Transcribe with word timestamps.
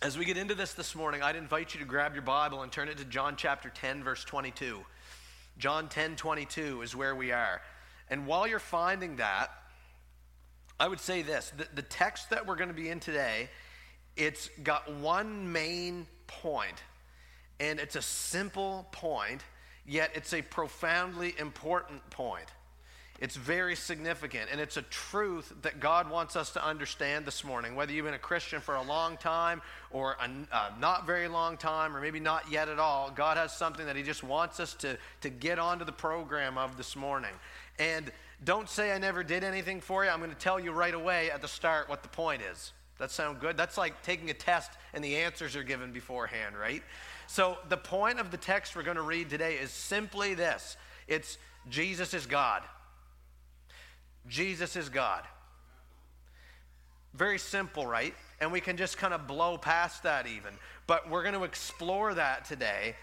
As 0.00 0.16
we 0.16 0.24
get 0.24 0.36
into 0.36 0.54
this 0.54 0.74
this 0.74 0.94
morning, 0.94 1.22
I'd 1.22 1.34
invite 1.34 1.74
you 1.74 1.80
to 1.80 1.86
grab 1.86 2.14
your 2.14 2.22
Bible 2.22 2.62
and 2.62 2.70
turn 2.70 2.88
it 2.88 2.98
to 2.98 3.04
John 3.04 3.34
chapter 3.36 3.68
10, 3.68 4.04
verse 4.04 4.22
22. 4.22 4.78
John 5.58 5.88
10, 5.88 6.14
22 6.14 6.82
is 6.82 6.94
where 6.94 7.16
we 7.16 7.32
are. 7.32 7.60
And 8.08 8.24
while 8.24 8.46
you're 8.46 8.60
finding 8.60 9.16
that, 9.16 9.50
I 10.78 10.86
would 10.86 11.00
say 11.00 11.22
this 11.22 11.52
the, 11.56 11.66
the 11.74 11.82
text 11.82 12.30
that 12.30 12.46
we're 12.46 12.54
going 12.54 12.68
to 12.68 12.74
be 12.74 12.88
in 12.88 13.00
today, 13.00 13.48
it's 14.16 14.48
got 14.62 14.88
one 14.88 15.50
main 15.50 16.06
point, 16.28 16.80
and 17.58 17.80
it's 17.80 17.96
a 17.96 18.02
simple 18.02 18.86
point, 18.92 19.42
yet 19.84 20.12
it's 20.14 20.32
a 20.32 20.42
profoundly 20.42 21.34
important 21.40 22.08
point. 22.10 22.46
It's 23.18 23.34
very 23.34 23.74
significant, 23.74 24.48
and 24.52 24.60
it's 24.60 24.76
a 24.76 24.82
truth 24.82 25.52
that 25.62 25.80
God 25.80 26.08
wants 26.08 26.36
us 26.36 26.52
to 26.52 26.64
understand 26.64 27.26
this 27.26 27.42
morning. 27.42 27.74
Whether 27.74 27.92
you've 27.92 28.04
been 28.04 28.14
a 28.14 28.18
Christian 28.18 28.60
for 28.60 28.76
a 28.76 28.82
long 28.82 29.16
time 29.16 29.60
or 29.90 30.16
a, 30.20 30.54
uh, 30.54 30.70
not 30.80 31.04
very 31.04 31.26
long 31.26 31.56
time, 31.56 31.96
or 31.96 32.00
maybe 32.00 32.20
not 32.20 32.48
yet 32.48 32.68
at 32.68 32.78
all, 32.78 33.10
God 33.10 33.36
has 33.36 33.52
something 33.52 33.86
that 33.86 33.96
He 33.96 34.04
just 34.04 34.22
wants 34.22 34.60
us 34.60 34.74
to, 34.74 34.96
to 35.22 35.30
get 35.30 35.58
onto 35.58 35.84
the 35.84 35.92
program 35.92 36.56
of 36.56 36.76
this 36.76 36.94
morning. 36.94 37.32
And 37.80 38.12
don't 38.44 38.68
say 38.68 38.92
I 38.92 38.98
never 38.98 39.24
did 39.24 39.42
anything 39.42 39.80
for 39.80 40.04
you. 40.04 40.10
I'm 40.10 40.20
going 40.20 40.30
to 40.30 40.36
tell 40.36 40.60
you 40.60 40.70
right 40.70 40.94
away 40.94 41.32
at 41.32 41.42
the 41.42 41.48
start 41.48 41.88
what 41.88 42.04
the 42.04 42.08
point 42.08 42.42
is. 42.42 42.72
That 42.98 43.10
sound 43.10 43.40
good? 43.40 43.56
That's 43.56 43.76
like 43.76 44.00
taking 44.02 44.30
a 44.30 44.34
test 44.34 44.70
and 44.94 45.02
the 45.02 45.16
answers 45.16 45.56
are 45.56 45.64
given 45.64 45.92
beforehand, 45.92 46.56
right? 46.56 46.82
So 47.26 47.58
the 47.68 47.76
point 47.76 48.20
of 48.20 48.30
the 48.30 48.36
text 48.36 48.76
we're 48.76 48.82
going 48.84 48.96
to 48.96 49.02
read 49.02 49.28
today 49.28 49.56
is 49.56 49.70
simply 49.70 50.34
this. 50.34 50.76
It's 51.08 51.38
Jesus 51.68 52.14
is 52.14 52.26
God. 52.26 52.62
Jesus 54.28 54.76
is 54.76 54.88
God. 54.88 55.22
Very 57.14 57.38
simple, 57.38 57.86
right? 57.86 58.14
And 58.40 58.52
we 58.52 58.60
can 58.60 58.76
just 58.76 58.98
kind 58.98 59.12
of 59.14 59.26
blow 59.26 59.58
past 59.58 60.02
that 60.04 60.26
even. 60.26 60.54
But 60.86 61.10
we're 61.10 61.22
going 61.22 61.34
to 61.34 61.44
explore 61.44 62.14
that 62.14 62.44
today 62.44 62.94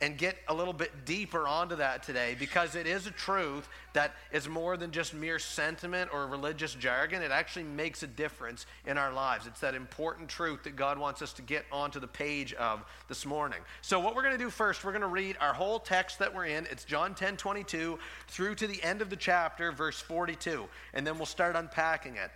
and 0.00 0.18
get 0.18 0.36
a 0.48 0.54
little 0.54 0.72
bit 0.72 1.06
deeper 1.06 1.48
onto 1.48 1.76
that 1.76 2.02
today 2.02 2.36
because 2.38 2.74
it 2.74 2.86
is 2.86 3.06
a 3.06 3.10
truth 3.10 3.68
that 3.94 4.14
is 4.30 4.46
more 4.48 4.76
than 4.76 4.90
just 4.90 5.14
mere 5.14 5.38
sentiment 5.38 6.10
or 6.12 6.26
religious 6.26 6.74
jargon. 6.74 7.22
It 7.22 7.30
actually 7.30 7.64
makes 7.64 8.02
a 8.02 8.06
difference 8.06 8.66
in 8.84 8.98
our 8.98 9.12
lives. 9.12 9.46
It's 9.46 9.60
that 9.60 9.74
important 9.74 10.28
truth 10.28 10.64
that 10.64 10.76
God 10.76 10.98
wants 10.98 11.22
us 11.22 11.32
to 11.34 11.42
get 11.42 11.64
onto 11.72 11.98
the 11.98 12.06
page 12.06 12.52
of 12.54 12.84
this 13.08 13.24
morning. 13.24 13.60
So, 13.80 13.98
what 13.98 14.14
we're 14.14 14.22
going 14.22 14.36
to 14.36 14.44
do 14.44 14.50
first, 14.50 14.84
we're 14.84 14.92
going 14.92 15.00
to 15.00 15.08
read 15.08 15.36
our 15.40 15.54
whole 15.54 15.78
text 15.78 16.18
that 16.18 16.34
we're 16.34 16.46
in. 16.46 16.66
It's 16.70 16.84
John 16.84 17.14
10 17.14 17.38
22 17.38 17.98
through 18.28 18.54
to 18.56 18.66
the 18.66 18.82
end 18.82 19.00
of 19.00 19.08
the 19.08 19.16
chapter, 19.16 19.72
verse 19.72 20.00
42, 20.00 20.66
and 20.92 21.06
then 21.06 21.16
we'll 21.16 21.26
start 21.26 21.56
unpacking 21.56 22.16
it. 22.16 22.30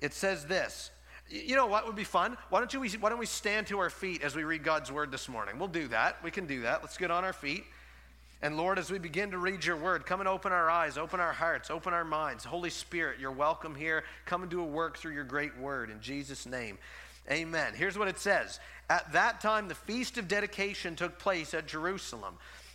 It 0.00 0.14
says 0.14 0.46
this. 0.46 0.90
You 1.30 1.56
know 1.56 1.66
what 1.66 1.86
would 1.86 1.96
be 1.96 2.04
fun? 2.04 2.38
Why 2.48 2.58
don't, 2.60 2.72
you, 2.72 2.80
why 3.00 3.10
don't 3.10 3.18
we 3.18 3.26
stand 3.26 3.66
to 3.66 3.78
our 3.80 3.90
feet 3.90 4.22
as 4.22 4.34
we 4.34 4.44
read 4.44 4.64
God's 4.64 4.90
word 4.90 5.10
this 5.10 5.28
morning? 5.28 5.58
We'll 5.58 5.68
do 5.68 5.88
that. 5.88 6.22
We 6.22 6.30
can 6.30 6.46
do 6.46 6.62
that. 6.62 6.82
Let's 6.82 6.96
get 6.96 7.10
on 7.10 7.24
our 7.24 7.34
feet. 7.34 7.64
And 8.40 8.56
Lord, 8.56 8.78
as 8.78 8.90
we 8.90 8.98
begin 8.98 9.32
to 9.32 9.38
read 9.38 9.64
your 9.64 9.76
word, 9.76 10.06
come 10.06 10.20
and 10.20 10.28
open 10.28 10.52
our 10.52 10.70
eyes, 10.70 10.96
open 10.96 11.18
our 11.18 11.32
hearts, 11.32 11.70
open 11.70 11.92
our 11.92 12.04
minds. 12.04 12.44
Holy 12.44 12.70
Spirit, 12.70 13.18
you're 13.18 13.32
welcome 13.32 13.74
here. 13.74 14.04
Come 14.26 14.42
and 14.42 14.50
do 14.50 14.60
a 14.60 14.64
work 14.64 14.96
through 14.96 15.14
your 15.14 15.24
great 15.24 15.58
word. 15.58 15.90
In 15.90 16.00
Jesus' 16.00 16.46
name, 16.46 16.78
amen. 17.30 17.74
Here's 17.74 17.98
what 17.98 18.08
it 18.08 18.18
says 18.18 18.60
At 18.88 19.12
that 19.12 19.40
time, 19.40 19.66
the 19.66 19.74
feast 19.74 20.18
of 20.18 20.28
dedication 20.28 20.94
took 20.94 21.18
place 21.18 21.52
at 21.52 21.66
Jerusalem. 21.66 22.36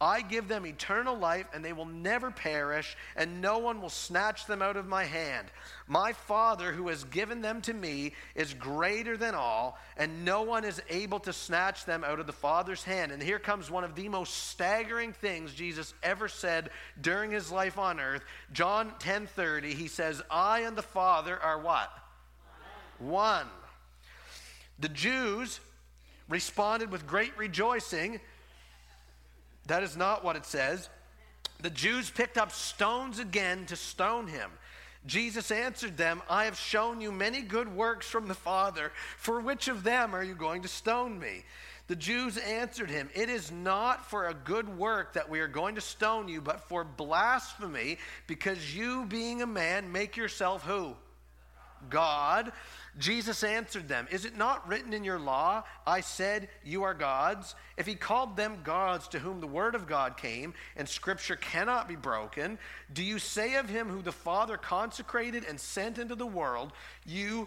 I 0.00 0.20
give 0.20 0.46
them 0.46 0.64
eternal 0.64 1.18
life, 1.18 1.46
and 1.52 1.64
they 1.64 1.72
will 1.72 1.84
never 1.84 2.30
perish, 2.30 2.96
and 3.16 3.40
no 3.40 3.58
one 3.58 3.82
will 3.82 3.90
snatch 3.90 4.46
them 4.46 4.62
out 4.62 4.76
of 4.76 4.86
my 4.86 5.04
hand. 5.04 5.48
My 5.88 6.12
Father, 6.12 6.72
who 6.72 6.86
has 6.88 7.02
given 7.02 7.40
them 7.40 7.60
to 7.62 7.74
me, 7.74 8.12
is 8.36 8.54
greater 8.54 9.16
than 9.16 9.34
all, 9.34 9.76
and 9.96 10.24
no 10.24 10.42
one 10.42 10.64
is 10.64 10.80
able 10.88 11.18
to 11.20 11.32
snatch 11.32 11.84
them 11.84 12.04
out 12.04 12.20
of 12.20 12.28
the 12.28 12.32
Father's 12.32 12.84
hand. 12.84 13.10
And 13.10 13.20
here 13.20 13.40
comes 13.40 13.72
one 13.72 13.82
of 13.82 13.96
the 13.96 14.08
most 14.08 14.34
staggering 14.50 15.12
things 15.12 15.52
Jesus 15.52 15.92
ever 16.04 16.28
said 16.28 16.70
during 17.00 17.32
his 17.32 17.50
life 17.50 17.76
on 17.76 17.98
earth. 17.98 18.22
John 18.52 18.92
10:30, 19.00 19.74
he 19.74 19.88
says, 19.88 20.22
"I 20.30 20.60
and 20.60 20.76
the 20.76 20.82
Father 20.82 21.40
are 21.42 21.58
what? 21.58 21.90
One." 22.98 23.10
one. 23.10 23.46
The 24.78 24.88
Jews 24.88 25.58
responded 26.28 26.92
with 26.92 27.06
great 27.06 27.36
rejoicing 27.36 28.20
that 29.68 29.82
is 29.82 29.96
not 29.96 30.24
what 30.24 30.36
it 30.36 30.44
says. 30.44 30.88
The 31.60 31.70
Jews 31.70 32.10
picked 32.10 32.38
up 32.38 32.52
stones 32.52 33.18
again 33.18 33.66
to 33.66 33.76
stone 33.76 34.26
him. 34.26 34.50
Jesus 35.06 35.50
answered 35.50 35.96
them, 35.96 36.22
I 36.28 36.44
have 36.44 36.58
shown 36.58 37.00
you 37.00 37.10
many 37.10 37.40
good 37.40 37.74
works 37.74 38.06
from 38.06 38.28
the 38.28 38.34
Father. 38.34 38.92
For 39.16 39.40
which 39.40 39.68
of 39.68 39.82
them 39.82 40.14
are 40.14 40.22
you 40.22 40.34
going 40.34 40.62
to 40.62 40.68
stone 40.68 41.18
me? 41.18 41.44
The 41.86 41.96
Jews 41.96 42.36
answered 42.36 42.90
him, 42.90 43.08
It 43.14 43.30
is 43.30 43.50
not 43.50 44.10
for 44.10 44.26
a 44.26 44.34
good 44.34 44.68
work 44.68 45.14
that 45.14 45.30
we 45.30 45.40
are 45.40 45.48
going 45.48 45.76
to 45.76 45.80
stone 45.80 46.28
you, 46.28 46.42
but 46.42 46.68
for 46.68 46.84
blasphemy, 46.84 47.98
because 48.26 48.76
you, 48.76 49.06
being 49.06 49.40
a 49.40 49.46
man, 49.46 49.90
make 49.90 50.16
yourself 50.16 50.64
who? 50.64 50.94
God. 51.90 52.52
Jesus 52.98 53.44
answered 53.44 53.88
them, 53.88 54.08
Is 54.10 54.24
it 54.24 54.36
not 54.36 54.66
written 54.68 54.92
in 54.92 55.04
your 55.04 55.18
law, 55.18 55.64
I 55.86 56.00
said, 56.00 56.48
You 56.64 56.82
are 56.82 56.94
gods? 56.94 57.54
If 57.76 57.86
he 57.86 57.94
called 57.94 58.36
them 58.36 58.58
gods 58.64 59.08
to 59.08 59.18
whom 59.18 59.40
the 59.40 59.46
word 59.46 59.74
of 59.74 59.86
God 59.86 60.16
came, 60.16 60.54
and 60.76 60.88
scripture 60.88 61.36
cannot 61.36 61.88
be 61.88 61.96
broken, 61.96 62.58
do 62.92 63.02
you 63.02 63.18
say 63.18 63.54
of 63.54 63.68
him 63.68 63.88
who 63.88 64.02
the 64.02 64.12
Father 64.12 64.56
consecrated 64.56 65.44
and 65.48 65.60
sent 65.60 65.98
into 65.98 66.14
the 66.14 66.26
world, 66.26 66.72
You 67.06 67.46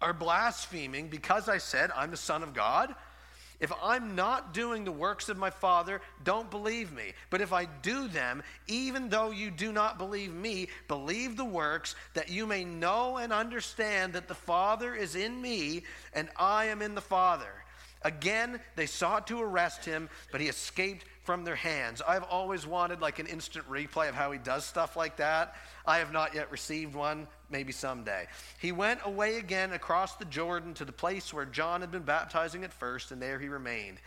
are 0.00 0.12
blaspheming 0.12 1.08
because 1.08 1.48
I 1.48 1.58
said, 1.58 1.90
I'm 1.96 2.10
the 2.10 2.16
Son 2.16 2.42
of 2.42 2.52
God? 2.52 2.94
If 3.62 3.72
I'm 3.80 4.16
not 4.16 4.52
doing 4.52 4.84
the 4.84 4.90
works 4.90 5.28
of 5.28 5.38
my 5.38 5.48
Father, 5.48 6.00
don't 6.24 6.50
believe 6.50 6.92
me. 6.92 7.12
But 7.30 7.40
if 7.40 7.52
I 7.52 7.66
do 7.66 8.08
them, 8.08 8.42
even 8.66 9.08
though 9.08 9.30
you 9.30 9.52
do 9.52 9.70
not 9.70 9.98
believe 9.98 10.34
me, 10.34 10.66
believe 10.88 11.36
the 11.36 11.44
works, 11.44 11.94
that 12.14 12.28
you 12.28 12.44
may 12.44 12.64
know 12.64 13.18
and 13.18 13.32
understand 13.32 14.14
that 14.14 14.26
the 14.26 14.34
Father 14.34 14.96
is 14.96 15.14
in 15.14 15.40
me 15.40 15.84
and 16.12 16.28
I 16.36 16.66
am 16.66 16.82
in 16.82 16.96
the 16.96 17.00
Father. 17.00 17.52
Again, 18.02 18.58
they 18.74 18.86
sought 18.86 19.28
to 19.28 19.40
arrest 19.40 19.84
him, 19.84 20.08
but 20.32 20.40
he 20.40 20.48
escaped 20.48 21.04
from 21.22 21.44
their 21.44 21.56
hands. 21.56 22.02
I've 22.06 22.24
always 22.24 22.66
wanted 22.66 23.00
like 23.00 23.18
an 23.18 23.26
instant 23.26 23.68
replay 23.70 24.08
of 24.08 24.14
how 24.14 24.32
he 24.32 24.38
does 24.38 24.64
stuff 24.64 24.96
like 24.96 25.16
that. 25.16 25.54
I 25.86 25.98
have 25.98 26.12
not 26.12 26.34
yet 26.34 26.50
received 26.50 26.94
one, 26.94 27.28
maybe 27.48 27.72
someday. 27.72 28.26
He 28.58 28.72
went 28.72 29.00
away 29.04 29.36
again 29.36 29.72
across 29.72 30.16
the 30.16 30.24
Jordan 30.24 30.74
to 30.74 30.84
the 30.84 30.92
place 30.92 31.32
where 31.32 31.44
John 31.44 31.80
had 31.80 31.90
been 31.90 32.02
baptizing 32.02 32.64
at 32.64 32.72
first, 32.72 33.12
and 33.12 33.22
there 33.22 33.38
he 33.38 33.48
remained. 33.48 33.98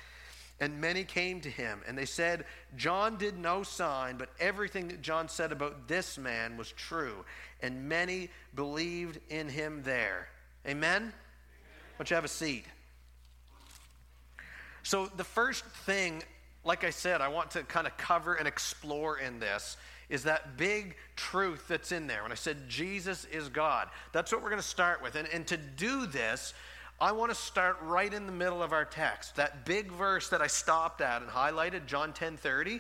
And 0.60 0.80
many 0.80 1.04
came 1.04 1.42
to 1.42 1.50
him, 1.50 1.82
and 1.86 1.98
they 1.98 2.06
said, 2.06 2.46
John 2.78 3.18
did 3.18 3.38
no 3.38 3.64
sign, 3.64 4.18
but 4.18 4.30
everything 4.40 4.88
that 4.88 5.02
John 5.02 5.28
said 5.28 5.52
about 5.52 5.88
this 5.88 6.18
man 6.18 6.56
was 6.56 6.72
true. 6.72 7.26
And 7.62 7.90
many 7.90 8.30
believed 8.56 9.20
in 9.30 9.50
him 9.50 9.84
there. 9.84 10.30
Amen? 10.66 11.04
Why 11.04 11.12
don't 11.98 12.10
you 12.10 12.16
have 12.16 12.26
a 12.26 12.30
seat? 12.30 12.66
So, 14.84 15.08
the 15.08 15.24
first 15.24 15.66
thing, 15.66 16.22
like 16.66 16.84
I 16.84 16.90
said, 16.90 17.22
I 17.22 17.30
want 17.30 17.52
to 17.52 17.64
kind 17.64 17.88
of 17.88 17.96
cover 17.96 18.34
and 18.34 18.48
explore 18.48 19.20
in 19.20 19.40
this 19.40 19.78
is 20.10 20.24
that 20.24 20.58
big 20.58 20.96
truth 21.16 21.68
that's 21.68 21.92
in 21.92 22.08
there. 22.08 22.24
When 22.24 22.32
I 22.32 22.36
said 22.36 22.68
Jesus 22.68 23.26
is 23.26 23.50
God, 23.50 23.88
that's 24.12 24.32
what 24.32 24.44
we're 24.44 24.50
going 24.50 24.62
to 24.62 24.68
start 24.68 25.02
with. 25.02 25.16
And, 25.16 25.28
and 25.30 25.48
to 25.48 25.58
do 25.58 26.06
this, 26.06 26.54
I 27.00 27.12
want 27.12 27.32
to 27.32 27.36
start 27.36 27.78
right 27.82 28.14
in 28.14 28.26
the 28.26 28.32
middle 28.32 28.62
of 28.62 28.72
our 28.72 28.86
text. 28.86 29.36
That 29.36 29.66
big 29.66 29.92
verse 29.92 30.30
that 30.30 30.42
I 30.42 30.48
stopped 30.48 31.02
at 31.02 31.22
and 31.22 31.30
highlighted, 31.30 31.86
John 31.88 32.14
10 32.14 32.38
30, 32.38 32.80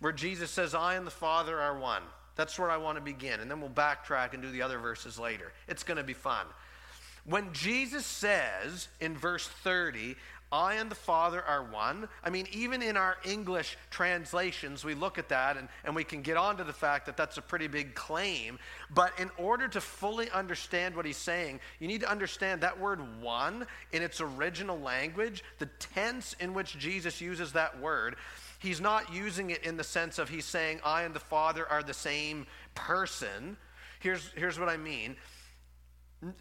where 0.00 0.12
Jesus 0.12 0.50
says, 0.50 0.74
I 0.74 0.94
and 0.94 1.06
the 1.06 1.12
Father 1.12 1.60
are 1.60 1.78
one. 1.78 2.02
That's 2.36 2.58
where 2.58 2.70
I 2.70 2.76
want 2.76 2.98
to 2.98 3.02
begin. 3.02 3.40
And 3.40 3.50
then 3.50 3.60
we'll 3.60 3.70
backtrack 3.70 4.34
and 4.34 4.42
do 4.42 4.50
the 4.50 4.62
other 4.62 4.78
verses 4.78 5.18
later. 5.18 5.52
It's 5.68 5.84
going 5.84 5.98
to 5.98 6.04
be 6.04 6.14
fun. 6.14 6.46
When 7.24 7.52
Jesus 7.54 8.04
says 8.04 8.88
in 9.00 9.16
verse 9.16 9.48
30, 9.48 10.16
I 10.52 10.74
and 10.74 10.90
the 10.90 10.94
Father 10.94 11.42
are 11.42 11.64
one. 11.64 12.08
I 12.22 12.30
mean, 12.30 12.46
even 12.52 12.80
in 12.80 12.96
our 12.96 13.16
English 13.24 13.76
translations, 13.90 14.84
we 14.84 14.94
look 14.94 15.18
at 15.18 15.28
that 15.30 15.56
and, 15.56 15.68
and 15.84 15.96
we 15.96 16.04
can 16.04 16.22
get 16.22 16.36
on 16.36 16.56
to 16.58 16.64
the 16.64 16.72
fact 16.72 17.06
that 17.06 17.16
that's 17.16 17.38
a 17.38 17.42
pretty 17.42 17.66
big 17.66 17.94
claim. 17.94 18.58
But 18.94 19.18
in 19.18 19.30
order 19.36 19.66
to 19.68 19.80
fully 19.80 20.30
understand 20.30 20.94
what 20.94 21.06
he's 21.06 21.16
saying, 21.16 21.58
you 21.80 21.88
need 21.88 22.02
to 22.02 22.10
understand 22.10 22.60
that 22.60 22.78
word 22.78 23.00
one 23.20 23.66
in 23.92 24.02
its 24.02 24.20
original 24.20 24.78
language, 24.78 25.42
the 25.58 25.66
tense 25.94 26.36
in 26.38 26.54
which 26.54 26.78
Jesus 26.78 27.20
uses 27.20 27.52
that 27.52 27.80
word. 27.80 28.16
He's 28.60 28.80
not 28.80 29.12
using 29.12 29.50
it 29.50 29.64
in 29.64 29.76
the 29.76 29.84
sense 29.84 30.18
of 30.18 30.28
he's 30.28 30.44
saying, 30.44 30.80
I 30.84 31.02
and 31.02 31.14
the 31.14 31.20
Father 31.20 31.68
are 31.68 31.82
the 31.82 31.94
same 31.94 32.46
person. 32.74 33.56
Here's, 34.00 34.30
here's 34.36 34.58
what 34.58 34.68
I 34.68 34.76
mean. 34.76 35.16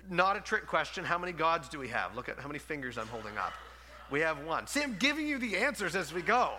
Not 0.10 0.38
a 0.38 0.40
trick 0.40 0.68
question. 0.68 1.04
How 1.04 1.18
many 1.18 1.34
gods 1.34 1.68
do 1.68 1.80
we 1.80 1.88
have? 1.90 2.16
Look 2.16 2.30
at 2.30 2.40
how 2.40 2.48
many 2.48 2.60
fingers 2.60 2.98
I'm 2.98 3.08
holding 3.08 3.38
up. 3.38 3.54
We 4.14 4.20
have 4.20 4.46
one. 4.46 4.68
See, 4.68 4.84
I'm 4.84 4.96
giving 5.00 5.28
you 5.28 5.40
the 5.40 5.58
answers 5.58 5.96
as 5.96 6.14
we 6.14 6.22
go. 6.22 6.52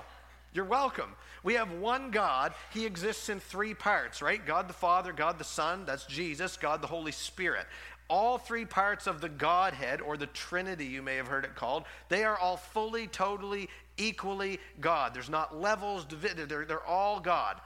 You're 0.55 0.65
welcome. 0.65 1.11
We 1.45 1.55
have 1.55 1.71
one 1.71 2.11
God. 2.11 2.53
He 2.73 2.85
exists 2.85 3.29
in 3.29 3.39
three 3.39 3.75
parts, 3.75 4.21
right? 4.21 4.45
God 4.45 4.67
the 4.67 4.75
Father, 4.75 5.13
God 5.13 5.39
the 5.39 5.45
Son, 5.45 5.85
that's 5.85 6.05
Jesus, 6.05 6.57
God 6.57 6.83
the 6.83 6.89
Holy 6.89 7.13
Spirit. 7.13 7.67
All 8.09 8.39
three 8.39 8.65
parts 8.65 9.07
of 9.07 9.21
the 9.21 9.29
Godhead, 9.29 10.01
or 10.01 10.17
the 10.17 10.27
Trinity, 10.27 10.87
you 10.87 11.01
may 11.01 11.15
have 11.15 11.29
heard 11.29 11.45
it 11.45 11.55
called, 11.55 11.85
they 12.09 12.25
are 12.25 12.37
all 12.37 12.57
fully, 12.57 13.07
totally, 13.07 13.69
equally 13.99 14.59
God. 14.81 15.15
There's 15.15 15.31
not 15.31 15.57
levels, 15.57 16.07
they're, 16.09 16.65
they're 16.65 16.85
all 16.85 17.21
God. 17.21 17.61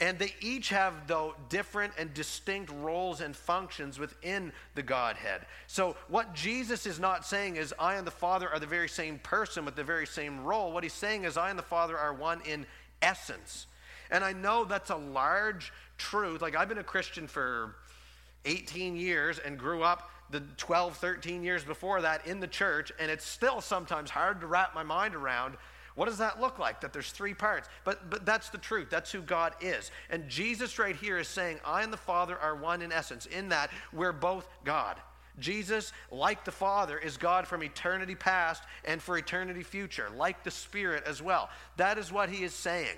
And 0.00 0.18
they 0.18 0.34
each 0.40 0.70
have, 0.70 1.06
though, 1.06 1.34
different 1.48 1.92
and 1.98 2.12
distinct 2.14 2.70
roles 2.70 3.20
and 3.20 3.36
functions 3.36 3.98
within 3.98 4.52
the 4.74 4.82
Godhead. 4.82 5.42
So, 5.66 5.96
what 6.08 6.34
Jesus 6.34 6.86
is 6.86 6.98
not 6.98 7.26
saying 7.26 7.56
is, 7.56 7.74
I 7.78 7.94
and 7.94 8.06
the 8.06 8.10
Father 8.10 8.48
are 8.48 8.58
the 8.58 8.66
very 8.66 8.88
same 8.88 9.18
person 9.18 9.64
with 9.64 9.76
the 9.76 9.84
very 9.84 10.06
same 10.06 10.44
role. 10.44 10.72
What 10.72 10.82
he's 10.82 10.92
saying 10.92 11.24
is, 11.24 11.36
I 11.36 11.50
and 11.50 11.58
the 11.58 11.62
Father 11.62 11.96
are 11.96 12.14
one 12.14 12.40
in 12.46 12.66
essence. 13.00 13.66
And 14.10 14.24
I 14.24 14.32
know 14.32 14.64
that's 14.64 14.90
a 14.90 14.96
large 14.96 15.72
truth. 15.98 16.42
Like, 16.42 16.56
I've 16.56 16.68
been 16.68 16.78
a 16.78 16.84
Christian 16.84 17.26
for 17.26 17.76
18 18.44 18.96
years 18.96 19.38
and 19.38 19.58
grew 19.58 19.82
up 19.82 20.10
the 20.30 20.40
12, 20.56 20.96
13 20.96 21.44
years 21.44 21.62
before 21.62 22.00
that 22.00 22.26
in 22.26 22.40
the 22.40 22.46
church, 22.46 22.90
and 22.98 23.10
it's 23.10 23.24
still 23.24 23.60
sometimes 23.60 24.10
hard 24.10 24.40
to 24.40 24.46
wrap 24.46 24.74
my 24.74 24.82
mind 24.82 25.14
around 25.14 25.56
what 25.94 26.06
does 26.06 26.18
that 26.18 26.40
look 26.40 26.58
like? 26.58 26.80
That 26.80 26.92
there's 26.92 27.10
three 27.10 27.34
parts. 27.34 27.68
But, 27.84 28.08
but 28.08 28.24
that's 28.24 28.48
the 28.48 28.58
truth. 28.58 28.88
That's 28.90 29.12
who 29.12 29.20
God 29.20 29.54
is. 29.60 29.90
And 30.10 30.28
Jesus, 30.28 30.78
right 30.78 30.96
here, 30.96 31.18
is 31.18 31.28
saying, 31.28 31.58
I 31.64 31.82
and 31.82 31.92
the 31.92 31.98
Father 31.98 32.38
are 32.38 32.56
one 32.56 32.82
in 32.82 32.92
essence, 32.92 33.26
in 33.26 33.50
that 33.50 33.70
we're 33.92 34.12
both 34.12 34.48
God. 34.64 34.96
Jesus, 35.38 35.92
like 36.10 36.44
the 36.44 36.52
Father, 36.52 36.98
is 36.98 37.16
God 37.16 37.46
from 37.46 37.62
eternity 37.62 38.14
past 38.14 38.62
and 38.84 39.00
for 39.02 39.16
eternity 39.16 39.62
future, 39.62 40.08
like 40.16 40.44
the 40.44 40.50
Spirit 40.50 41.04
as 41.06 41.22
well. 41.22 41.48
That 41.76 41.98
is 41.98 42.12
what 42.12 42.28
he 42.28 42.44
is 42.44 42.54
saying. 42.54 42.96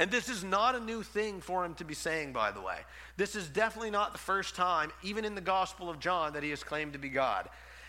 And 0.00 0.10
this 0.10 0.28
is 0.28 0.44
not 0.44 0.76
a 0.76 0.80
new 0.80 1.02
thing 1.02 1.40
for 1.40 1.64
him 1.64 1.74
to 1.74 1.84
be 1.84 1.94
saying, 1.94 2.32
by 2.32 2.52
the 2.52 2.60
way. 2.60 2.78
This 3.16 3.34
is 3.34 3.48
definitely 3.48 3.90
not 3.90 4.12
the 4.12 4.18
first 4.18 4.54
time, 4.54 4.92
even 5.02 5.24
in 5.24 5.34
the 5.34 5.40
Gospel 5.40 5.90
of 5.90 5.98
John, 5.98 6.34
that 6.34 6.44
he 6.44 6.50
has 6.50 6.62
claimed 6.62 6.92
to 6.92 7.00
be 7.00 7.08
God. 7.08 7.48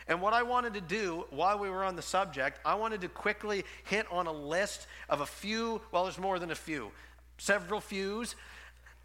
And 0.09 0.21
what 0.21 0.33
I 0.33 0.41
wanted 0.41 0.73
to 0.73 0.81
do 0.81 1.25
while 1.29 1.59
we 1.59 1.69
were 1.69 1.83
on 1.83 1.95
the 1.95 2.01
subject, 2.01 2.59
I 2.65 2.73
wanted 2.73 3.01
to 3.01 3.07
quickly 3.07 3.63
hit 3.83 4.07
on 4.11 4.25
a 4.25 4.31
list 4.31 4.87
of 5.07 5.21
a 5.21 5.25
few, 5.25 5.81
well, 5.91 6.03
there's 6.03 6.17
more 6.17 6.39
than 6.39 6.49
a 6.49 6.55
few, 6.55 6.91
several 7.37 7.79
fews 7.79 8.35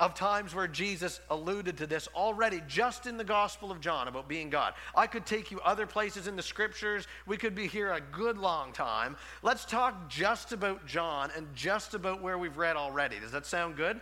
of 0.00 0.14
times 0.14 0.54
where 0.54 0.66
Jesus 0.66 1.20
alluded 1.30 1.76
to 1.76 1.86
this 1.86 2.08
already 2.16 2.62
just 2.66 3.06
in 3.06 3.16
the 3.18 3.24
Gospel 3.24 3.70
of 3.70 3.80
John 3.80 4.08
about 4.08 4.28
being 4.28 4.48
God. 4.48 4.72
I 4.96 5.06
could 5.06 5.26
take 5.26 5.50
you 5.50 5.60
other 5.60 5.86
places 5.86 6.26
in 6.26 6.36
the 6.36 6.42
scriptures. 6.42 7.06
We 7.26 7.36
could 7.36 7.54
be 7.54 7.68
here 7.68 7.92
a 7.92 8.00
good 8.00 8.38
long 8.38 8.72
time. 8.72 9.16
Let's 9.42 9.64
talk 9.66 10.08
just 10.08 10.52
about 10.52 10.86
John 10.86 11.30
and 11.36 11.46
just 11.54 11.94
about 11.94 12.22
where 12.22 12.38
we've 12.38 12.56
read 12.56 12.76
already. 12.76 13.20
Does 13.20 13.30
that 13.32 13.46
sound 13.46 13.76
good? 13.76 14.00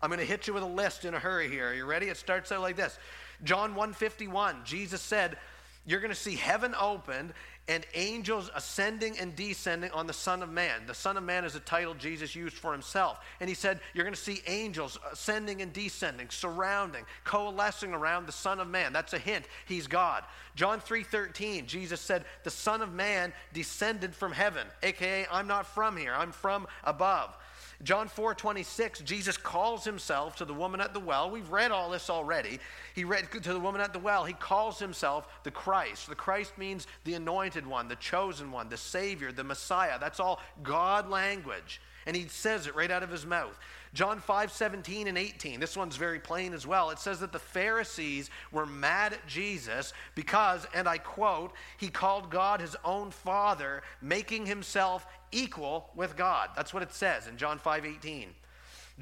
I'm 0.00 0.08
going 0.08 0.18
to 0.18 0.26
hit 0.26 0.48
you 0.48 0.54
with 0.54 0.64
a 0.64 0.66
list 0.66 1.04
in 1.04 1.14
a 1.14 1.18
hurry 1.18 1.48
here. 1.48 1.68
Are 1.68 1.74
you 1.74 1.84
ready? 1.84 2.06
It 2.06 2.16
starts 2.16 2.50
out 2.50 2.62
like 2.62 2.74
this. 2.74 2.98
John 3.44 3.74
151, 3.74 4.62
Jesus 4.64 5.00
said, 5.00 5.36
you're 5.84 6.00
going 6.00 6.12
to 6.12 6.18
see 6.18 6.36
heaven 6.36 6.74
opened 6.80 7.32
and 7.68 7.86
angels 7.94 8.50
ascending 8.54 9.18
and 9.18 9.36
descending 9.36 9.90
on 9.92 10.06
the 10.06 10.12
Son 10.12 10.42
of 10.42 10.50
Man. 10.50 10.82
The 10.86 10.94
Son 10.94 11.16
of 11.16 11.22
Man 11.22 11.44
is 11.44 11.54
a 11.54 11.60
title 11.60 11.94
Jesus 11.94 12.34
used 12.34 12.56
for 12.56 12.72
himself. 12.72 13.20
And 13.40 13.48
he 13.48 13.54
said, 13.54 13.80
You're 13.94 14.04
going 14.04 14.14
to 14.14 14.20
see 14.20 14.42
angels 14.46 14.98
ascending 15.12 15.62
and 15.62 15.72
descending, 15.72 16.28
surrounding, 16.30 17.04
coalescing 17.24 17.92
around 17.92 18.26
the 18.26 18.32
Son 18.32 18.58
of 18.58 18.68
Man. 18.68 18.92
That's 18.92 19.12
a 19.12 19.18
hint. 19.18 19.44
He's 19.66 19.86
God. 19.86 20.24
John 20.56 20.80
3:13, 20.80 21.66
Jesus 21.66 22.00
said, 22.00 22.24
The 22.42 22.50
Son 22.50 22.82
of 22.82 22.92
Man 22.92 23.32
descended 23.52 24.14
from 24.14 24.32
heaven, 24.32 24.66
aka, 24.82 25.26
I'm 25.30 25.46
not 25.46 25.66
from 25.66 25.96
here, 25.96 26.14
I'm 26.14 26.32
from 26.32 26.66
above. 26.84 27.36
John 27.82 28.06
4 28.06 28.34
26, 28.34 29.00
Jesus 29.00 29.36
calls 29.36 29.84
himself 29.84 30.36
to 30.36 30.44
the 30.44 30.54
woman 30.54 30.80
at 30.80 30.94
the 30.94 31.00
well. 31.00 31.30
We've 31.30 31.50
read 31.50 31.72
all 31.72 31.90
this 31.90 32.08
already. 32.10 32.60
He 32.94 33.02
read 33.02 33.30
to 33.32 33.52
the 33.52 33.58
woman 33.58 33.80
at 33.80 33.92
the 33.92 33.98
well, 33.98 34.24
he 34.24 34.34
calls 34.34 34.78
himself 34.78 35.26
the 35.42 35.50
Christ. 35.50 36.08
The 36.08 36.14
Christ 36.14 36.56
means 36.56 36.86
the 37.04 37.14
anointed 37.14 37.66
one, 37.66 37.88
the 37.88 37.96
chosen 37.96 38.52
one, 38.52 38.68
the 38.68 38.76
Savior, 38.76 39.32
the 39.32 39.42
Messiah. 39.42 39.98
That's 39.98 40.20
all 40.20 40.40
God 40.62 41.08
language. 41.08 41.80
And 42.06 42.16
he 42.16 42.28
says 42.28 42.66
it 42.66 42.76
right 42.76 42.90
out 42.90 43.02
of 43.02 43.10
his 43.10 43.26
mouth. 43.26 43.58
John 43.94 44.20
5, 44.20 44.50
17 44.50 45.06
and 45.06 45.18
18. 45.18 45.60
This 45.60 45.76
one's 45.76 45.96
very 45.96 46.18
plain 46.18 46.54
as 46.54 46.66
well. 46.66 46.90
It 46.90 46.98
says 46.98 47.20
that 47.20 47.32
the 47.32 47.38
Pharisees 47.38 48.30
were 48.50 48.64
mad 48.64 49.12
at 49.12 49.26
Jesus 49.26 49.92
because, 50.14 50.66
and 50.74 50.88
I 50.88 50.98
quote, 50.98 51.52
he 51.76 51.88
called 51.88 52.30
God 52.30 52.60
his 52.60 52.76
own 52.84 53.10
Father, 53.10 53.82
making 54.00 54.46
himself 54.46 55.06
equal 55.30 55.90
with 55.94 56.16
God. 56.16 56.50
That's 56.56 56.72
what 56.72 56.82
it 56.82 56.94
says 56.94 57.28
in 57.28 57.36
John 57.36 57.58
5, 57.58 57.84
18. 57.84 58.28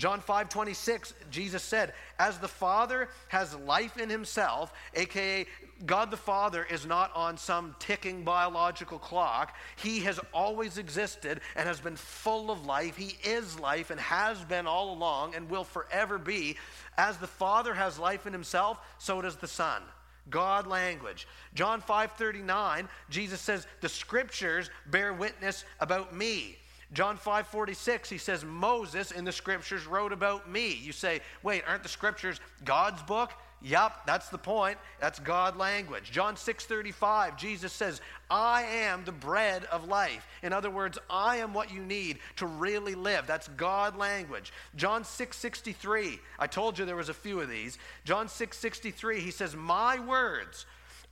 John 0.01 0.21
5 0.21 0.49
26, 0.49 1.13
Jesus 1.31 1.63
said, 1.63 1.93
As 2.19 2.39
the 2.39 2.49
Father 2.49 3.11
has 3.29 3.55
life 3.55 3.99
in 3.99 4.09
himself, 4.09 4.73
aka 4.95 5.47
God 5.85 6.11
the 6.11 6.17
Father 6.17 6.67
is 6.71 6.87
not 6.87 7.15
on 7.15 7.37
some 7.37 7.77
ticking 7.79 8.25
biological 8.25 8.99
clock. 8.99 9.55
He 9.77 10.01
has 10.01 10.19
always 10.33 10.79
existed 10.79 11.43
and 11.55 11.69
has 11.69 11.81
been 11.81 11.97
full 11.97 12.51
of 12.51 12.65
life. 12.65 12.97
He 12.97 13.19
is 13.29 13.61
life 13.61 13.91
and 13.91 14.01
has 14.01 14.43
been 14.45 14.67
all 14.67 14.95
along 14.95 15.35
and 15.35 15.51
will 15.51 15.65
forever 15.65 16.17
be. 16.17 16.57
As 16.97 17.19
the 17.19 17.27
Father 17.27 17.75
has 17.75 17.99
life 17.99 18.27
in 18.27 18.33
himself, 18.33 18.79
so 18.97 19.21
does 19.21 19.37
the 19.37 19.49
Son. 19.49 19.83
God 20.31 20.67
language. 20.67 21.29
John 21.53 21.83
5:39, 21.83 22.89
Jesus 23.11 23.41
says, 23.41 23.67
"The 23.83 23.89
scriptures 23.91 24.71
bear 24.87 25.13
witness 25.13 25.67
about 25.79 26.15
me." 26.15 26.59
John 26.93 27.17
5 27.17 27.47
46, 27.47 28.11
he 28.11 28.19
says, 28.19 28.45
Moses 28.45 29.13
in 29.13 29.25
the 29.25 29.33
scriptures 29.33 29.87
wrote 29.87 30.13
about 30.13 30.51
me. 30.51 30.75
You 30.75 30.93
say, 30.93 31.21
wait, 31.43 31.63
aren't 31.67 31.85
the 31.85 31.89
scriptures 31.89 32.41
God's 32.65 33.03
book? 33.03 33.31
Yep, 33.63 34.07
that's 34.07 34.31
the 34.31 34.39
point. 34.39 34.79
That's 35.01 35.19
God 35.19 35.57
language. 35.57 36.11
John 36.11 36.37
6 36.37 36.65
35, 36.65 37.37
Jesus 37.37 37.73
says, 37.73 38.01
I 38.31 38.63
am 38.63 39.05
the 39.05 39.13
bread 39.13 39.65
of 39.67 39.87
life. 39.87 40.27
In 40.43 40.53
other 40.53 40.71
words, 40.71 40.99
I 41.11 41.37
am 41.37 41.53
what 41.53 41.73
you 41.73 41.83
need 41.83 42.19
to 42.37 42.47
really 42.47 42.95
live. 42.95 43.27
That's 43.27 43.49
God 43.49 43.97
language. 43.97 44.53
John 44.77 45.05
6 45.05 45.37
63, 45.37 46.19
I 46.39 46.47
told 46.47 46.79
you 46.79 46.87
there 46.87 46.97
was 46.97 47.11
a 47.11 47.15
few 47.15 47.41
of 47.41 47.51
these. 47.51 47.79
John 48.05 48.29
6 48.29 48.57
63, 48.57 49.21
he 49.21 49.31
says, 49.31 49.55
My 49.55 49.99
words 49.99 50.65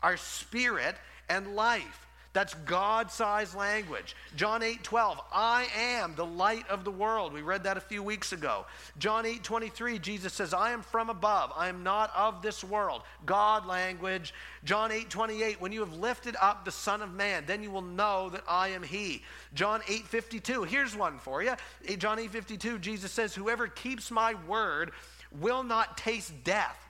are 0.03 0.17
spirit 0.17 0.97
and 1.29 1.55
life. 1.55 2.08
That's 2.39 2.55
God 2.55 3.11
sized 3.11 3.57
language. 3.57 4.15
John 4.37 4.63
8 4.63 4.85
12, 4.85 5.21
I 5.33 5.67
am 5.77 6.15
the 6.15 6.25
light 6.25 6.69
of 6.69 6.85
the 6.85 6.91
world. 6.93 7.33
We 7.33 7.43
read 7.43 7.65
that 7.65 7.77
a 7.77 7.81
few 7.81 8.01
weeks 8.01 8.33
ago. 8.33 8.65
John 8.97 9.27
8 9.27 9.43
23, 9.43 9.99
Jesus 9.99 10.35
says, 10.35 10.55
I 10.55 10.71
am 10.71 10.83
from 10.83 11.11
above. 11.11 11.51
I 11.57 11.69
am 11.69 11.83
not 11.83 12.13
of 12.15 12.41
this 12.41 12.63
world. 12.63 13.03
God 13.27 13.67
language. 13.67 14.33
John 14.63 14.93
8 14.93 15.11
28, 15.11 15.61
when 15.61 15.73
you 15.73 15.81
have 15.81 15.95
lifted 15.95 16.37
up 16.41 16.65
the 16.65 16.71
Son 16.71 17.03
of 17.03 17.13
Man, 17.13 17.43
then 17.45 17.61
you 17.61 17.73
will 17.73 17.83
know 17.83 18.31
that 18.31 18.45
I 18.47 18.69
am 18.69 18.85
He. 18.85 19.25
John 19.55 19.81
8 19.89 20.07
52, 20.07 20.63
here's 20.63 20.95
one 20.95 21.19
for 21.19 21.43
you. 21.43 21.55
John 21.97 22.21
8 22.21 22.31
52, 22.31 22.79
Jesus 22.79 23.11
says, 23.11 23.35
Whoever 23.35 23.67
keeps 23.67 24.13
my 24.13 24.35
word 24.47 24.93
will 25.41 25.65
not 25.65 25.99
taste 25.99 26.33
death. 26.45 26.88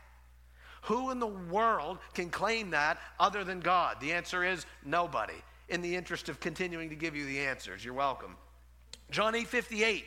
Who 0.83 1.11
in 1.11 1.19
the 1.19 1.27
world 1.27 1.99
can 2.15 2.31
claim 2.31 2.71
that 2.71 2.99
other 3.19 3.45
than 3.45 3.61
God? 3.61 3.99
The 4.01 4.13
answer 4.13 4.45
is 4.45 4.67
nobody. 4.85 5.35
In 5.69 5.83
the 5.83 5.97
interest 5.97 6.29
of 6.29 6.41
continuing 6.41 6.89
to 6.91 6.97
give 6.97 7.15
you 7.15 7.27
the 7.27 7.41
answers, 7.41 7.85
you're 7.85 7.95
welcome. 7.95 8.37
John 9.11 9.35
8 9.35 9.47
58. 9.47 10.05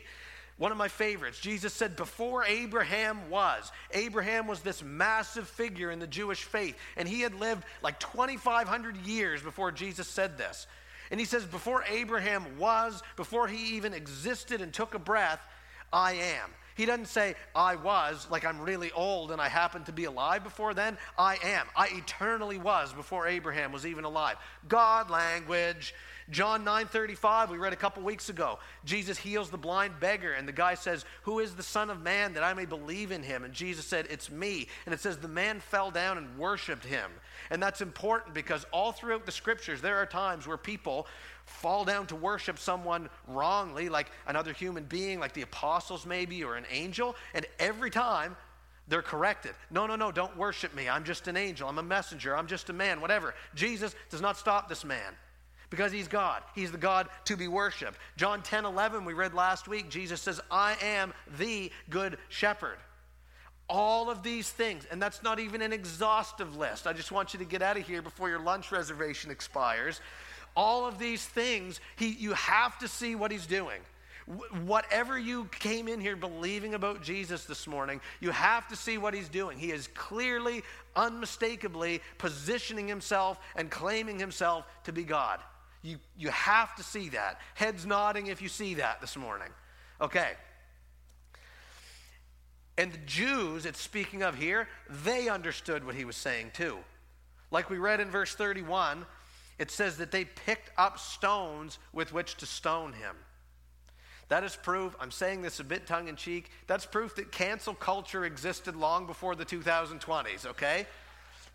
One 0.58 0.70
of 0.70 0.78
my 0.78 0.88
favorites. 0.88 1.40
Jesus 1.40 1.72
said, 1.72 1.96
Before 1.96 2.44
Abraham 2.44 3.30
was, 3.30 3.72
Abraham 3.92 4.46
was 4.46 4.60
this 4.60 4.82
massive 4.82 5.48
figure 5.48 5.90
in 5.90 5.98
the 5.98 6.06
Jewish 6.06 6.44
faith, 6.44 6.76
and 6.96 7.08
he 7.08 7.20
had 7.22 7.34
lived 7.34 7.64
like 7.82 7.98
2,500 7.98 8.96
years 8.98 9.42
before 9.42 9.72
Jesus 9.72 10.06
said 10.06 10.38
this. 10.38 10.66
And 11.10 11.18
he 11.18 11.26
says, 11.26 11.44
Before 11.44 11.84
Abraham 11.88 12.58
was, 12.58 13.02
before 13.16 13.48
he 13.48 13.76
even 13.76 13.92
existed 13.92 14.60
and 14.60 14.72
took 14.72 14.94
a 14.94 14.98
breath, 14.98 15.40
I 15.92 16.12
am. 16.12 16.50
He 16.74 16.86
doesn't 16.86 17.06
say, 17.06 17.34
I 17.54 17.76
was, 17.76 18.26
like 18.30 18.44
I'm 18.44 18.60
really 18.60 18.90
old 18.92 19.30
and 19.30 19.40
I 19.40 19.48
happened 19.48 19.86
to 19.86 19.92
be 19.92 20.04
alive 20.04 20.42
before 20.44 20.74
then. 20.74 20.96
I 21.18 21.38
am. 21.42 21.66
I 21.76 21.88
eternally 21.92 22.58
was 22.58 22.92
before 22.92 23.26
Abraham 23.26 23.72
was 23.72 23.86
even 23.86 24.04
alive. 24.04 24.36
God 24.68 25.10
language. 25.10 25.94
John 26.30 26.64
9:35 26.64 27.50
we 27.50 27.58
read 27.58 27.72
a 27.72 27.76
couple 27.76 28.02
weeks 28.02 28.28
ago. 28.28 28.58
Jesus 28.84 29.18
heals 29.18 29.50
the 29.50 29.58
blind 29.58 29.98
beggar 30.00 30.32
and 30.32 30.46
the 30.46 30.52
guy 30.52 30.74
says, 30.74 31.04
"Who 31.22 31.40
is 31.40 31.54
the 31.54 31.62
son 31.62 31.90
of 31.90 32.00
man 32.00 32.34
that 32.34 32.42
I 32.42 32.54
may 32.54 32.64
believe 32.64 33.12
in 33.12 33.22
him?" 33.22 33.44
And 33.44 33.52
Jesus 33.52 33.86
said, 33.86 34.06
"It's 34.08 34.30
me." 34.30 34.68
And 34.86 34.94
it 34.94 35.00
says 35.00 35.18
the 35.18 35.28
man 35.28 35.60
fell 35.60 35.90
down 35.90 36.18
and 36.18 36.38
worshiped 36.38 36.84
him. 36.84 37.10
And 37.50 37.62
that's 37.62 37.80
important 37.80 38.34
because 38.34 38.64
all 38.72 38.92
throughout 38.92 39.26
the 39.26 39.32
scriptures 39.32 39.80
there 39.80 39.98
are 39.98 40.06
times 40.06 40.46
where 40.46 40.56
people 40.56 41.06
fall 41.44 41.84
down 41.84 42.06
to 42.06 42.16
worship 42.16 42.58
someone 42.58 43.08
wrongly 43.26 43.88
like 43.88 44.10
another 44.26 44.52
human 44.52 44.84
being 44.84 45.20
like 45.20 45.32
the 45.32 45.42
apostles 45.42 46.06
maybe 46.06 46.42
or 46.44 46.56
an 46.56 46.64
angel 46.70 47.14
and 47.34 47.46
every 47.58 47.90
time 47.90 48.36
they're 48.88 49.02
corrected. 49.02 49.52
No, 49.70 49.86
no, 49.86 49.96
no, 49.96 50.10
don't 50.10 50.36
worship 50.36 50.74
me. 50.74 50.88
I'm 50.88 51.04
just 51.04 51.28
an 51.28 51.36
angel. 51.36 51.68
I'm 51.68 51.78
a 51.78 51.82
messenger. 51.82 52.36
I'm 52.36 52.46
just 52.46 52.68
a 52.68 52.72
man, 52.72 53.00
whatever. 53.00 53.34
Jesus 53.54 53.94
does 54.10 54.20
not 54.20 54.36
stop 54.36 54.68
this 54.68 54.84
man 54.84 55.14
because 55.70 55.92
he's 55.92 56.08
God. 56.08 56.42
He's 56.54 56.70
the 56.70 56.78
God 56.78 57.08
to 57.24 57.36
be 57.36 57.48
worshiped. 57.48 57.98
John 58.16 58.42
10 58.42 58.66
11, 58.66 59.04
we 59.04 59.14
read 59.14 59.34
last 59.34 59.68
week, 59.68 59.88
Jesus 59.88 60.20
says, 60.20 60.40
I 60.50 60.76
am 60.82 61.14
the 61.38 61.70
good 61.88 62.18
shepherd. 62.28 62.76
All 63.68 64.10
of 64.10 64.22
these 64.22 64.50
things, 64.50 64.84
and 64.90 65.00
that's 65.00 65.22
not 65.22 65.38
even 65.38 65.62
an 65.62 65.72
exhaustive 65.72 66.56
list. 66.56 66.86
I 66.86 66.92
just 66.92 67.10
want 67.10 67.32
you 67.32 67.38
to 67.38 67.46
get 67.46 67.62
out 67.62 67.78
of 67.78 67.86
here 67.86 68.02
before 68.02 68.28
your 68.28 68.40
lunch 68.40 68.70
reservation 68.70 69.30
expires. 69.30 70.02
All 70.56 70.86
of 70.86 70.98
these 70.98 71.24
things, 71.24 71.80
he, 71.96 72.10
you 72.10 72.32
have 72.34 72.78
to 72.78 72.88
see 72.88 73.14
what 73.14 73.30
he's 73.30 73.46
doing. 73.46 73.80
Whatever 74.64 75.18
you 75.18 75.46
came 75.46 75.88
in 75.88 76.00
here 76.00 76.14
believing 76.14 76.74
about 76.74 77.02
Jesus 77.02 77.44
this 77.44 77.66
morning, 77.66 78.00
you 78.20 78.30
have 78.30 78.68
to 78.68 78.76
see 78.76 78.98
what 78.98 79.14
he's 79.14 79.28
doing. 79.28 79.58
He 79.58 79.72
is 79.72 79.88
clearly, 79.88 80.62
unmistakably 80.94 82.00
positioning 82.18 82.86
himself 82.86 83.40
and 83.56 83.70
claiming 83.70 84.18
himself 84.18 84.64
to 84.84 84.92
be 84.92 85.02
God. 85.02 85.40
You, 85.82 85.96
you 86.16 86.28
have 86.28 86.74
to 86.76 86.82
see 86.82 87.08
that. 87.10 87.40
Heads 87.54 87.84
nodding 87.84 88.28
if 88.28 88.40
you 88.40 88.48
see 88.48 88.74
that 88.74 89.00
this 89.00 89.16
morning. 89.16 89.48
Okay. 90.00 90.32
And 92.78 92.92
the 92.92 92.98
Jews, 92.98 93.66
it's 93.66 93.80
speaking 93.80 94.22
of 94.22 94.36
here, 94.36 94.68
they 95.04 95.28
understood 95.28 95.84
what 95.84 95.94
he 95.94 96.04
was 96.04 96.16
saying 96.16 96.52
too. 96.54 96.78
Like 97.50 97.68
we 97.68 97.78
read 97.78 98.00
in 98.00 98.10
verse 98.10 98.34
31, 98.34 99.04
it 99.58 99.70
says 99.70 99.96
that 99.98 100.10
they 100.10 100.24
picked 100.24 100.70
up 100.78 100.98
stones 100.98 101.78
with 101.92 102.12
which 102.12 102.36
to 102.36 102.46
stone 102.46 102.92
him. 102.92 103.16
That 104.28 104.44
is 104.44 104.56
proof, 104.56 104.96
I'm 104.98 105.10
saying 105.10 105.42
this 105.42 105.60
a 105.60 105.64
bit 105.64 105.86
tongue 105.86 106.08
in 106.08 106.16
cheek, 106.16 106.50
that's 106.66 106.86
proof 106.86 107.14
that 107.16 107.32
cancel 107.32 107.74
culture 107.74 108.24
existed 108.24 108.74
long 108.74 109.06
before 109.06 109.34
the 109.34 109.44
2020s, 109.44 110.46
okay? 110.46 110.86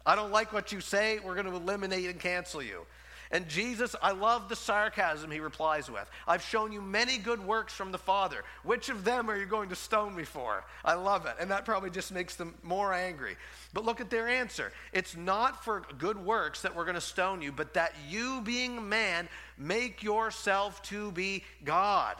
I 0.05 0.15
don't 0.15 0.31
like 0.31 0.53
what 0.53 0.71
you 0.71 0.79
say, 0.79 1.19
we're 1.19 1.33
going 1.33 1.47
to 1.47 1.55
eliminate 1.55 2.05
and 2.05 2.19
cancel 2.19 2.61
you. 2.61 2.85
And 3.31 3.47
Jesus, 3.47 3.95
I 4.01 4.11
love 4.11 4.47
the 4.47 4.55
sarcasm 4.55 5.29
he 5.31 5.39
replies 5.39 5.91
with. 5.91 6.09
I've 6.27 6.41
shown 6.41 6.71
you 6.71 6.81
many 6.81 7.17
good 7.17 7.45
works 7.45 7.73
from 7.73 7.91
the 7.91 7.97
Father. 7.97 8.43
Which 8.63 8.89
of 8.89 9.03
them 9.03 9.29
are 9.29 9.37
you 9.37 9.45
going 9.45 9.69
to 9.69 9.75
stone 9.75 10.15
me 10.15 10.23
for? 10.23 10.63
I 10.85 10.93
love 10.93 11.25
it. 11.25 11.35
And 11.39 11.51
that 11.51 11.65
probably 11.65 11.89
just 11.89 12.13
makes 12.13 12.35
them 12.35 12.55
more 12.63 12.93
angry. 12.93 13.35
But 13.73 13.83
look 13.83 13.99
at 13.99 14.09
their 14.09 14.27
answer. 14.29 14.71
It's 14.93 15.17
not 15.17 15.63
for 15.65 15.83
good 15.97 16.17
works 16.17 16.61
that 16.61 16.75
we're 16.75 16.85
going 16.85 16.95
to 16.95 17.01
stone 17.01 17.41
you, 17.41 17.51
but 17.51 17.73
that 17.73 17.93
you, 18.07 18.41
being 18.41 18.87
man, 18.87 19.27
make 19.57 20.03
yourself 20.03 20.81
to 20.83 21.11
be 21.11 21.43
God. 21.65 22.15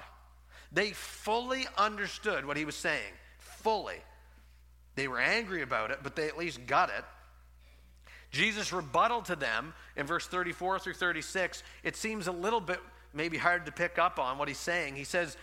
They 0.72 0.92
fully 0.92 1.66
understood 1.78 2.46
what 2.46 2.58
he 2.58 2.66
was 2.66 2.76
saying. 2.76 3.14
Fully. 3.40 4.02
They 4.96 5.08
were 5.08 5.20
angry 5.20 5.62
about 5.62 5.92
it, 5.92 6.00
but 6.04 6.16
they 6.16 6.28
at 6.28 6.38
least 6.38 6.66
got 6.66 6.90
it. 6.90 7.06
Jesus' 8.32 8.74
rebuttal 8.74 9.22
to 9.24 9.36
them 9.36 9.74
in 9.96 10.06
verse 10.06 10.28
34 10.28 10.80
through 10.80 10.94
36, 10.94 11.64
it 11.84 11.96
seems 11.96 12.28
a 12.28 12.32
little 12.32 12.62
bit 12.62 12.80
maybe 13.14 13.38
hard 13.38 13.66
to 13.66 13.72
pick 13.72 13.98
up 13.98 14.20
on 14.20 14.38
what 14.38 14.48
he's 14.48 14.58
saying. 14.58 14.96
He 14.96 15.04
says, 15.04 15.38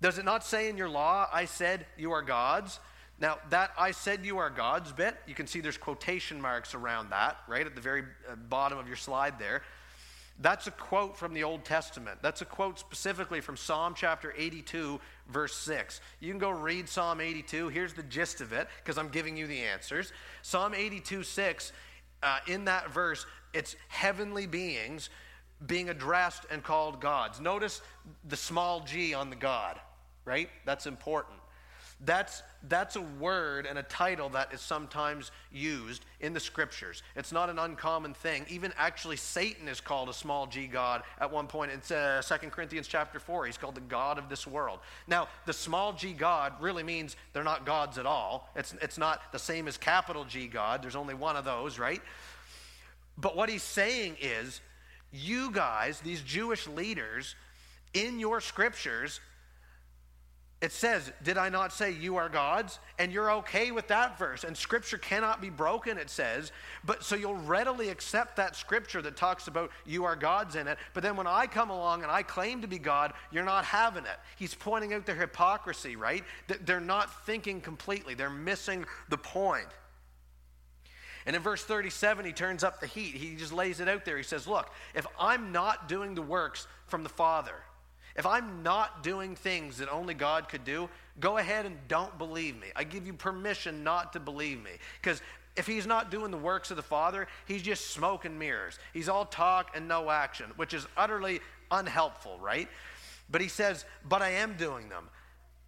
Does 0.00 0.18
it 0.18 0.24
not 0.24 0.44
say 0.44 0.68
in 0.68 0.76
your 0.76 0.88
law, 0.88 1.28
I 1.32 1.44
said 1.44 1.86
you 1.96 2.12
are 2.12 2.22
gods? 2.22 2.80
Now, 3.20 3.38
that 3.50 3.70
I 3.78 3.92
said 3.92 4.24
you 4.24 4.38
are 4.38 4.50
gods 4.50 4.92
bit, 4.92 5.16
you 5.26 5.34
can 5.34 5.46
see 5.46 5.60
there's 5.60 5.78
quotation 5.78 6.40
marks 6.40 6.74
around 6.74 7.10
that, 7.10 7.36
right 7.46 7.64
at 7.64 7.74
the 7.74 7.80
very 7.80 8.02
uh, 8.28 8.34
bottom 8.34 8.78
of 8.78 8.88
your 8.88 8.96
slide 8.96 9.38
there. 9.38 9.62
That's 10.40 10.66
a 10.66 10.72
quote 10.72 11.16
from 11.16 11.32
the 11.32 11.44
Old 11.44 11.64
Testament. 11.64 12.18
That's 12.20 12.42
a 12.42 12.44
quote 12.44 12.80
specifically 12.80 13.40
from 13.40 13.56
Psalm 13.56 13.94
chapter 13.96 14.34
82, 14.36 15.00
verse 15.28 15.54
6. 15.54 16.00
You 16.18 16.30
can 16.30 16.40
go 16.40 16.50
read 16.50 16.88
Psalm 16.88 17.20
82. 17.20 17.68
Here's 17.68 17.94
the 17.94 18.02
gist 18.02 18.40
of 18.40 18.52
it, 18.52 18.66
because 18.82 18.98
I'm 18.98 19.10
giving 19.10 19.36
you 19.36 19.46
the 19.46 19.60
answers. 19.60 20.12
Psalm 20.42 20.74
82, 20.74 21.22
6 21.22 21.72
uh, 22.24 22.38
in 22.46 22.64
that 22.64 22.90
verse, 22.92 23.26
it's 23.52 23.76
heavenly 23.88 24.46
beings 24.46 25.10
being 25.66 25.88
addressed 25.88 26.46
and 26.50 26.62
called 26.62 27.00
gods. 27.00 27.40
Notice 27.40 27.80
the 28.28 28.36
small 28.36 28.80
g 28.80 29.14
on 29.14 29.30
the 29.30 29.36
God, 29.36 29.78
right? 30.24 30.48
That's 30.64 30.86
important. 30.86 31.38
That's, 32.00 32.42
that's 32.68 32.96
a 32.96 33.00
word 33.00 33.66
and 33.66 33.78
a 33.78 33.82
title 33.82 34.28
that 34.30 34.52
is 34.52 34.60
sometimes 34.60 35.30
used 35.52 36.04
in 36.20 36.32
the 36.32 36.40
scriptures. 36.40 37.02
It's 37.16 37.32
not 37.32 37.48
an 37.48 37.58
uncommon 37.58 38.14
thing. 38.14 38.44
Even 38.48 38.72
actually, 38.76 39.16
Satan 39.16 39.68
is 39.68 39.80
called 39.80 40.08
a 40.08 40.12
small 40.12 40.46
g 40.46 40.66
God 40.66 41.02
at 41.20 41.32
one 41.32 41.46
point 41.46 41.70
in 41.70 41.96
uh, 41.96 42.20
2 42.20 42.50
Corinthians 42.50 42.88
chapter 42.88 43.18
4. 43.18 43.46
He's 43.46 43.56
called 43.56 43.74
the 43.74 43.80
God 43.80 44.18
of 44.18 44.28
this 44.28 44.46
world. 44.46 44.80
Now, 45.06 45.28
the 45.46 45.52
small 45.52 45.92
g 45.92 46.12
God 46.12 46.52
really 46.60 46.82
means 46.82 47.16
they're 47.32 47.44
not 47.44 47.64
gods 47.64 47.96
at 47.96 48.06
all. 48.06 48.50
It's, 48.56 48.74
it's 48.82 48.98
not 48.98 49.32
the 49.32 49.38
same 49.38 49.68
as 49.68 49.76
capital 49.76 50.24
G 50.24 50.46
God. 50.46 50.82
There's 50.82 50.96
only 50.96 51.14
one 51.14 51.36
of 51.36 51.44
those, 51.44 51.78
right? 51.78 52.02
But 53.16 53.36
what 53.36 53.48
he's 53.48 53.62
saying 53.62 54.16
is, 54.20 54.60
you 55.12 55.52
guys, 55.52 56.00
these 56.00 56.20
Jewish 56.22 56.66
leaders, 56.66 57.36
in 57.92 58.18
your 58.18 58.40
scriptures, 58.40 59.20
it 60.60 60.72
says, 60.72 61.12
Did 61.22 61.36
I 61.36 61.48
not 61.48 61.72
say 61.72 61.90
you 61.90 62.16
are 62.16 62.28
gods? 62.28 62.78
And 62.98 63.12
you're 63.12 63.30
okay 63.32 63.70
with 63.70 63.88
that 63.88 64.18
verse. 64.18 64.44
And 64.44 64.56
scripture 64.56 64.96
cannot 64.96 65.42
be 65.42 65.50
broken, 65.50 65.98
it 65.98 66.08
says. 66.08 66.52
But 66.84 67.02
so 67.02 67.16
you'll 67.16 67.34
readily 67.34 67.90
accept 67.90 68.36
that 68.36 68.56
scripture 68.56 69.02
that 69.02 69.16
talks 69.16 69.46
about 69.46 69.70
you 69.84 70.04
are 70.04 70.16
gods 70.16 70.56
in 70.56 70.66
it. 70.66 70.78
But 70.94 71.02
then 71.02 71.16
when 71.16 71.26
I 71.26 71.46
come 71.46 71.70
along 71.70 72.02
and 72.02 72.10
I 72.10 72.22
claim 72.22 72.62
to 72.62 72.68
be 72.68 72.78
God, 72.78 73.12
you're 73.30 73.44
not 73.44 73.64
having 73.64 74.04
it. 74.04 74.18
He's 74.36 74.54
pointing 74.54 74.94
out 74.94 75.04
their 75.06 75.16
hypocrisy, 75.16 75.96
right? 75.96 76.24
That 76.48 76.64
they're 76.66 76.80
not 76.80 77.26
thinking 77.26 77.60
completely, 77.60 78.14
they're 78.14 78.30
missing 78.30 78.86
the 79.10 79.18
point. 79.18 79.68
And 81.26 81.34
in 81.34 81.42
verse 81.42 81.64
37, 81.64 82.24
he 82.24 82.32
turns 82.32 82.62
up 82.62 82.80
the 82.80 82.86
heat. 82.86 83.14
He 83.14 83.34
just 83.34 83.52
lays 83.52 83.80
it 83.80 83.88
out 83.88 84.04
there. 84.04 84.16
He 84.16 84.22
says, 84.22 84.46
Look, 84.46 84.70
if 84.94 85.06
I'm 85.18 85.52
not 85.52 85.88
doing 85.88 86.14
the 86.14 86.22
works 86.22 86.66
from 86.86 87.02
the 87.02 87.08
Father, 87.08 87.54
if 88.16 88.26
I'm 88.26 88.62
not 88.62 89.02
doing 89.02 89.34
things 89.34 89.78
that 89.78 89.88
only 89.88 90.14
God 90.14 90.48
could 90.48 90.64
do, 90.64 90.88
go 91.18 91.38
ahead 91.38 91.66
and 91.66 91.76
don't 91.88 92.16
believe 92.16 92.58
me. 92.60 92.68
I 92.76 92.84
give 92.84 93.06
you 93.06 93.12
permission 93.12 93.82
not 93.82 94.12
to 94.12 94.20
believe 94.20 94.62
me. 94.62 94.70
Because 95.00 95.20
if 95.56 95.66
he's 95.66 95.86
not 95.86 96.10
doing 96.10 96.30
the 96.30 96.36
works 96.36 96.70
of 96.70 96.76
the 96.76 96.82
Father, 96.82 97.26
he's 97.46 97.62
just 97.62 97.90
smoke 97.90 98.24
and 98.24 98.38
mirrors. 98.38 98.78
He's 98.92 99.08
all 99.08 99.24
talk 99.24 99.70
and 99.74 99.88
no 99.88 100.10
action, 100.10 100.46
which 100.56 100.74
is 100.74 100.86
utterly 100.96 101.40
unhelpful, 101.70 102.38
right? 102.40 102.68
But 103.30 103.40
he 103.40 103.48
says, 103.48 103.84
But 104.08 104.22
I 104.22 104.30
am 104.30 104.56
doing 104.56 104.88
them. 104.88 105.08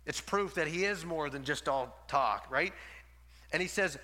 It's 0.05 0.21
proof 0.21 0.55
that 0.55 0.69
he 0.69 0.85
is 0.85 1.05
more 1.05 1.29
than 1.31 1.45
just 1.45 1.69
all 1.69 1.97
talk, 2.07 2.47
right? 2.51 2.73
And 3.53 3.61
he 3.61 3.69
says, 3.69 3.99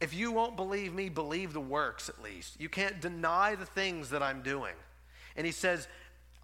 If 0.00 0.14
you 0.14 0.32
won't 0.32 0.56
believe 0.56 0.94
me, 0.94 1.08
believe 1.08 1.52
the 1.52 1.60
works 1.60 2.08
at 2.08 2.22
least. 2.22 2.60
You 2.60 2.68
can't 2.68 3.00
deny 3.00 3.56
the 3.56 3.66
things 3.66 4.10
that 4.10 4.22
I'm 4.22 4.42
doing. 4.42 4.74
And 5.36 5.46
he 5.46 5.52
says, 5.52 5.88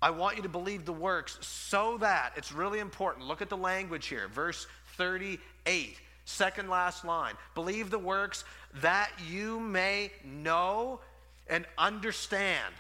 I 0.01 0.11
want 0.11 0.37
you 0.37 0.43
to 0.43 0.49
believe 0.49 0.85
the 0.85 0.93
works 0.93 1.39
so 1.41 1.99
that, 1.99 2.33
it's 2.37 2.53
really 2.53 2.81
important. 2.81 3.27
Look 3.27 3.41
at 3.41 3.49
the 3.49 3.57
language 3.57 4.07
here, 4.07 4.29
verse 4.29 4.67
38, 4.97 5.97
second 6.25 6.69
last 6.69 7.05
line. 7.05 7.35
Believe 7.55 7.91
the 7.91 7.99
works 7.99 8.45
that 8.83 9.11
you 9.29 9.59
may 9.59 10.11
know 10.25 11.01
and 11.49 11.65
understand. 11.79 12.75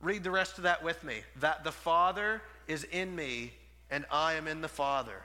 Read 0.00 0.24
the 0.24 0.30
rest 0.30 0.58
of 0.58 0.64
that 0.64 0.82
with 0.82 1.02
me. 1.04 1.22
That 1.40 1.64
the 1.64 1.72
Father 1.72 2.42
is 2.68 2.84
in 2.84 3.14
me 3.14 3.52
and 3.90 4.04
I 4.10 4.34
am 4.34 4.48
in 4.48 4.60
the 4.60 4.68
Father. 4.68 5.22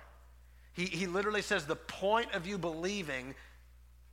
He, 0.73 0.85
he 0.85 1.07
literally 1.07 1.41
says 1.41 1.65
the 1.65 1.75
point 1.75 2.33
of 2.33 2.45
you 2.45 2.57
believing 2.57 3.33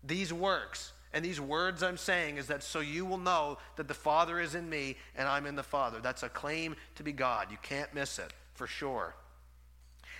these 0.02 0.32
works 0.32 0.92
and 1.14 1.24
these 1.24 1.40
words 1.40 1.84
I'm 1.84 1.96
saying 1.96 2.38
is 2.38 2.48
that 2.48 2.64
so 2.64 2.80
you 2.80 3.06
will 3.06 3.18
know 3.18 3.58
that 3.76 3.86
the 3.86 3.94
Father 3.94 4.40
is 4.40 4.56
in 4.56 4.68
me 4.68 4.96
and 5.16 5.28
I'm 5.28 5.46
in 5.46 5.54
the 5.54 5.62
Father. 5.62 6.00
That's 6.02 6.24
a 6.24 6.28
claim 6.28 6.74
to 6.96 7.04
be 7.04 7.12
God. 7.12 7.52
You 7.52 7.56
can't 7.62 7.94
miss 7.94 8.18
it, 8.18 8.32
for 8.54 8.66
sure. 8.66 9.14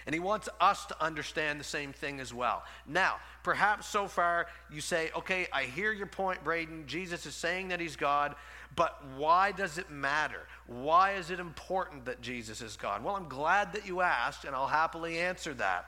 And 0.06 0.14
he 0.14 0.20
wants 0.20 0.48
us 0.60 0.86
to 0.86 1.02
understand 1.02 1.58
the 1.58 1.64
same 1.64 1.92
thing 1.92 2.20
as 2.20 2.32
well. 2.32 2.62
Now, 2.86 3.16
perhaps 3.42 3.88
so 3.88 4.06
far 4.06 4.46
you 4.70 4.80
say, 4.80 5.10
okay, 5.16 5.48
I 5.52 5.64
hear 5.64 5.92
your 5.92 6.06
point, 6.06 6.44
Braden. 6.44 6.84
Jesus 6.86 7.26
is 7.26 7.34
saying 7.34 7.68
that 7.68 7.80
he's 7.80 7.96
God, 7.96 8.36
but 8.76 9.02
why 9.16 9.50
does 9.50 9.78
it 9.78 9.90
matter? 9.90 10.46
Why 10.68 11.14
is 11.14 11.30
it 11.30 11.40
important 11.40 12.04
that 12.04 12.20
Jesus 12.20 12.60
is 12.60 12.76
God? 12.76 13.02
Well, 13.02 13.16
I'm 13.16 13.28
glad 13.28 13.72
that 13.72 13.86
you 13.86 14.00
asked, 14.00 14.44
and 14.44 14.54
I'll 14.54 14.68
happily 14.68 15.18
answer 15.18 15.54
that. 15.54 15.86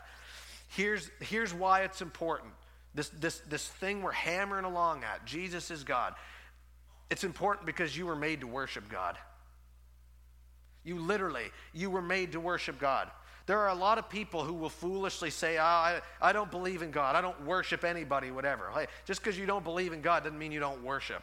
Here's, 0.69 1.11
here's 1.21 1.55
why 1.55 1.83
it's 1.83 2.03
important. 2.03 2.53
This, 2.97 3.11
this, 3.11 3.41
this 3.49 3.69
thing 3.69 4.03
we're 4.03 4.11
hammering 4.12 4.65
along 4.65 5.05
at 5.05 5.26
Jesus 5.26 5.71
is 5.71 5.85
God. 5.85 6.15
It's 7.11 7.25
important 7.25 7.67
because 7.67 7.97
you 7.97 8.07
were 8.07 8.17
made 8.17 8.41
to 8.41 8.47
worship 8.47 8.88
God. 8.88 9.19
You 10.83 10.99
literally, 10.99 11.50
you 11.75 11.91
were 11.91 12.00
made 12.00 12.33
to 12.33 12.41
worship 12.41 12.81
God. 12.81 13.11
There 13.45 13.59
are 13.61 13.69
a 13.69 13.75
lot 13.75 13.99
of 13.99 14.09
people 14.09 14.45
who 14.45 14.55
will 14.55 14.71
foolishly 14.71 15.31
say, 15.31 15.59
oh, 15.59 15.62
I, 15.62 16.00
I 16.23 16.33
don't 16.33 16.50
believe 16.50 16.81
in 16.81 16.91
God. 16.91 17.15
I 17.15 17.21
don't 17.21 17.45
worship 17.45 17.85
anybody, 17.85 18.31
whatever. 18.31 18.73
Just 19.05 19.23
because 19.23 19.38
you 19.38 19.47
don't 19.47 19.62
believe 19.62 19.93
in 19.93 20.00
God 20.00 20.25
doesn't 20.25 20.38
mean 20.38 20.50
you 20.50 20.59
don't 20.59 20.83
worship. 20.83 21.23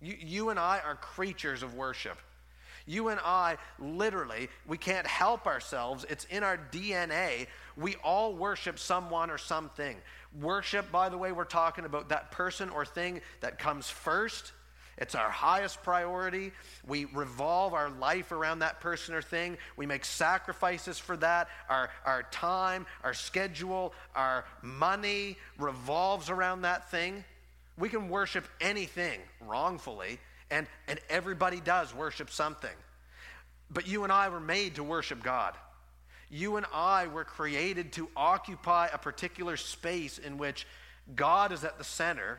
You, 0.00 0.16
you 0.18 0.48
and 0.50 0.58
I 0.58 0.80
are 0.84 0.94
creatures 0.94 1.64
of 1.64 1.74
worship. 1.74 2.18
You 2.86 3.08
and 3.08 3.20
I, 3.22 3.58
literally, 3.78 4.48
we 4.66 4.78
can't 4.78 5.06
help 5.06 5.46
ourselves. 5.46 6.06
It's 6.08 6.24
in 6.26 6.42
our 6.42 6.58
DNA. 6.72 7.48
We 7.76 7.96
all 7.96 8.34
worship 8.34 8.78
someone 8.78 9.30
or 9.30 9.36
something. 9.36 9.94
Worship, 10.40 10.90
by 10.92 11.08
the 11.08 11.18
way, 11.18 11.32
we're 11.32 11.44
talking 11.44 11.84
about 11.84 12.10
that 12.10 12.30
person 12.30 12.68
or 12.70 12.84
thing 12.84 13.20
that 13.40 13.58
comes 13.58 13.88
first 13.88 14.52
it's 14.98 15.14
our 15.14 15.30
highest 15.30 15.82
priority. 15.84 16.52
We 16.86 17.04
revolve 17.06 17.72
our 17.72 17.88
life 17.88 18.32
around 18.32 18.58
that 18.60 18.80
person 18.80 19.14
or 19.14 19.22
thing. 19.22 19.56
We 19.76 19.86
make 19.86 20.04
sacrifices 20.04 20.98
for 20.98 21.16
that. 21.18 21.48
Our, 21.68 21.90
our 22.04 22.24
time, 22.24 22.84
our 23.04 23.14
schedule, 23.14 23.94
our 24.16 24.44
money 24.60 25.36
revolves 25.58 26.30
around 26.30 26.62
that 26.62 26.90
thing. 26.90 27.24
We 27.78 27.88
can 27.88 28.08
worship 28.08 28.44
anything 28.60 29.20
wrongfully, 29.40 30.18
and, 30.50 30.66
and 30.88 30.98
everybody 31.08 31.60
does 31.60 31.94
worship 31.94 32.28
something. 32.28 32.74
But 33.70 33.86
you 33.86 34.02
and 34.02 34.12
I 34.12 34.28
were 34.30 34.40
made 34.40 34.74
to 34.76 34.82
worship 34.82 35.22
God. 35.22 35.54
You 36.30 36.56
and 36.56 36.66
I 36.72 37.06
were 37.06 37.24
created 37.24 37.92
to 37.94 38.08
occupy 38.16 38.88
a 38.92 38.98
particular 38.98 39.56
space 39.56 40.18
in 40.18 40.38
which 40.38 40.66
God 41.14 41.52
is 41.52 41.64
at 41.64 41.78
the 41.78 41.84
center 41.84 42.38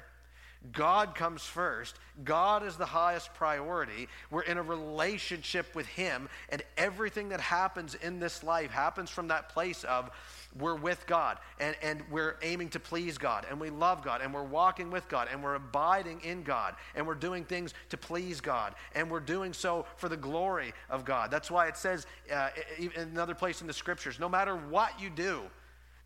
God 0.73 1.15
comes 1.15 1.43
first. 1.43 1.95
God 2.23 2.63
is 2.63 2.75
the 2.75 2.85
highest 2.85 3.33
priority. 3.33 4.09
We're 4.29 4.41
in 4.41 4.57
a 4.57 4.63
relationship 4.63 5.73
with 5.73 5.87
Him, 5.87 6.27
and 6.49 6.61
everything 6.77 7.29
that 7.29 7.39
happens 7.39 7.95
in 7.95 8.19
this 8.19 8.43
life 8.43 8.69
happens 8.69 9.09
from 9.09 9.29
that 9.29 9.49
place 9.49 9.83
of 9.85 10.11
we're 10.57 10.75
with 10.75 11.05
God 11.05 11.37
and, 11.59 11.75
and 11.81 12.01
we're 12.09 12.37
aiming 12.41 12.69
to 12.69 12.79
please 12.79 13.17
God 13.19 13.45
and 13.49 13.59
we 13.59 13.69
love 13.69 14.03
God 14.03 14.21
and 14.21 14.33
we're 14.33 14.43
walking 14.43 14.89
with 14.89 15.07
God 15.07 15.27
and 15.31 15.43
we're 15.43 15.55
abiding 15.55 16.21
in 16.21 16.41
God 16.41 16.75
and 16.95 17.05
we're 17.05 17.13
doing 17.13 17.43
things 17.43 17.73
to 17.89 17.97
please 17.97 18.41
God 18.41 18.73
and 18.95 19.11
we're 19.11 19.19
doing 19.19 19.53
so 19.53 19.85
for 19.97 20.09
the 20.09 20.17
glory 20.17 20.73
of 20.89 21.05
God. 21.05 21.29
That's 21.29 21.51
why 21.51 21.67
it 21.67 21.77
says 21.77 22.07
uh, 22.33 22.49
in 22.79 22.91
another 22.95 23.35
place 23.35 23.61
in 23.61 23.67
the 23.67 23.73
scriptures 23.73 24.19
no 24.19 24.27
matter 24.27 24.55
what 24.55 24.99
you 24.99 25.11
do, 25.11 25.43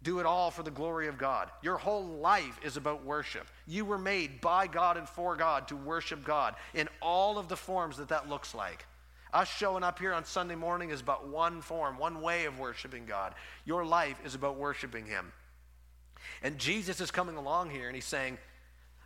do 0.04 0.20
it 0.20 0.26
all 0.26 0.52
for 0.52 0.64
the 0.64 0.72
glory 0.72 1.08
of 1.08 1.18
God. 1.18 1.50
Your 1.62 1.78
whole 1.78 2.04
life 2.04 2.60
is 2.64 2.78
about 2.78 3.06
worship. 3.06 3.48
You 3.66 3.86
were 3.86 3.98
made 3.98 4.42
by 4.42 4.68
God 4.68 4.98
and 4.98 5.08
for 5.08 5.36
God 5.36 5.70
to 5.70 5.76
worship 5.76 6.24
God 6.24 6.56
in 6.74 6.90
all 7.02 7.38
of 7.38 7.48
the 7.48 7.56
forms 7.56 7.98
that 7.98 8.10
that 8.10 8.30
looks 8.30 8.54
like. 8.54 8.86
Us 9.34 9.48
showing 9.48 9.84
up 9.84 9.98
here 9.98 10.14
on 10.14 10.26
Sunday 10.26 10.56
morning 10.56 10.92
is 10.92 11.02
but 11.02 11.28
one 11.28 11.62
form, 11.62 11.98
one 11.98 12.22
way 12.22 12.46
of 12.46 12.60
worshiping 12.60 13.06
God. 13.06 13.34
Your 13.66 13.84
life 13.84 14.20
is 14.24 14.36
about 14.36 14.58
worshiping 14.58 15.08
Him. 15.08 15.32
And 16.44 16.60
Jesus 16.60 17.02
is 17.02 17.10
coming 17.10 17.36
along 17.36 17.72
here 17.72 17.88
and 17.88 17.96
He's 17.96 18.06
saying, 18.06 18.38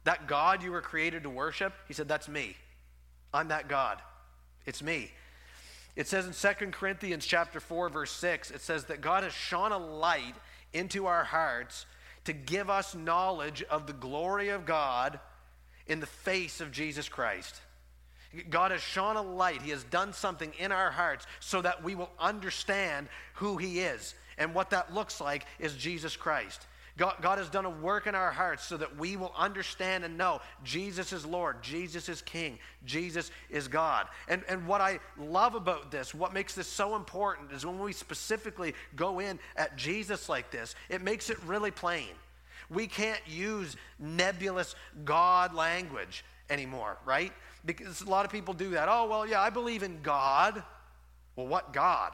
That 0.03 0.27
God 0.27 0.63
you 0.63 0.71
were 0.71 0.81
created 0.81 1.23
to 1.23 1.29
worship, 1.29 1.73
He 1.87 1.93
said, 1.93 2.09
That's 2.09 2.27
me. 2.27 2.57
I'm 3.33 3.49
that 3.49 3.69
God. 3.69 4.01
It's 4.65 4.83
me. 4.83 5.11
It 5.95 6.07
says 6.07 6.27
in 6.27 6.33
2 6.33 6.71
Corinthians 6.71 7.25
chapter 7.25 7.59
4 7.59 7.89
verse 7.89 8.11
6 8.11 8.51
it 8.51 8.61
says 8.61 8.85
that 8.85 9.01
God 9.01 9.23
has 9.23 9.33
shone 9.33 9.71
a 9.71 9.77
light 9.79 10.35
into 10.73 11.05
our 11.05 11.23
hearts 11.23 11.85
to 12.25 12.33
give 12.33 12.69
us 12.69 12.95
knowledge 12.95 13.63
of 13.63 13.87
the 13.87 13.93
glory 13.93 14.49
of 14.49 14.65
God 14.65 15.19
in 15.87 15.99
the 15.99 16.05
face 16.05 16.61
of 16.61 16.71
Jesus 16.71 17.07
Christ. 17.07 17.61
God 18.49 18.71
has 18.71 18.81
shone 18.81 19.15
a 19.15 19.21
light. 19.21 19.61
He 19.61 19.71
has 19.71 19.83
done 19.85 20.13
something 20.13 20.51
in 20.59 20.71
our 20.71 20.91
hearts 20.91 21.25
so 21.39 21.61
that 21.61 21.83
we 21.83 21.95
will 21.95 22.11
understand 22.19 23.07
who 23.35 23.57
He 23.57 23.79
is. 23.79 24.13
And 24.37 24.53
what 24.53 24.71
that 24.71 24.93
looks 24.93 25.21
like 25.21 25.45
is 25.59 25.75
Jesus 25.75 26.15
Christ. 26.15 26.67
God, 26.97 27.15
God, 27.21 27.37
has 27.37 27.47
done 27.49 27.65
a 27.65 27.69
work 27.69 28.07
in 28.07 28.15
our 28.15 28.31
hearts 28.31 28.65
so 28.65 28.75
that 28.77 28.97
we 28.97 29.15
will 29.15 29.31
understand 29.37 30.03
and 30.03 30.17
know 30.17 30.41
Jesus 30.63 31.13
is 31.13 31.25
Lord, 31.25 31.61
Jesus 31.61 32.09
is 32.09 32.23
King, 32.23 32.57
Jesus 32.85 33.29
is 33.51 33.67
God. 33.67 34.07
And, 34.27 34.43
and 34.49 34.67
what 34.67 34.81
I 34.81 34.99
love 35.17 35.53
about 35.53 35.91
this, 35.91 36.15
what 36.15 36.33
makes 36.33 36.55
this 36.55 36.67
so 36.67 36.95
important, 36.95 37.51
is 37.51 37.65
when 37.65 37.77
we 37.77 37.93
specifically 37.93 38.73
go 38.95 39.19
in 39.19 39.39
at 39.55 39.77
Jesus 39.77 40.27
like 40.27 40.49
this, 40.49 40.73
it 40.89 41.03
makes 41.03 41.29
it 41.29 41.37
really 41.43 41.71
plain. 41.71 42.09
We 42.69 42.87
can't 42.87 43.21
use 43.27 43.77
nebulous 43.99 44.75
God 45.05 45.53
language 45.53 46.25
anymore, 46.49 46.97
right? 47.05 47.31
Because 47.63 48.01
a 48.01 48.09
lot 48.09 48.25
of 48.25 48.31
people 48.31 48.55
do 48.55 48.71
that. 48.71 48.89
Oh, 48.89 49.07
well, 49.07 49.27
yeah, 49.27 49.41
I 49.41 49.51
believe 49.51 49.83
in 49.83 50.01
God. 50.01 50.63
Well, 51.35 51.47
what 51.47 51.73
God? 51.73 52.13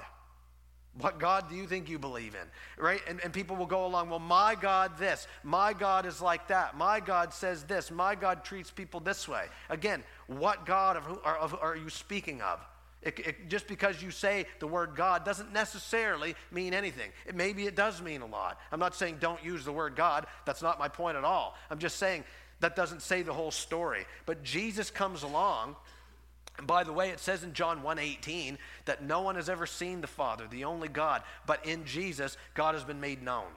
What 0.99 1.19
God 1.19 1.49
do 1.49 1.55
you 1.55 1.65
think 1.65 1.89
you 1.89 1.97
believe 1.97 2.35
in? 2.35 2.83
Right? 2.83 3.01
And, 3.07 3.19
and 3.21 3.33
people 3.33 3.55
will 3.55 3.65
go 3.65 3.85
along, 3.85 4.09
well, 4.09 4.19
my 4.19 4.55
God 4.55 4.91
this, 4.99 5.27
my 5.43 5.73
God 5.73 6.05
is 6.05 6.21
like 6.21 6.49
that, 6.49 6.77
my 6.77 6.99
God 6.99 7.33
says 7.33 7.63
this, 7.63 7.89
my 7.89 8.13
God 8.13 8.43
treats 8.43 8.69
people 8.69 8.99
this 8.99 9.27
way. 9.27 9.45
Again, 9.69 10.03
what 10.27 10.65
God 10.65 10.97
of 10.97 11.03
who, 11.03 11.19
are, 11.23 11.37
of, 11.37 11.55
are 11.59 11.75
you 11.75 11.89
speaking 11.89 12.41
of? 12.41 12.59
It, 13.01 13.19
it, 13.19 13.49
just 13.49 13.67
because 13.67 14.01
you 14.01 14.11
say 14.11 14.45
the 14.59 14.67
word 14.67 14.91
God 14.95 15.25
doesn't 15.25 15.51
necessarily 15.51 16.35
mean 16.51 16.73
anything. 16.73 17.09
It, 17.25 17.35
maybe 17.35 17.65
it 17.65 17.75
does 17.75 18.01
mean 18.01 18.21
a 18.21 18.25
lot. 18.25 18.59
I'm 18.71 18.79
not 18.79 18.95
saying 18.95 19.17
don't 19.19 19.43
use 19.43 19.65
the 19.65 19.73
word 19.73 19.95
God. 19.95 20.25
That's 20.45 20.61
not 20.61 20.79
my 20.79 20.87
point 20.87 21.17
at 21.17 21.23
all. 21.23 21.57
I'm 21.69 21.79
just 21.79 21.97
saying 21.97 22.23
that 22.61 22.77
doesn't 22.77 23.01
say 23.01 23.21
the 23.23 23.33
whole 23.33 23.51
story. 23.51 24.05
But 24.25 24.43
Jesus 24.43 24.89
comes 24.89 25.23
along 25.23 25.75
and 26.57 26.67
by 26.67 26.83
the 26.83 26.93
way, 26.93 27.09
it 27.09 27.19
says 27.19 27.43
in 27.43 27.53
John 27.53 27.81
1:18 27.81 28.57
that 28.85 29.01
no 29.01 29.21
one 29.21 29.35
has 29.35 29.49
ever 29.49 29.65
seen 29.65 30.01
the 30.01 30.07
Father, 30.07 30.47
the 30.47 30.65
only 30.65 30.87
God, 30.87 31.23
but 31.45 31.65
in 31.65 31.85
Jesus 31.85 32.37
God 32.53 32.75
has 32.75 32.83
been 32.83 32.99
made 32.99 33.23
known. 33.23 33.47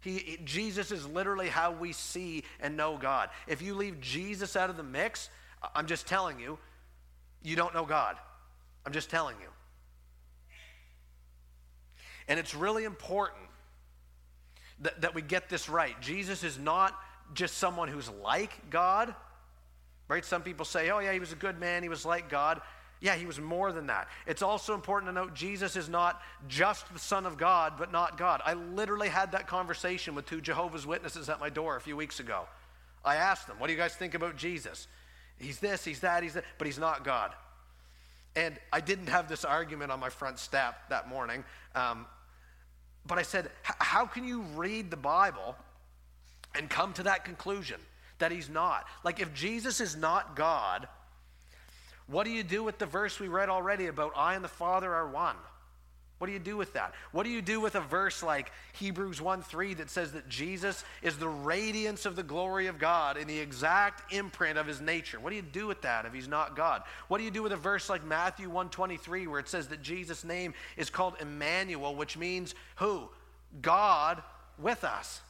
He, 0.00 0.38
Jesus 0.44 0.90
is 0.90 1.06
literally 1.06 1.48
how 1.48 1.72
we 1.72 1.92
see 1.92 2.44
and 2.60 2.76
know 2.76 2.98
God. 2.98 3.30
If 3.46 3.62
you 3.62 3.74
leave 3.74 4.00
Jesus 4.00 4.54
out 4.54 4.68
of 4.68 4.76
the 4.76 4.82
mix, 4.82 5.30
I'm 5.74 5.86
just 5.86 6.06
telling 6.06 6.38
you, 6.38 6.58
you 7.42 7.56
don't 7.56 7.74
know 7.74 7.86
God. 7.86 8.16
I'm 8.84 8.92
just 8.92 9.08
telling 9.08 9.36
you. 9.40 9.48
And 12.28 12.38
it's 12.38 12.54
really 12.54 12.84
important 12.84 13.48
that, 14.80 15.00
that 15.02 15.14
we 15.14 15.22
get 15.22 15.48
this 15.48 15.68
right. 15.68 15.98
Jesus 16.00 16.44
is 16.44 16.58
not 16.58 16.98
just 17.32 17.56
someone 17.56 17.88
who's 17.88 18.10
like 18.10 18.70
God, 18.70 19.14
Right? 20.08 20.24
Some 20.24 20.42
people 20.42 20.64
say, 20.64 20.90
oh, 20.90 20.98
yeah, 20.98 21.12
he 21.12 21.20
was 21.20 21.32
a 21.32 21.36
good 21.36 21.58
man, 21.58 21.82
he 21.82 21.88
was 21.88 22.04
like 22.04 22.28
God. 22.28 22.60
Yeah, 23.00 23.16
he 23.16 23.26
was 23.26 23.38
more 23.38 23.70
than 23.72 23.88
that. 23.88 24.08
It's 24.26 24.40
also 24.40 24.74
important 24.74 25.10
to 25.10 25.12
note 25.12 25.34
Jesus 25.34 25.76
is 25.76 25.90
not 25.90 26.22
just 26.48 26.90
the 26.92 26.98
Son 26.98 27.26
of 27.26 27.36
God, 27.36 27.74
but 27.76 27.92
not 27.92 28.16
God. 28.16 28.40
I 28.46 28.54
literally 28.54 29.08
had 29.08 29.32
that 29.32 29.46
conversation 29.46 30.14
with 30.14 30.24
two 30.24 30.40
Jehovah's 30.40 30.86
Witnesses 30.86 31.28
at 31.28 31.38
my 31.38 31.50
door 31.50 31.76
a 31.76 31.80
few 31.80 31.96
weeks 31.96 32.18
ago. 32.18 32.46
I 33.04 33.16
asked 33.16 33.46
them, 33.46 33.58
What 33.58 33.66
do 33.66 33.74
you 33.74 33.78
guys 33.78 33.94
think 33.94 34.14
about 34.14 34.36
Jesus? 34.36 34.88
He's 35.38 35.58
this, 35.58 35.84
he's 35.84 36.00
that, 36.00 36.22
he's 36.22 36.34
that, 36.34 36.44
but 36.56 36.66
he's 36.66 36.78
not 36.78 37.04
God. 37.04 37.32
And 38.36 38.58
I 38.72 38.80
didn't 38.80 39.08
have 39.08 39.28
this 39.28 39.44
argument 39.44 39.92
on 39.92 40.00
my 40.00 40.08
front 40.08 40.38
step 40.38 40.88
that 40.88 41.08
morning. 41.08 41.44
Um, 41.74 42.06
but 43.06 43.18
I 43.18 43.22
said, 43.22 43.50
How 43.62 44.06
can 44.06 44.24
you 44.24 44.42
read 44.54 44.90
the 44.90 44.96
Bible 44.96 45.56
and 46.54 46.70
come 46.70 46.92
to 46.94 47.02
that 47.02 47.24
conclusion? 47.24 47.80
That 48.18 48.32
he's 48.32 48.48
not. 48.48 48.86
Like, 49.02 49.20
if 49.20 49.34
Jesus 49.34 49.80
is 49.80 49.96
not 49.96 50.36
God, 50.36 50.88
what 52.06 52.24
do 52.24 52.30
you 52.30 52.42
do 52.42 52.62
with 52.62 52.78
the 52.78 52.86
verse 52.86 53.18
we 53.18 53.28
read 53.28 53.48
already 53.48 53.86
about 53.86 54.12
I 54.16 54.34
and 54.34 54.44
the 54.44 54.48
Father 54.48 54.92
are 54.92 55.08
one? 55.08 55.36
What 56.18 56.28
do 56.28 56.32
you 56.32 56.38
do 56.38 56.56
with 56.56 56.74
that? 56.74 56.94
What 57.12 57.24
do 57.24 57.30
you 57.30 57.42
do 57.42 57.60
with 57.60 57.74
a 57.74 57.80
verse 57.80 58.22
like 58.22 58.52
Hebrews 58.74 59.20
1 59.20 59.42
3 59.42 59.74
that 59.74 59.90
says 59.90 60.12
that 60.12 60.28
Jesus 60.28 60.84
is 61.02 61.18
the 61.18 61.28
radiance 61.28 62.06
of 62.06 62.14
the 62.14 62.22
glory 62.22 62.68
of 62.68 62.78
God 62.78 63.16
in 63.16 63.26
the 63.26 63.38
exact 63.38 64.12
imprint 64.12 64.56
of 64.56 64.66
his 64.66 64.80
nature? 64.80 65.18
What 65.18 65.30
do 65.30 65.36
you 65.36 65.42
do 65.42 65.66
with 65.66 65.82
that 65.82 66.06
if 66.06 66.14
he's 66.14 66.28
not 66.28 66.56
God? 66.56 66.82
What 67.08 67.18
do 67.18 67.24
you 67.24 67.30
do 67.30 67.42
with 67.42 67.52
a 67.52 67.56
verse 67.56 67.90
like 67.90 68.04
Matthew 68.04 68.48
1 68.48 68.70
23 68.70 69.26
where 69.26 69.40
it 69.40 69.48
says 69.48 69.68
that 69.68 69.82
Jesus' 69.82 70.24
name 70.24 70.54
is 70.76 70.88
called 70.88 71.14
Emmanuel, 71.20 71.94
which 71.94 72.16
means 72.16 72.54
who? 72.76 73.08
God 73.60 74.22
with 74.58 74.84
us. 74.84 75.20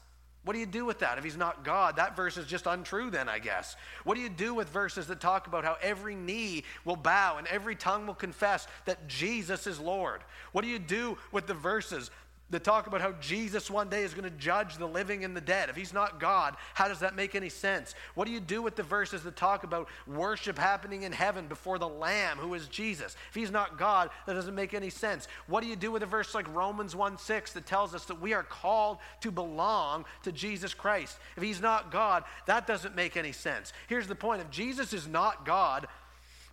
What 0.45 0.53
do 0.53 0.59
you 0.59 0.67
do 0.67 0.85
with 0.85 0.99
that 0.99 1.17
if 1.17 1.25
he's 1.25 1.39
not 1.39 1.65
God? 1.65 1.97
That 1.97 2.15
verse 2.15 2.37
is 2.37 2.47
just 2.47 2.67
untrue, 2.67 3.11
then, 3.11 3.31
I 3.31 3.39
guess. 3.39 3.77
What 4.05 4.15
do 4.15 4.21
you 4.21 4.29
do 4.29 4.55
with 4.55 4.69
verses 4.69 5.07
that 5.07 5.19
talk 5.19 5.47
about 5.47 5.65
how 5.65 5.79
every 5.81 6.15
knee 6.15 6.65
will 6.85 6.97
bow 6.97 7.39
and 7.39 7.47
every 7.47 7.75
tongue 7.75 8.07
will 8.07 8.15
confess 8.15 8.67
that 8.85 9.09
Jesus 9.09 9.67
is 9.67 9.81
Lord? 9.81 10.21
What 10.53 10.63
do 10.63 10.69
you 10.69 10.79
do 10.79 11.17
with 11.33 11.47
the 11.47 11.55
verses 11.55 12.11
that 12.55 12.63
talk 12.63 12.87
about 12.87 13.01
how 13.01 13.13
Jesus 13.21 13.69
one 13.69 13.89
day 13.89 14.05
is 14.05 14.15
going 14.15 14.31
to 14.31 14.37
judge 14.39 14.77
the 14.77 14.87
living 14.87 15.25
and 15.25 15.37
the 15.37 15.41
dead. 15.41 15.69
If 15.69 15.75
he's 15.77 15.93
not 15.93 16.21
God, 16.21 16.57
how 16.75 16.87
does 16.87 17.01
that 17.01 17.17
make 17.17 17.35
any 17.35 17.49
sense? 17.49 17.97
What 18.15 18.27
do 18.27 18.33
you 18.33 18.39
do 18.39 18.63
with 18.63 18.77
the 18.77 18.85
verses 18.85 19.25
that 19.25 19.35
talk 19.35 19.65
about 19.65 19.89
worship 20.07 20.57
happening 20.57 21.03
in 21.03 21.11
heaven 21.11 21.49
before 21.49 21.81
the 21.81 21.89
Lamb, 21.89 22.39
who 22.39 22.55
is 22.55 22.69
Jesus? 22.69 23.17
If 23.29 23.35
he's 23.35 23.51
not 23.51 23.77
God, 23.77 24.11
that 24.27 24.35
doesn't 24.35 24.55
make 24.55 24.73
any 24.73 24.89
sense. 24.89 25.27
What 25.49 25.63
do 25.63 25.67
you 25.67 25.75
do 25.75 25.91
with 25.91 26.05
a 26.05 26.07
verse 26.07 26.33
like 26.33 26.53
Romans 26.55 26.95
1 26.95 27.19
6 27.19 27.53
that 27.55 27.67
tells 27.67 27.93
us 27.93 28.05
that 28.05 28.21
we 28.21 28.33
are 28.33 28.45
called 28.45 28.99
to 29.23 29.33
belong 29.33 30.05
to 30.23 30.31
Jesus 30.31 30.75
Christ? 30.75 31.19
If 31.37 31.43
he's 31.43 31.61
not 31.61 31.91
God, 31.91 32.23
that 32.47 32.69
doesn't 32.69 32.95
make 32.95 33.17
any 33.17 33.33
sense. 33.33 33.73
Here's 33.89 34.07
the 34.07 34.15
point 34.15 34.43
if 34.43 34.51
Jesus 34.51 34.93
is 34.93 35.09
not 35.09 35.45
God, 35.45 35.89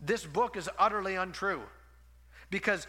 this 0.04 0.26
book 0.26 0.58
is 0.58 0.68
utterly 0.80 1.16
untrue. 1.16 1.62
Because 2.50 2.88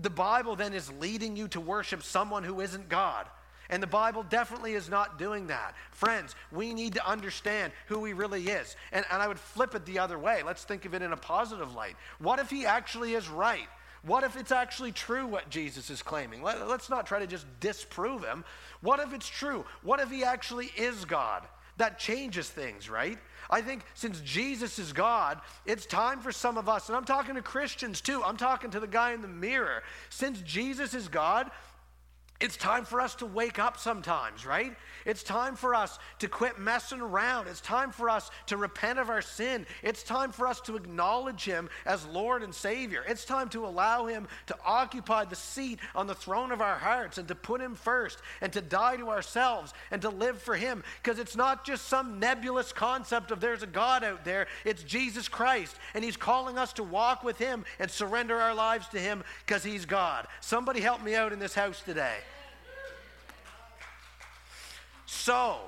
the 0.00 0.10
Bible 0.10 0.56
then 0.56 0.72
is 0.72 0.90
leading 1.00 1.36
you 1.36 1.48
to 1.48 1.60
worship 1.60 2.02
someone 2.02 2.44
who 2.44 2.60
isn't 2.60 2.88
God. 2.88 3.26
And 3.70 3.82
the 3.82 3.86
Bible 3.86 4.22
definitely 4.22 4.74
is 4.74 4.90
not 4.90 5.18
doing 5.18 5.46
that. 5.46 5.74
Friends, 5.92 6.34
we 6.50 6.74
need 6.74 6.94
to 6.94 7.08
understand 7.08 7.72
who 7.86 8.04
he 8.04 8.12
really 8.12 8.42
is. 8.48 8.76
And, 8.92 9.04
and 9.10 9.22
I 9.22 9.28
would 9.28 9.38
flip 9.38 9.74
it 9.74 9.86
the 9.86 9.98
other 9.98 10.18
way. 10.18 10.42
Let's 10.44 10.64
think 10.64 10.84
of 10.84 10.94
it 10.94 11.00
in 11.00 11.12
a 11.12 11.16
positive 11.16 11.74
light. 11.74 11.96
What 12.18 12.38
if 12.38 12.50
he 12.50 12.66
actually 12.66 13.14
is 13.14 13.28
right? 13.28 13.68
What 14.02 14.24
if 14.24 14.36
it's 14.36 14.52
actually 14.52 14.92
true 14.92 15.26
what 15.26 15.48
Jesus 15.48 15.88
is 15.88 16.02
claiming? 16.02 16.42
Let, 16.42 16.58
us 16.58 16.90
not 16.90 17.06
try 17.06 17.20
to 17.20 17.26
just 17.26 17.46
disprove 17.60 18.24
him. 18.24 18.44
What 18.80 19.00
if 19.00 19.14
it's 19.14 19.28
true? 19.28 19.64
What 19.82 20.00
if 20.00 20.10
he 20.10 20.24
actually 20.24 20.70
is 20.76 21.04
God? 21.04 21.44
That 21.78 21.98
changes 21.98 22.50
things, 22.50 22.90
right? 22.90 23.18
I 23.52 23.60
think 23.60 23.84
since 23.92 24.18
Jesus 24.20 24.78
is 24.78 24.94
God, 24.94 25.38
it's 25.66 25.84
time 25.84 26.20
for 26.20 26.32
some 26.32 26.56
of 26.56 26.70
us, 26.70 26.88
and 26.88 26.96
I'm 26.96 27.04
talking 27.04 27.34
to 27.34 27.42
Christians 27.42 28.00
too, 28.00 28.22
I'm 28.24 28.38
talking 28.38 28.70
to 28.70 28.80
the 28.80 28.86
guy 28.86 29.12
in 29.12 29.20
the 29.20 29.28
mirror. 29.28 29.82
Since 30.08 30.40
Jesus 30.40 30.94
is 30.94 31.06
God, 31.06 31.50
it's 32.42 32.56
time 32.56 32.84
for 32.84 33.00
us 33.00 33.14
to 33.14 33.26
wake 33.26 33.60
up 33.60 33.78
sometimes, 33.78 34.44
right? 34.44 34.74
It's 35.06 35.22
time 35.22 35.54
for 35.54 35.76
us 35.76 36.00
to 36.18 36.26
quit 36.26 36.58
messing 36.58 37.00
around. 37.00 37.46
It's 37.46 37.60
time 37.60 37.92
for 37.92 38.10
us 38.10 38.32
to 38.46 38.56
repent 38.56 38.98
of 38.98 39.10
our 39.10 39.22
sin. 39.22 39.64
It's 39.84 40.02
time 40.02 40.32
for 40.32 40.48
us 40.48 40.60
to 40.62 40.74
acknowledge 40.74 41.44
Him 41.44 41.70
as 41.86 42.04
Lord 42.04 42.42
and 42.42 42.52
Savior. 42.52 43.04
It's 43.06 43.24
time 43.24 43.48
to 43.50 43.64
allow 43.64 44.06
Him 44.06 44.26
to 44.46 44.56
occupy 44.66 45.24
the 45.24 45.36
seat 45.36 45.78
on 45.94 46.08
the 46.08 46.16
throne 46.16 46.50
of 46.50 46.60
our 46.60 46.74
hearts 46.74 47.16
and 47.16 47.28
to 47.28 47.36
put 47.36 47.60
Him 47.60 47.76
first 47.76 48.18
and 48.40 48.52
to 48.54 48.60
die 48.60 48.96
to 48.96 49.08
ourselves 49.10 49.72
and 49.92 50.02
to 50.02 50.10
live 50.10 50.42
for 50.42 50.56
Him. 50.56 50.82
Because 51.00 51.20
it's 51.20 51.36
not 51.36 51.64
just 51.64 51.86
some 51.86 52.18
nebulous 52.18 52.72
concept 52.72 53.30
of 53.30 53.38
there's 53.38 53.62
a 53.62 53.68
God 53.68 54.02
out 54.02 54.24
there, 54.24 54.48
it's 54.64 54.82
Jesus 54.82 55.28
Christ. 55.28 55.76
And 55.94 56.02
He's 56.02 56.16
calling 56.16 56.58
us 56.58 56.72
to 56.72 56.82
walk 56.82 57.22
with 57.22 57.38
Him 57.38 57.64
and 57.78 57.88
surrender 57.88 58.36
our 58.40 58.52
lives 58.54 58.88
to 58.88 58.98
Him 58.98 59.22
because 59.46 59.62
He's 59.62 59.86
God. 59.86 60.26
Somebody 60.40 60.80
help 60.80 61.04
me 61.04 61.14
out 61.14 61.32
in 61.32 61.38
this 61.38 61.54
house 61.54 61.80
today. 61.82 62.16
So, 65.12 65.58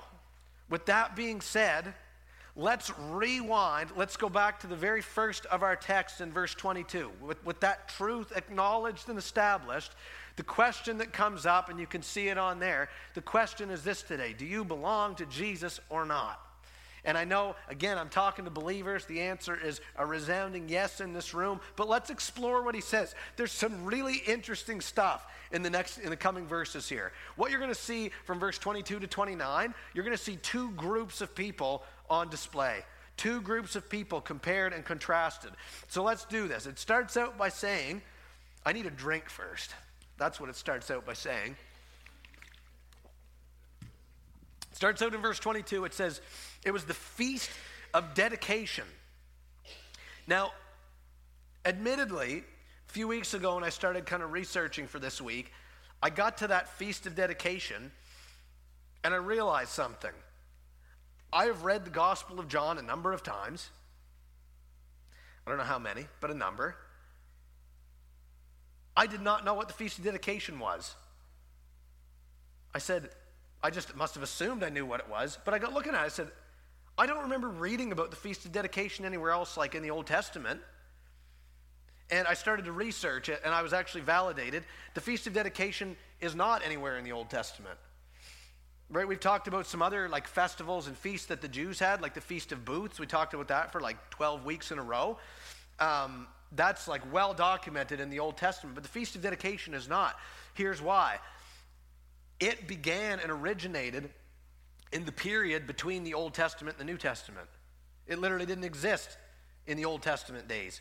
with 0.71 0.87
that 0.87 1.15
being 1.15 1.43
said, 1.43 1.93
let's 2.57 2.91
rewind. 3.11 3.91
Let's 3.95 4.17
go 4.17 4.31
back 4.31 4.59
to 4.61 4.67
the 4.67 4.75
very 4.75 5.03
first 5.03 5.45
of 5.47 5.63
our 5.63 5.77
text 5.77 6.23
in 6.23 6.33
verse 6.33 6.55
22. 6.55 7.13
With, 7.21 7.45
with 7.45 7.61
that 7.61 7.89
truth 7.91 8.33
acknowledged 8.35 9.11
and 9.11 9.19
established, 9.19 9.93
the 10.37 10.43
question 10.43 10.97
that 10.99 11.13
comes 11.13 11.45
up, 11.45 11.69
and 11.69 11.79
you 11.79 11.87
can 11.87 12.03
see 12.03 12.29
it 12.29 12.39
on 12.39 12.59
there, 12.59 12.89
the 13.13 13.21
question 13.21 13.69
is 13.69 13.85
this 13.85 14.03
today 14.03 14.33
Do 14.33 14.47
you 14.47 14.65
belong 14.65 15.15
to 15.17 15.27
Jesus 15.27 15.79
or 15.91 16.07
not? 16.07 16.41
And 17.05 17.19
I 17.19 17.25
know, 17.25 17.55
again, 17.69 17.99
I'm 17.99 18.09
talking 18.09 18.47
to 18.47 18.51
believers. 18.51 19.05
The 19.05 19.21
answer 19.21 19.55
is 19.63 19.83
a 19.97 20.07
resounding 20.07 20.71
yes 20.71 21.03
in 21.03 21.13
this 21.13 21.35
room. 21.35 21.61
But 21.77 21.87
let's 21.87 22.09
explore 22.09 22.63
what 22.63 22.75
he 22.75 22.81
says. 22.81 23.15
There's 23.37 23.53
some 23.53 23.85
really 23.85 24.23
interesting 24.27 24.81
stuff 24.81 25.27
in 25.55 25.63
the 25.63 25.71
next 25.71 25.99
in 25.99 26.11
the 26.11 26.17
coming 26.17 26.47
verses 26.47 26.89
here. 26.89 27.13
What 27.37 27.51
you're 27.51 27.61
going 27.61 27.73
to 27.73 27.81
see 27.81 28.11
from 28.25 28.41
verse 28.41 28.59
22 28.59 28.99
to 28.99 29.07
29, 29.07 29.73
you're 29.95 30.05
going 30.05 30.17
to 30.17 30.23
see 30.23 30.37
two 30.37 30.71
groups 30.73 31.21
of 31.21 31.35
people 31.35 31.85
on 32.11 32.29
display. 32.29 32.81
Two 33.17 33.41
groups 33.41 33.77
of 33.77 33.89
people 33.89 34.21
compared 34.21 34.73
and 34.73 34.85
contrasted. 34.85 35.53
So 35.87 36.03
let's 36.03 36.25
do 36.25 36.49
this. 36.49 36.67
It 36.67 36.81
starts 36.81 37.17
out 37.17 37.39
by 37.39 37.49
saying, 37.49 38.03
I 38.67 38.73
need 38.73 38.87
a 38.87 38.91
drink 38.91 39.31
first. 39.31 39.73
That's 40.19 40.41
what 40.41 40.51
it 40.51 40.57
starts 40.57 40.91
out 40.91 41.07
by 41.07 41.13
saying. 41.13 41.57
It 44.73 44.77
starts 44.77 45.01
out 45.01 45.15
in 45.15 45.21
verse 45.21 45.39
22. 45.39 45.85
It 45.85 45.95
says, 45.95 46.21
It 46.65 46.73
was 46.73 46.85
the 46.85 46.95
feast 46.95 47.51
of 47.95 48.15
dedication. 48.15 48.85
Now, 50.27 50.51
admittedly, 51.65 52.43
few 52.95 53.09
weeks 53.09 53.35
ago, 53.35 53.57
when 53.57 53.65
I 53.65 53.71
started 53.71 54.07
kind 54.07 54.23
of 54.23 54.31
researching 54.31 54.87
for 54.87 55.01
this 55.01 55.21
week, 55.21 55.51
I 56.01 56.11
got 56.11 56.39
to 56.39 56.47
that 56.47 56.69
feast 56.79 57.07
of 57.07 57.17
dedication 57.17 57.91
and 59.03 59.13
I 59.13 59.17
realized 59.17 59.71
something. 59.71 60.13
I 61.33 61.47
have 61.47 61.65
read 61.65 61.85
the 61.85 61.91
Gospel 61.91 62.39
of 62.39 62.47
John 62.47 62.79
a 62.79 62.83
number 62.83 63.13
of 63.13 63.25
times. 63.25 63.69
I 65.45 65.51
don't 65.51 65.59
know 65.59 65.65
how 65.65 65.81
many, 65.81 66.07
but 66.21 66.31
a 66.31 66.35
number. 66.35 66.77
I 68.97 69.09
did 69.09 69.21
not 69.21 69.45
know 69.45 69.55
what 69.55 69.67
the 69.67 69.75
Feast 69.75 69.99
of 69.99 70.05
Dedication 70.05 70.61
was. 70.61 70.95
I 72.77 72.79
said, 72.79 73.09
I 73.61 73.71
just 73.71 73.97
must 73.97 74.15
have 74.15 74.23
assumed 74.23 74.63
I 74.63 74.69
knew 74.69 74.87
what 74.87 75.01
it 75.01 75.09
was, 75.11 75.37
but 75.45 75.53
I 75.53 75.59
got 75.59 75.75
looking 75.75 75.95
at 75.95 76.03
it. 76.03 76.05
I 76.05 76.09
said, 76.09 76.29
I 76.97 77.07
don't 77.07 77.23
remember 77.23 77.49
reading 77.49 77.91
about 77.91 78.13
the 78.13 78.17
Feast 78.17 78.45
of 78.45 78.53
Dedication 78.53 79.05
anywhere 79.05 79.33
else, 79.33 79.57
like 79.57 79.75
in 79.75 79.83
the 79.83 79.91
Old 79.91 80.07
Testament. 80.07 80.61
And 82.11 82.27
I 82.27 82.35
started 82.35 82.67
to 82.67 82.73
research 82.73 83.29
it, 83.29 83.41
and 83.45 83.55
I 83.55 83.63
was 83.63 83.73
actually 83.73 84.03
validated. 84.03 84.65
The 84.95 85.01
Feast 85.01 85.27
of 85.27 85.33
Dedication 85.33 85.97
is 86.21 86.35
not 86.35 86.65
anywhere 86.65 86.99
in 86.99 87.05
the 87.05 87.13
Old 87.13 87.31
Testament. 87.31 87.79
Right? 88.91 89.09
We've 89.09 89.19
talked 89.19 89.49
about 89.49 89.67
some 89.67 89.81
other 89.81 90.09
like 90.09 90.27
festivals 90.27 90.87
and 90.87 90.97
feasts 90.97 91.27
that 91.27 91.41
the 91.41 91.49
Jews 91.49 91.79
had, 91.79 92.03
like 92.03 92.15
the 92.15 92.21
Feast 92.21 92.53
of 92.53 92.65
Booths. 92.65 93.01
We 93.01 93.07
talked 93.07 93.33
about 93.33 93.49
that 93.49 93.73
for 93.73 93.81
like 93.81 93.97
12 94.11 94.45
weeks 94.45 94.71
in 94.71 94.79
a 94.79 94.83
row. 94.83 95.19
Um, 95.81 96.29
that's 96.53 96.87
like 96.87 97.03
well 97.13 97.35
documented 97.35 98.01
in 98.01 98.11
the 98.11 98.21
Old 98.21 98.37
Testament, 98.37 98.75
but 98.75 98.85
the 98.85 98.91
Feast 98.91 99.17
of 99.17 99.23
Dedication 99.23 99.75
is 99.75 99.89
not. 99.89 100.17
Here's 100.55 100.81
why 100.81 101.19
it 102.41 102.69
began 102.69 103.21
and 103.21 103.31
originated 103.31 104.11
in 104.93 105.05
the 105.05 105.13
period 105.13 105.67
between 105.67 106.05
the 106.05 106.15
Old 106.15 106.35
Testament 106.35 106.77
and 106.79 106.89
the 106.89 106.93
New 106.93 106.99
Testament. 106.99 107.49
It 108.07 108.19
literally 108.19 108.47
didn't 108.47 108.65
exist 108.65 109.17
in 109.67 109.77
the 109.77 109.85
Old 109.85 110.03
Testament 110.03 110.47
days. 110.47 110.81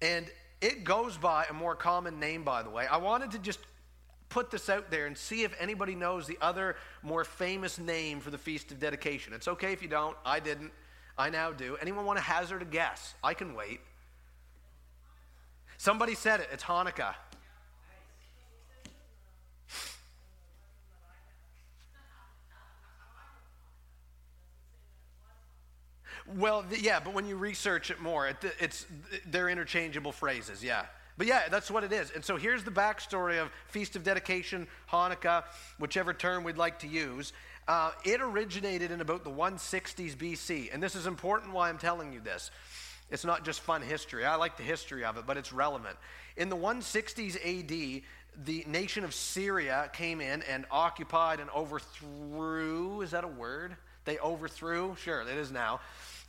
And 0.00 0.26
it 0.60 0.84
goes 0.84 1.16
by 1.16 1.46
a 1.48 1.52
more 1.52 1.74
common 1.74 2.18
name, 2.20 2.44
by 2.44 2.62
the 2.62 2.70
way. 2.70 2.86
I 2.86 2.96
wanted 2.98 3.32
to 3.32 3.38
just 3.38 3.60
put 4.28 4.50
this 4.50 4.68
out 4.68 4.90
there 4.90 5.06
and 5.06 5.16
see 5.16 5.42
if 5.42 5.54
anybody 5.60 5.94
knows 5.94 6.26
the 6.26 6.38
other 6.40 6.76
more 7.02 7.24
famous 7.24 7.78
name 7.78 8.20
for 8.20 8.30
the 8.30 8.38
Feast 8.38 8.70
of 8.70 8.78
Dedication. 8.78 9.32
It's 9.32 9.48
okay 9.48 9.72
if 9.72 9.82
you 9.82 9.88
don't. 9.88 10.16
I 10.24 10.40
didn't. 10.40 10.72
I 11.16 11.30
now 11.30 11.50
do. 11.50 11.76
Anyone 11.80 12.04
want 12.04 12.18
to 12.18 12.24
hazard 12.24 12.62
a 12.62 12.64
guess? 12.64 13.14
I 13.24 13.34
can 13.34 13.54
wait. 13.54 13.80
Somebody 15.76 16.14
said 16.14 16.40
it. 16.40 16.48
It's 16.52 16.64
Hanukkah. 16.64 17.14
Well, 26.36 26.64
yeah, 26.78 27.00
but 27.00 27.14
when 27.14 27.26
you 27.26 27.36
research 27.36 27.90
it 27.90 28.00
more, 28.00 28.28
it, 28.28 28.36
it's 28.60 28.86
they're 29.26 29.48
interchangeable 29.48 30.12
phrases. 30.12 30.62
Yeah. 30.62 30.84
But 31.16 31.26
yeah, 31.26 31.48
that's 31.48 31.70
what 31.70 31.82
it 31.82 31.92
is. 31.92 32.12
And 32.12 32.24
so 32.24 32.36
here's 32.36 32.62
the 32.62 32.70
backstory 32.70 33.42
of 33.42 33.50
Feast 33.66 33.96
of 33.96 34.04
Dedication, 34.04 34.68
Hanukkah, 34.90 35.42
whichever 35.78 36.14
term 36.14 36.44
we'd 36.44 36.56
like 36.56 36.78
to 36.80 36.86
use. 36.86 37.32
Uh, 37.66 37.90
it 38.04 38.20
originated 38.20 38.92
in 38.92 39.00
about 39.00 39.24
the 39.24 39.30
160s 39.30 40.14
BC. 40.16 40.72
And 40.72 40.80
this 40.80 40.94
is 40.94 41.06
important 41.06 41.52
why 41.52 41.68
I'm 41.68 41.78
telling 41.78 42.12
you 42.12 42.20
this. 42.20 42.52
It's 43.10 43.24
not 43.24 43.44
just 43.44 43.60
fun 43.60 43.82
history. 43.82 44.24
I 44.24 44.36
like 44.36 44.56
the 44.56 44.62
history 44.62 45.04
of 45.04 45.16
it, 45.16 45.24
but 45.26 45.36
it's 45.36 45.52
relevant. 45.52 45.96
In 46.36 46.50
the 46.50 46.56
160s 46.56 47.36
AD, 47.36 48.02
the 48.44 48.64
nation 48.68 49.02
of 49.02 49.12
Syria 49.12 49.90
came 49.92 50.20
in 50.20 50.42
and 50.42 50.66
occupied 50.70 51.40
and 51.40 51.50
overthrew. 51.50 53.00
Is 53.00 53.10
that 53.10 53.24
a 53.24 53.28
word? 53.28 53.76
They 54.08 54.18
overthrew? 54.20 54.96
Sure, 54.96 55.20
it 55.20 55.28
is 55.28 55.52
now. 55.52 55.80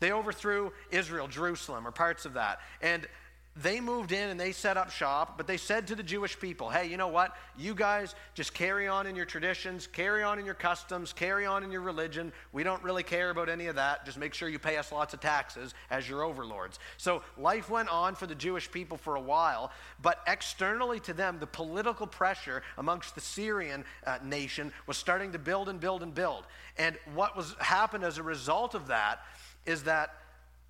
They 0.01 0.11
overthrew 0.11 0.73
Israel, 0.91 1.29
Jerusalem, 1.29 1.87
or 1.87 1.91
parts 1.91 2.25
of 2.25 2.33
that. 2.33 2.59
And 2.81 3.07
they 3.55 3.81
moved 3.81 4.11
in 4.11 4.29
and 4.29 4.39
they 4.39 4.51
set 4.51 4.77
up 4.77 4.89
shop, 4.89 5.35
but 5.35 5.45
they 5.45 5.57
said 5.57 5.87
to 5.87 5.95
the 5.95 6.03
Jewish 6.03 6.39
people, 6.39 6.69
hey, 6.69 6.87
you 6.87 6.97
know 6.97 7.07
what? 7.07 7.35
You 7.57 7.75
guys 7.75 8.15
just 8.33 8.53
carry 8.53 8.87
on 8.87 9.05
in 9.05 9.15
your 9.15 9.25
traditions, 9.25 9.85
carry 9.85 10.23
on 10.23 10.39
in 10.39 10.45
your 10.45 10.53
customs, 10.53 11.11
carry 11.11 11.45
on 11.45 11.63
in 11.63 11.71
your 11.71 11.81
religion. 11.81 12.31
We 12.53 12.63
don't 12.63 12.81
really 12.83 13.03
care 13.03 13.31
about 13.31 13.49
any 13.49 13.65
of 13.67 13.75
that. 13.75 14.05
Just 14.05 14.17
make 14.17 14.33
sure 14.33 14.47
you 14.47 14.59
pay 14.59 14.77
us 14.77 14.91
lots 14.91 15.13
of 15.13 15.19
taxes 15.19 15.73
as 15.89 16.07
your 16.07 16.23
overlords. 16.23 16.79
So 16.97 17.21
life 17.37 17.69
went 17.69 17.89
on 17.89 18.15
for 18.15 18.27
the 18.27 18.35
Jewish 18.35 18.71
people 18.71 18.97
for 18.97 19.15
a 19.15 19.21
while, 19.21 19.71
but 20.01 20.19
externally 20.25 20.99
to 21.01 21.13
them, 21.13 21.37
the 21.39 21.47
political 21.47 22.07
pressure 22.07 22.61
amongst 22.77 23.15
the 23.15 23.21
Syrian 23.21 23.83
uh, 24.05 24.19
nation 24.23 24.71
was 24.87 24.95
starting 24.95 25.33
to 25.33 25.39
build 25.39 25.67
and 25.67 25.79
build 25.79 26.01
and 26.01 26.13
build. 26.13 26.45
And 26.77 26.97
what 27.13 27.35
was 27.35 27.55
happened 27.59 28.05
as 28.05 28.19
a 28.19 28.23
result 28.23 28.73
of 28.73 28.87
that 28.87 29.19
is 29.65 29.83
that 29.83 30.13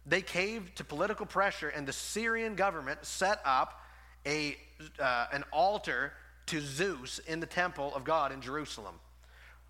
they 0.06 0.22
caved 0.22 0.78
to 0.78 0.84
political 0.84 1.26
pressure, 1.26 1.70
and 1.70 1.88
the 1.88 1.94
Syrian 1.94 2.56
government 2.56 3.06
set 3.06 3.42
up 3.46 3.82
a, 4.26 4.58
uh, 5.00 5.28
an 5.32 5.44
altar 5.52 6.14
to 6.48 6.60
Zeus 6.62 7.20
in 7.20 7.40
the 7.40 7.46
temple 7.46 7.94
of 7.96 8.04
God 8.04 8.32
in 8.32 8.42
Jerusalem. 8.42 8.96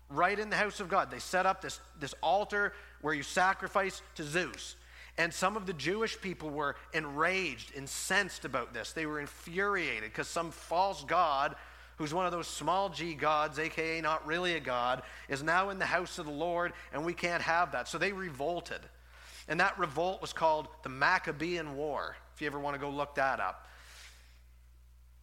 Right 0.08 0.38
in 0.38 0.50
the 0.50 0.56
house 0.56 0.80
of 0.80 0.88
God. 0.88 1.10
They 1.10 1.18
set 1.18 1.46
up 1.46 1.62
this, 1.62 1.78
this 2.00 2.14
altar 2.22 2.72
where 3.00 3.14
you 3.14 3.22
sacrifice 3.22 4.02
to 4.16 4.24
Zeus. 4.24 4.76
And 5.18 5.32
some 5.32 5.56
of 5.56 5.66
the 5.66 5.72
Jewish 5.72 6.20
people 6.20 6.50
were 6.50 6.76
enraged, 6.94 7.74
incensed 7.74 8.44
about 8.44 8.72
this. 8.72 8.92
They 8.92 9.06
were 9.06 9.20
infuriated 9.20 10.04
because 10.04 10.28
some 10.28 10.50
false 10.50 11.04
god, 11.04 11.56
who's 11.96 12.14
one 12.14 12.24
of 12.24 12.32
those 12.32 12.48
small 12.48 12.88
g 12.88 13.14
gods, 13.14 13.58
aka 13.58 14.00
not 14.00 14.26
really 14.26 14.54
a 14.54 14.60
god, 14.60 15.02
is 15.28 15.42
now 15.42 15.68
in 15.68 15.78
the 15.78 15.84
house 15.84 16.18
of 16.18 16.24
the 16.24 16.32
Lord, 16.32 16.72
and 16.92 17.04
we 17.04 17.12
can't 17.12 17.42
have 17.42 17.72
that. 17.72 17.86
So 17.86 17.98
they 17.98 18.12
revolted. 18.12 18.80
And 19.50 19.58
that 19.58 19.78
revolt 19.78 20.22
was 20.22 20.32
called 20.32 20.68
the 20.84 20.88
Maccabean 20.88 21.76
War, 21.76 22.16
if 22.34 22.40
you 22.40 22.46
ever 22.46 22.60
want 22.60 22.76
to 22.76 22.80
go 22.80 22.88
look 22.88 23.16
that 23.16 23.40
up. 23.40 23.66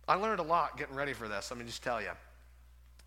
I 0.05 0.15
learned 0.15 0.41
a 0.41 0.43
lot 0.43 0.77
getting 0.77 0.95
ready 0.95 1.13
for 1.13 1.29
this, 1.29 1.49
let 1.49 1.57
me 1.57 1.65
just 1.65 1.81
tell 1.81 2.01
you. 2.01 2.11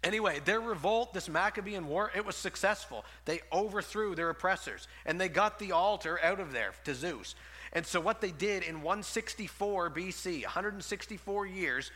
Anyway, 0.02 0.40
their 0.46 0.60
revolt, 0.60 1.12
this 1.12 1.28
Maccabean 1.28 1.86
war, 1.86 2.10
it 2.16 2.24
was 2.24 2.36
successful. 2.36 3.04
They 3.26 3.40
overthrew 3.52 4.14
their 4.14 4.30
oppressors 4.30 4.88
and 5.04 5.20
they 5.20 5.28
got 5.28 5.58
the 5.58 5.72
altar 5.72 6.18
out 6.22 6.40
of 6.40 6.52
there 6.52 6.72
to 6.84 6.94
Zeus. 6.94 7.34
And 7.74 7.86
so, 7.86 8.00
what 8.00 8.22
they 8.22 8.30
did 8.30 8.62
in 8.62 8.76
164 8.76 9.90
BC, 9.90 10.42
164 10.42 11.46
years 11.46 11.90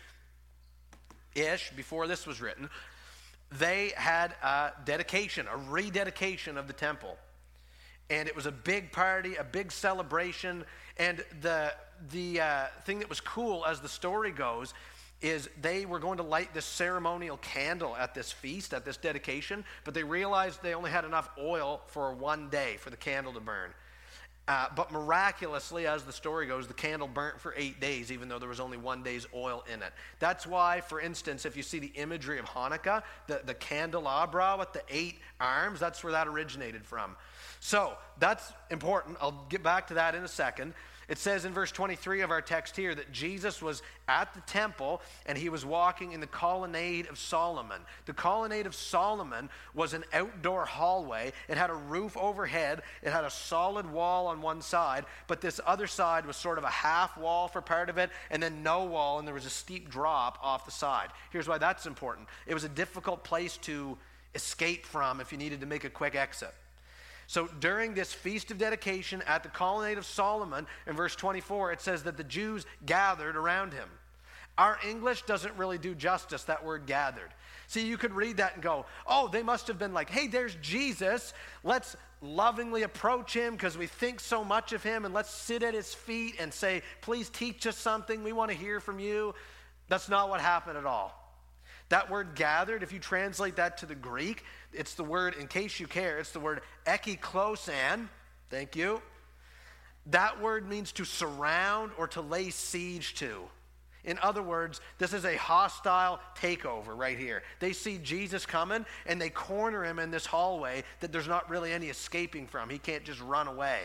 ish 1.35 1.71
before 1.75 2.07
this 2.07 2.27
was 2.27 2.43
written, 2.43 2.69
they 3.59 3.93
had 3.97 4.35
a 4.43 4.73
dedication, 4.85 5.47
a 5.51 5.57
rededication 5.57 6.59
of 6.59 6.67
the 6.67 6.75
temple. 6.75 7.17
And 8.11 8.29
it 8.29 8.37
was 8.37 8.47
a 8.47 8.53
big 8.53 8.93
party, 8.93 9.37
a 9.37 9.45
big 9.45 9.73
celebration. 9.73 10.65
And 10.99 11.25
the, 11.41 11.73
the 12.11 12.41
uh, 12.41 12.67
thing 12.85 12.99
that 13.01 13.09
was 13.09 13.21
cool, 13.21 13.65
as 13.65 13.81
the 13.81 13.89
story 13.89 14.31
goes, 14.31 14.75
is 15.23 15.49
they 15.63 15.87
were 15.87 15.99
going 15.99 16.19
to 16.19 16.23
light 16.23 16.53
this 16.53 16.67
ceremonial 16.67 17.39
candle 17.39 17.97
at 17.97 18.15
this 18.15 18.31
feast, 18.31 18.75
at 18.75 18.85
this 18.85 18.99
dedication, 18.99 19.65
but 19.85 19.95
they 19.95 20.05
realized 20.05 20.63
they 20.63 20.75
only 20.75 20.91
had 20.91 21.05
enough 21.05 21.31
oil 21.39 21.81
for 21.87 22.13
one 22.13 22.51
day 22.51 22.77
for 22.79 22.91
the 22.91 22.97
candle 22.97 23.33
to 23.33 23.41
burn. 23.41 23.71
Uh, 24.47 24.67
but 24.77 24.93
miraculously, 24.93 25.87
as 25.87 26.03
the 26.03 26.13
story 26.13 26.47
goes, 26.47 26.67
the 26.67 26.75
candle 26.75 27.09
burnt 27.09 27.41
for 27.41 27.55
eight 27.57 27.81
days, 27.81 28.13
even 28.13 28.29
though 28.29 28.39
there 28.39 28.49
was 28.49 28.61
only 28.61 28.77
one 28.77 29.03
day's 29.03 29.27
oil 29.35 29.65
in 29.73 29.83
it. 29.83 29.91
That's 30.19 30.47
why, 30.47 30.83
for 30.83 31.01
instance, 31.01 31.47
if 31.47 31.57
you 31.57 31.63
see 31.63 31.79
the 31.79 31.93
imagery 31.95 32.39
of 32.39 32.45
Hanukkah, 32.45 33.03
the, 33.27 33.41
the 33.47 33.55
candelabra 33.55 34.57
with 34.59 34.75
the 34.75 34.83
eight 34.91 35.17
arms, 35.41 35.81
that's 35.81 36.05
where 36.05 36.13
that 36.13 36.29
originated 36.29 36.85
from. 36.85 37.17
So 37.61 37.95
that's 38.19 38.53
important. 38.71 39.17
I'll 39.23 39.47
get 39.49 39.63
back 39.63 39.87
to 39.87 39.95
that 39.95 40.15
in 40.15 40.25
a 40.25 40.29
second. 40.29 40.75
It 41.09 41.19
says 41.19 41.45
in 41.45 41.53
verse 41.53 41.71
23 41.71 42.23
of 42.23 42.31
our 42.31 42.41
text 42.41 42.77
here 42.77 42.95
that 42.95 43.13
Jesus 43.13 43.61
was 43.61 43.83
at 44.09 44.33
the 44.35 44.41
temple 44.43 45.03
and 45.27 45.37
he 45.37 45.49
was 45.49 45.65
walking 45.65 46.13
in 46.13 46.21
the 46.21 46.27
colonnade 46.27 47.09
of 47.09 47.19
Solomon. 47.19 47.81
The 48.07 48.13
colonnade 48.13 48.67
of 48.67 48.75
Solomon 48.75 49.51
was 49.75 49.95
an 49.95 50.05
outdoor 50.13 50.65
hallway. 50.65 51.33
It 51.49 51.57
had 51.57 51.71
a 51.71 51.75
roof 51.75 52.17
overhead, 52.17 52.83
it 53.03 53.13
had 53.13 53.25
a 53.25 53.31
solid 53.31 53.91
wall 53.91 54.27
on 54.27 54.41
one 54.41 54.63
side, 54.63 55.05
but 55.27 55.41
this 55.41 55.61
other 55.67 55.87
side 55.87 56.27
was 56.27 56.37
sort 56.37 56.59
of 56.59 56.65
a 56.65 56.71
half 56.71 57.17
wall 57.19 57.49
for 57.49 57.61
part 57.61 57.91
of 57.91 57.99
it 57.99 58.11
and 58.31 58.43
then 58.43 58.63
no 58.63 58.85
wall, 58.85 59.19
and 59.19 59.29
there 59.29 59.35
was 59.35 59.47
a 59.47 59.51
steep 59.51 59.91
drop 59.91 60.39
off 60.43 60.65
the 60.65 60.71
side. 60.71 61.09
Here's 61.31 61.49
why 61.49 61.59
that's 61.59 61.87
important 61.87 62.29
it 62.47 62.55
was 62.55 62.65
a 62.65 62.69
difficult 62.69 63.25
place 63.25 63.57
to 63.59 63.99
escape 64.35 64.85
from 64.87 65.21
if 65.21 65.33
you 65.33 65.39
needed 65.39 65.61
to 65.61 65.67
make 65.67 65.85
a 65.85 65.91
quick 65.91 66.15
exit. 66.15 66.53
So 67.27 67.49
during 67.61 67.95
this 67.95 68.13
feast 68.13 68.51
of 68.51 68.59
dedication 68.59 69.23
at 69.27 69.43
the 69.43 69.49
colonnade 69.49 69.99
of 69.99 70.07
Solomon, 70.07 70.67
in 70.87 70.95
verse 70.95 71.17
24, 71.17 71.73
it 71.73 71.81
says 71.81 72.03
that 72.05 72.17
the 72.17 72.25
Jews 72.25 72.67
gathered 72.85 73.37
around 73.37 73.73
him. 73.73 73.89
Our 74.57 74.79
English 74.89 75.23
doesn't 75.23 75.57
really 75.57 75.79
do 75.79 75.95
justice, 75.95 76.45
that 76.45 76.65
word 76.65 76.87
gathered. 76.87 77.31
See, 77.67 77.87
you 77.87 77.97
could 77.97 78.13
read 78.13 78.37
that 78.37 78.55
and 78.55 78.63
go, 78.63 78.87
oh, 79.07 79.29
they 79.29 79.43
must 79.43 79.67
have 79.69 79.79
been 79.79 79.95
like, 79.95 80.11
hey, 80.11 80.29
there's 80.29 80.55
Jesus. 80.57 81.33
Let's 81.65 81.97
lovingly 82.21 82.83
approach 82.83 83.35
him 83.35 83.55
because 83.55 83.77
we 83.77 83.87
think 83.87 84.21
so 84.21 84.45
much 84.45 84.73
of 84.73 84.83
him 84.83 85.05
and 85.05 85.13
let's 85.13 85.31
sit 85.31 85.63
at 85.63 85.75
his 85.75 85.93
feet 85.93 86.37
and 86.39 86.53
say, 86.53 86.83
please 87.01 87.29
teach 87.31 87.67
us 87.67 87.77
something. 87.77 88.23
We 88.23 88.33
want 88.33 88.51
to 88.51 88.57
hear 88.57 88.81
from 88.81 88.99
you. 89.01 89.35
That's 89.89 90.09
not 90.09 90.29
what 90.29 90.41
happened 90.41 90.79
at 90.79 90.87
all. 90.87 91.21
That 91.91 92.11
word 92.11 92.35
gathered, 92.35 92.83
if 92.83 92.93
you 92.93 92.99
translate 92.99 93.57
that 93.57 93.79
to 93.79 93.87
the 93.87 93.95
Greek, 93.95 94.43
it's 94.75 94.95
the 94.95 95.05
word, 95.05 95.35
in 95.35 95.47
case 95.47 95.81
you 95.81 95.87
care, 95.87 96.19
it's 96.19 96.33
the 96.33 96.41
word 96.41 96.61
ekiklosan. 96.87 98.09
Thank 98.51 98.77
you. 98.77 99.01
That 100.07 100.41
word 100.41 100.69
means 100.69 100.93
to 100.93 101.05
surround 101.05 101.93
or 101.97 102.09
to 102.09 102.21
lay 102.21 102.51
siege 102.51 103.15
to. 103.17 103.45
In 104.05 104.19
other 104.23 104.43
words, 104.43 104.83
this 104.99 105.15
is 105.15 105.25
a 105.25 105.37
hostile 105.37 106.21
takeover 106.39 106.89
right 106.89 107.19
here. 107.19 107.43
They 107.59 107.73
see 107.73 107.99
Jesus 107.99 108.45
coming 108.45 108.85
and 109.07 109.19
they 109.21 109.31
corner 109.31 109.83
him 109.83 109.99
in 109.99 110.11
this 110.11 110.27
hallway 110.27 110.85
that 111.01 111.11
there's 111.11 111.27
not 111.27 111.49
really 111.49 111.73
any 111.73 111.87
escaping 111.87 112.47
from. 112.47 112.69
He 112.69 112.79
can't 112.79 113.05
just 113.05 113.21
run 113.23 113.49
away. 113.49 113.81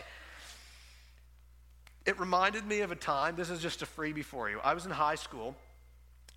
It 2.05 2.19
reminded 2.19 2.65
me 2.65 2.81
of 2.81 2.91
a 2.91 2.95
time, 2.95 3.35
this 3.37 3.49
is 3.49 3.61
just 3.61 3.81
a 3.81 3.85
freebie 3.85 4.25
for 4.25 4.49
you. 4.49 4.59
I 4.61 4.73
was 4.73 4.85
in 4.85 4.91
high 4.91 5.15
school 5.15 5.55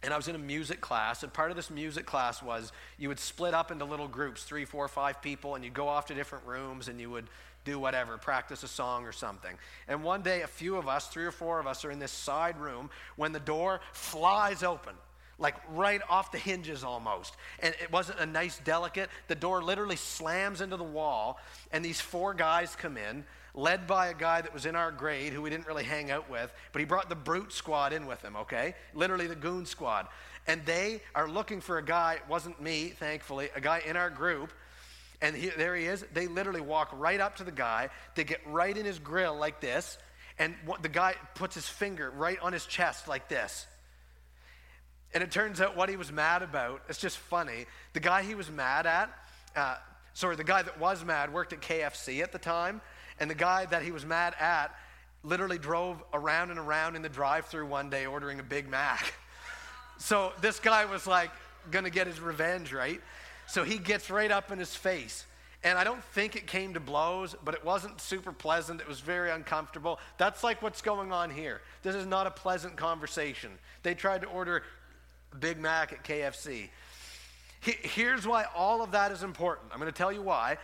and 0.02 0.12
I 0.12 0.16
was 0.16 0.28
in 0.28 0.34
a 0.34 0.38
music 0.38 0.80
class, 0.80 1.22
and 1.22 1.32
part 1.32 1.50
of 1.50 1.56
this 1.56 1.70
music 1.70 2.06
class 2.06 2.42
was 2.42 2.72
you 2.98 3.08
would 3.08 3.20
split 3.20 3.54
up 3.54 3.70
into 3.70 3.84
little 3.84 4.08
groups, 4.08 4.42
three, 4.42 4.64
four, 4.64 4.88
five 4.88 5.22
people, 5.22 5.54
and 5.54 5.64
you'd 5.64 5.74
go 5.74 5.88
off 5.88 6.06
to 6.06 6.14
different 6.14 6.44
rooms 6.44 6.88
and 6.88 7.00
you 7.00 7.08
would 7.10 7.26
do 7.64 7.78
whatever, 7.78 8.18
practice 8.18 8.64
a 8.64 8.68
song 8.68 9.04
or 9.04 9.12
something. 9.12 9.56
And 9.86 10.02
one 10.02 10.22
day, 10.22 10.42
a 10.42 10.48
few 10.48 10.76
of 10.76 10.88
us, 10.88 11.06
three 11.06 11.24
or 11.24 11.30
four 11.30 11.60
of 11.60 11.66
us, 11.66 11.84
are 11.84 11.90
in 11.90 12.00
this 12.00 12.10
side 12.10 12.58
room 12.58 12.90
when 13.16 13.32
the 13.32 13.40
door 13.40 13.80
flies 13.92 14.62
open. 14.62 14.94
Like 15.38 15.54
right 15.70 16.00
off 16.08 16.30
the 16.30 16.38
hinges 16.38 16.84
almost. 16.84 17.36
And 17.60 17.74
it 17.82 17.90
wasn't 17.90 18.20
a 18.20 18.26
nice, 18.26 18.58
delicate. 18.58 19.10
The 19.28 19.34
door 19.34 19.62
literally 19.62 19.96
slams 19.96 20.60
into 20.60 20.76
the 20.76 20.84
wall, 20.84 21.40
and 21.72 21.84
these 21.84 22.00
four 22.00 22.34
guys 22.34 22.76
come 22.76 22.96
in 22.96 23.24
led 23.54 23.86
by 23.86 24.08
a 24.08 24.14
guy 24.14 24.40
that 24.40 24.54
was 24.54 24.66
in 24.66 24.74
our 24.74 24.90
grade 24.90 25.32
who 25.32 25.42
we 25.42 25.50
didn't 25.50 25.66
really 25.66 25.84
hang 25.84 26.10
out 26.10 26.30
with, 26.30 26.52
but 26.72 26.80
he 26.80 26.86
brought 26.86 27.08
the 27.08 27.14
brute 27.14 27.52
squad 27.52 27.92
in 27.92 28.06
with 28.06 28.22
him, 28.22 28.36
okay? 28.36 28.74
Literally 28.94 29.26
the 29.26 29.34
goon 29.34 29.66
squad. 29.66 30.08
And 30.46 30.64
they 30.64 31.02
are 31.14 31.28
looking 31.28 31.60
for 31.60 31.78
a 31.78 31.84
guy, 31.84 32.14
it 32.14 32.28
wasn't 32.28 32.60
me, 32.60 32.88
thankfully, 32.88 33.50
a 33.54 33.60
guy 33.60 33.82
in 33.86 33.96
our 33.96 34.10
group. 34.10 34.52
And 35.20 35.36
he, 35.36 35.50
there 35.50 35.76
he 35.76 35.84
is. 35.84 36.04
They 36.12 36.26
literally 36.26 36.60
walk 36.60 36.90
right 36.94 37.20
up 37.20 37.36
to 37.36 37.44
the 37.44 37.52
guy. 37.52 37.90
They 38.16 38.24
get 38.24 38.40
right 38.46 38.76
in 38.76 38.84
his 38.84 38.98
grill 38.98 39.36
like 39.36 39.60
this. 39.60 39.98
And 40.38 40.54
what, 40.64 40.82
the 40.82 40.88
guy 40.88 41.14
puts 41.34 41.54
his 41.54 41.68
finger 41.68 42.10
right 42.10 42.38
on 42.40 42.52
his 42.52 42.66
chest 42.66 43.06
like 43.06 43.28
this. 43.28 43.66
And 45.14 45.22
it 45.22 45.30
turns 45.30 45.60
out 45.60 45.76
what 45.76 45.88
he 45.90 45.96
was 45.96 46.10
mad 46.10 46.42
about, 46.42 46.82
it's 46.88 46.98
just 46.98 47.18
funny. 47.18 47.66
The 47.92 48.00
guy 48.00 48.22
he 48.22 48.34
was 48.34 48.50
mad 48.50 48.86
at, 48.86 49.10
uh, 49.54 49.76
sorry, 50.14 50.36
the 50.36 50.44
guy 50.44 50.62
that 50.62 50.80
was 50.80 51.04
mad 51.04 51.32
worked 51.32 51.52
at 51.52 51.60
KFC 51.60 52.22
at 52.22 52.32
the 52.32 52.38
time. 52.38 52.80
And 53.20 53.30
the 53.30 53.34
guy 53.34 53.66
that 53.66 53.82
he 53.82 53.90
was 53.90 54.04
mad 54.04 54.34
at 54.40 54.74
literally 55.24 55.58
drove 55.58 56.02
around 56.12 56.50
and 56.50 56.58
around 56.58 56.96
in 56.96 57.02
the 57.02 57.08
drive 57.08 57.46
through 57.46 57.66
one 57.66 57.90
day 57.90 58.06
ordering 58.06 58.40
a 58.40 58.44
Big 58.44 58.68
Mac. 58.68 59.14
So 59.98 60.32
this 60.40 60.58
guy 60.58 60.84
was 60.86 61.06
like 61.06 61.30
to 61.70 61.88
get 61.88 62.08
his 62.08 62.18
revenge, 62.18 62.72
right? 62.72 63.00
So 63.46 63.62
he 63.62 63.78
gets 63.78 64.10
right 64.10 64.32
up 64.32 64.50
in 64.50 64.58
his 64.58 64.74
face. 64.74 65.24
And 65.64 65.78
I 65.78 65.84
don't 65.84 66.02
think 66.02 66.34
it 66.34 66.48
came 66.48 66.74
to 66.74 66.80
blows, 66.80 67.36
but 67.44 67.54
it 67.54 67.64
wasn't 67.64 68.00
super 68.00 68.32
pleasant. 68.32 68.80
It 68.80 68.88
was 68.88 68.98
very 68.98 69.30
uncomfortable. 69.30 70.00
That's 70.18 70.42
like 70.42 70.60
what's 70.60 70.82
going 70.82 71.12
on 71.12 71.30
here. 71.30 71.60
This 71.84 71.94
is 71.94 72.04
not 72.04 72.26
a 72.26 72.32
pleasant 72.32 72.76
conversation. 72.76 73.52
They 73.84 73.94
tried 73.94 74.22
to 74.22 74.26
order 74.26 74.64
Big 75.38 75.60
Mac 75.60 75.92
at 75.92 76.02
KFC. 76.02 76.68
Here's 77.60 78.26
why 78.26 78.46
all 78.56 78.82
of 78.82 78.90
that 78.90 79.12
is 79.12 79.22
important. 79.22 79.68
I'm 79.72 79.78
going 79.78 79.90
to 79.90 79.96
tell 79.96 80.10
you 80.10 80.22
why. 80.22 80.58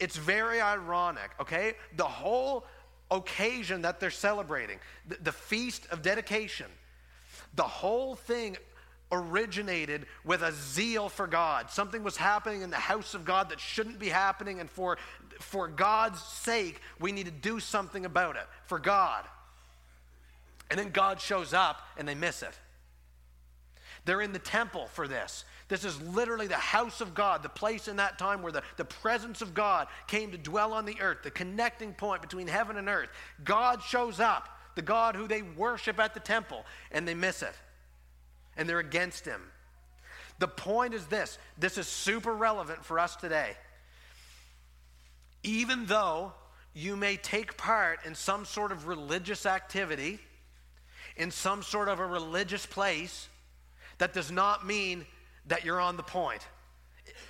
It's 0.00 0.16
very 0.16 0.60
ironic, 0.60 1.30
okay? 1.40 1.74
The 1.96 2.04
whole 2.04 2.64
occasion 3.10 3.82
that 3.82 4.00
they're 4.00 4.10
celebrating, 4.10 4.78
the, 5.08 5.16
the 5.22 5.32
feast 5.32 5.86
of 5.90 6.02
dedication, 6.02 6.66
the 7.54 7.62
whole 7.62 8.14
thing 8.14 8.56
originated 9.12 10.06
with 10.24 10.42
a 10.42 10.52
zeal 10.52 11.08
for 11.08 11.26
God. 11.26 11.70
Something 11.70 12.02
was 12.02 12.16
happening 12.16 12.62
in 12.62 12.70
the 12.70 12.76
house 12.76 13.14
of 13.14 13.24
God 13.24 13.50
that 13.50 13.60
shouldn't 13.60 13.98
be 13.98 14.08
happening, 14.08 14.60
and 14.60 14.68
for, 14.68 14.98
for 15.38 15.68
God's 15.68 16.20
sake, 16.22 16.80
we 16.98 17.12
need 17.12 17.26
to 17.26 17.32
do 17.32 17.60
something 17.60 18.04
about 18.04 18.36
it 18.36 18.46
for 18.66 18.78
God. 18.78 19.24
And 20.70 20.78
then 20.78 20.90
God 20.90 21.20
shows 21.20 21.52
up 21.52 21.80
and 21.96 22.08
they 22.08 22.14
miss 22.14 22.42
it. 22.42 22.58
They're 24.04 24.22
in 24.22 24.32
the 24.32 24.38
temple 24.38 24.88
for 24.92 25.06
this. 25.06 25.44
This 25.68 25.84
is 25.84 26.00
literally 26.02 26.46
the 26.46 26.54
house 26.54 27.00
of 27.00 27.14
God, 27.14 27.42
the 27.42 27.48
place 27.48 27.88
in 27.88 27.96
that 27.96 28.18
time 28.18 28.42
where 28.42 28.52
the, 28.52 28.62
the 28.76 28.84
presence 28.84 29.40
of 29.40 29.54
God 29.54 29.88
came 30.06 30.30
to 30.32 30.38
dwell 30.38 30.74
on 30.74 30.84
the 30.84 31.00
earth, 31.00 31.18
the 31.22 31.30
connecting 31.30 31.94
point 31.94 32.20
between 32.20 32.46
heaven 32.46 32.76
and 32.76 32.88
earth. 32.88 33.08
God 33.42 33.82
shows 33.82 34.20
up, 34.20 34.48
the 34.74 34.82
God 34.82 35.16
who 35.16 35.26
they 35.26 35.42
worship 35.42 35.98
at 35.98 36.12
the 36.12 36.20
temple, 36.20 36.64
and 36.92 37.08
they 37.08 37.14
miss 37.14 37.42
it. 37.42 37.54
And 38.56 38.68
they're 38.68 38.78
against 38.78 39.24
him. 39.24 39.40
The 40.38 40.48
point 40.48 40.94
is 40.94 41.06
this 41.06 41.38
this 41.58 41.78
is 41.78 41.86
super 41.86 42.34
relevant 42.34 42.84
for 42.84 42.98
us 42.98 43.16
today. 43.16 43.56
Even 45.42 45.86
though 45.86 46.32
you 46.74 46.96
may 46.96 47.16
take 47.16 47.56
part 47.56 48.00
in 48.04 48.14
some 48.14 48.44
sort 48.44 48.72
of 48.72 48.86
religious 48.86 49.46
activity, 49.46 50.18
in 51.16 51.30
some 51.30 51.62
sort 51.62 51.88
of 51.88 52.00
a 52.00 52.06
religious 52.06 52.66
place, 52.66 53.28
that 53.98 54.12
does 54.12 54.30
not 54.30 54.66
mean 54.66 55.06
that 55.46 55.64
you're 55.64 55.80
on 55.80 55.96
the 55.96 56.02
point. 56.02 56.46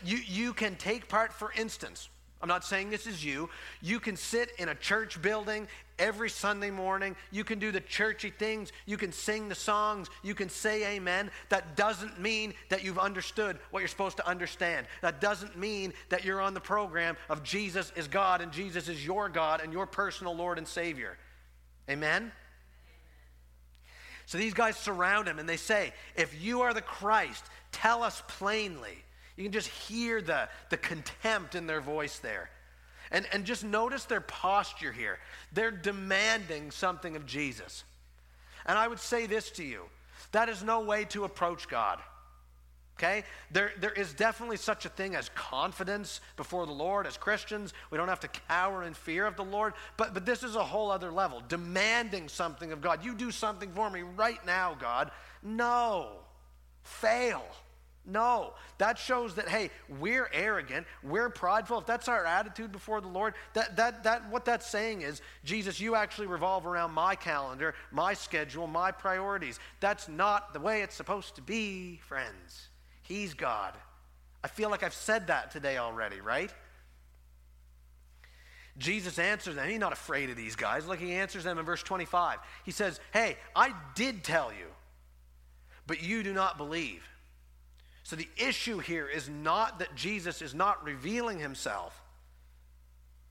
You, 0.05 0.19
you 0.19 0.53
can 0.53 0.77
take 0.77 1.09
part, 1.09 1.33
for 1.33 1.53
instance, 1.53 2.09
I'm 2.45 2.49
not 2.49 2.63
saying 2.63 2.91
this 2.91 3.07
is 3.07 3.25
you. 3.25 3.49
You 3.81 3.99
can 3.99 4.17
sit 4.17 4.51
in 4.59 4.69
a 4.69 4.75
church 4.75 5.23
building 5.23 5.67
every 5.99 6.29
Sunday 6.29 6.71
morning. 6.71 7.17
You 7.31 7.43
can 7.43 7.59
do 7.59 7.73
the 7.73 7.81
churchy 7.81 8.29
things. 8.29 8.71
You 8.85 8.99
can 8.99 9.13
sing 9.13 9.49
the 9.49 9.55
songs. 9.55 10.11
You 10.23 10.35
can 10.35 10.51
say 10.51 10.95
amen. 10.95 11.31
That 11.49 11.75
doesn't 11.75 12.21
mean 12.21 12.53
that 12.69 12.85
you've 12.85 12.99
understood 12.99 13.59
what 13.71 13.79
you're 13.79 13.89
supposed 13.89 14.19
to 14.19 14.29
understand. 14.29 14.87
That 15.01 15.23
doesn't 15.23 15.57
mean 15.57 15.95
that 16.11 16.23
you're 16.23 16.43
on 16.43 16.53
the 16.53 16.61
program 16.61 17.17
of 17.31 17.43
Jesus 17.43 17.91
is 17.97 18.09
God 18.09 18.43
and 18.43 18.53
Jesus 18.53 18.91
is 18.91 19.07
your 19.07 19.31
God 19.31 19.63
and 19.63 19.73
your 19.73 19.87
personal 19.87 20.37
Lord 20.37 20.59
and 20.59 20.69
Savior. 20.69 21.17
Amen? 21.89 22.31
So 24.27 24.37
these 24.37 24.53
guys 24.53 24.77
surround 24.77 25.29
him 25.29 25.39
and 25.39 25.49
they 25.49 25.57
say, 25.57 25.95
If 26.15 26.43
you 26.43 26.61
are 26.61 26.75
the 26.75 26.83
Christ, 26.83 27.45
tell 27.75 28.03
us 28.03 28.23
plainly. 28.27 29.05
You 29.37 29.45
can 29.45 29.53
just 29.53 29.69
hear 29.69 30.23
the, 30.23 30.49
the 30.71 30.77
contempt 30.77 31.55
in 31.55 31.67
their 31.67 31.81
voice 31.81 32.19
there. 32.19 32.51
And, 33.11 33.27
and 33.33 33.45
just 33.45 33.65
notice 33.65 34.05
their 34.05 34.21
posture 34.21 34.93
here. 34.93 35.19
They're 35.53 35.71
demanding 35.71 36.71
something 36.71 37.17
of 37.17 37.27
Jesus. 37.27 37.85
And 38.67 38.79
I 38.79 38.89
would 38.89 39.01
say 39.01 39.27
this 39.27 39.51
to 39.53 39.65
you 39.65 39.83
that 40.33 40.49
is 40.49 40.63
no 40.65 40.81
way 40.81 41.05
to 41.07 41.25
approach 41.25 41.69
God. 41.69 42.01
Okay? 42.99 43.25
There, 43.51 43.73
there 43.81 43.93
is 43.93 44.15
definitely 44.15 44.57
such 44.57 44.85
a 44.85 44.89
thing 44.89 45.15
as 45.15 45.29
confidence 45.31 46.21
before 46.37 46.67
the 46.67 46.73
Lord 46.73 47.07
as 47.07 47.17
Christians. 47.17 47.75
We 47.91 47.99
don't 47.99 48.09
have 48.09 48.21
to 48.21 48.29
cower 48.29 48.85
in 48.85 48.95
fear 48.95 49.27
of 49.27 49.37
the 49.37 49.45
Lord. 49.45 49.75
But, 49.97 50.15
but 50.15 50.25
this 50.25 50.43
is 50.43 50.55
a 50.55 50.65
whole 50.65 50.91
other 50.91 51.11
level 51.11 51.43
demanding 51.49 52.29
something 52.29 52.73
of 52.73 52.81
God. 52.81 53.05
You 53.05 53.15
do 53.15 53.31
something 53.31 53.71
for 53.73 53.91
me 53.91 54.03
right 54.03 54.45
now, 54.47 54.77
God. 54.81 55.11
No. 55.43 56.09
Fail. 56.83 57.45
No, 58.07 58.53
that 58.79 58.99
shows 58.99 59.35
that 59.37 59.49
hey, 59.49 59.71
we're 59.89 60.29
arrogant, 60.33 60.87
we're 61.03 61.31
prideful. 61.31 61.79
If 61.79 61.87
that's 61.87 62.07
our 62.07 62.25
attitude 62.27 62.71
before 62.71 63.01
the 63.01 63.09
Lord, 63.09 63.35
that 63.55 63.77
that 63.77 64.05
that 64.05 64.31
what 64.31 64.45
that's 64.45 64.67
saying 64.67 65.03
is, 65.03 65.23
Jesus, 65.45 65.81
you 65.81 65.95
actually 65.95 66.27
revolve 66.27 66.67
around 66.67 66.93
my 66.93 67.15
calendar, 67.15 67.75
my 67.91 68.13
schedule, 68.13 68.67
my 68.67 68.91
priorities. 68.91 69.59
That's 69.81 70.07
not 70.07 70.53
the 70.53 70.61
way 70.61 70.83
it's 70.83 70.95
supposed 70.95 71.37
to 71.37 71.43
be, 71.43 72.01
friends. 72.07 72.69
He's 73.03 73.33
God. 73.33 73.75
I 74.43 74.49
feel 74.49 74.69
like 74.69 74.83
I've 74.83 74.93
said 74.93 75.29
that 75.29 75.51
today 75.51 75.79
already, 75.79 76.21
right? 76.21 76.53
Jesus 78.77 79.19
answers 79.19 79.55
them. 79.55 79.69
He's 79.69 79.79
not 79.79 79.93
afraid 79.93 80.31
of 80.31 80.37
these 80.37 80.57
guys. 80.57 80.87
Look, 80.87 80.99
he 80.99 81.13
answers 81.13 81.45
them 81.45 81.59
in 81.59 81.65
verse 81.65 81.83
25. 81.83 82.39
He 82.65 82.71
says, 82.71 83.01
Hey, 83.13 83.37
I 83.55 83.73
did 83.95 84.25
tell 84.25 84.53
you, 84.53 84.67
but 85.87 86.03
you 86.03 86.23
do 86.23 86.33
not 86.35 86.59
believe. 86.59 87.03
So 88.05 88.17
the 88.17 88.29
issue 88.37 88.79
here 88.79 89.09
is 89.09 89.29
not 89.29 89.79
that 89.79 89.95
Jesus 89.95 90.43
is 90.43 90.55
not 90.55 90.85
revealing 90.85 91.39
himself. 91.41 92.01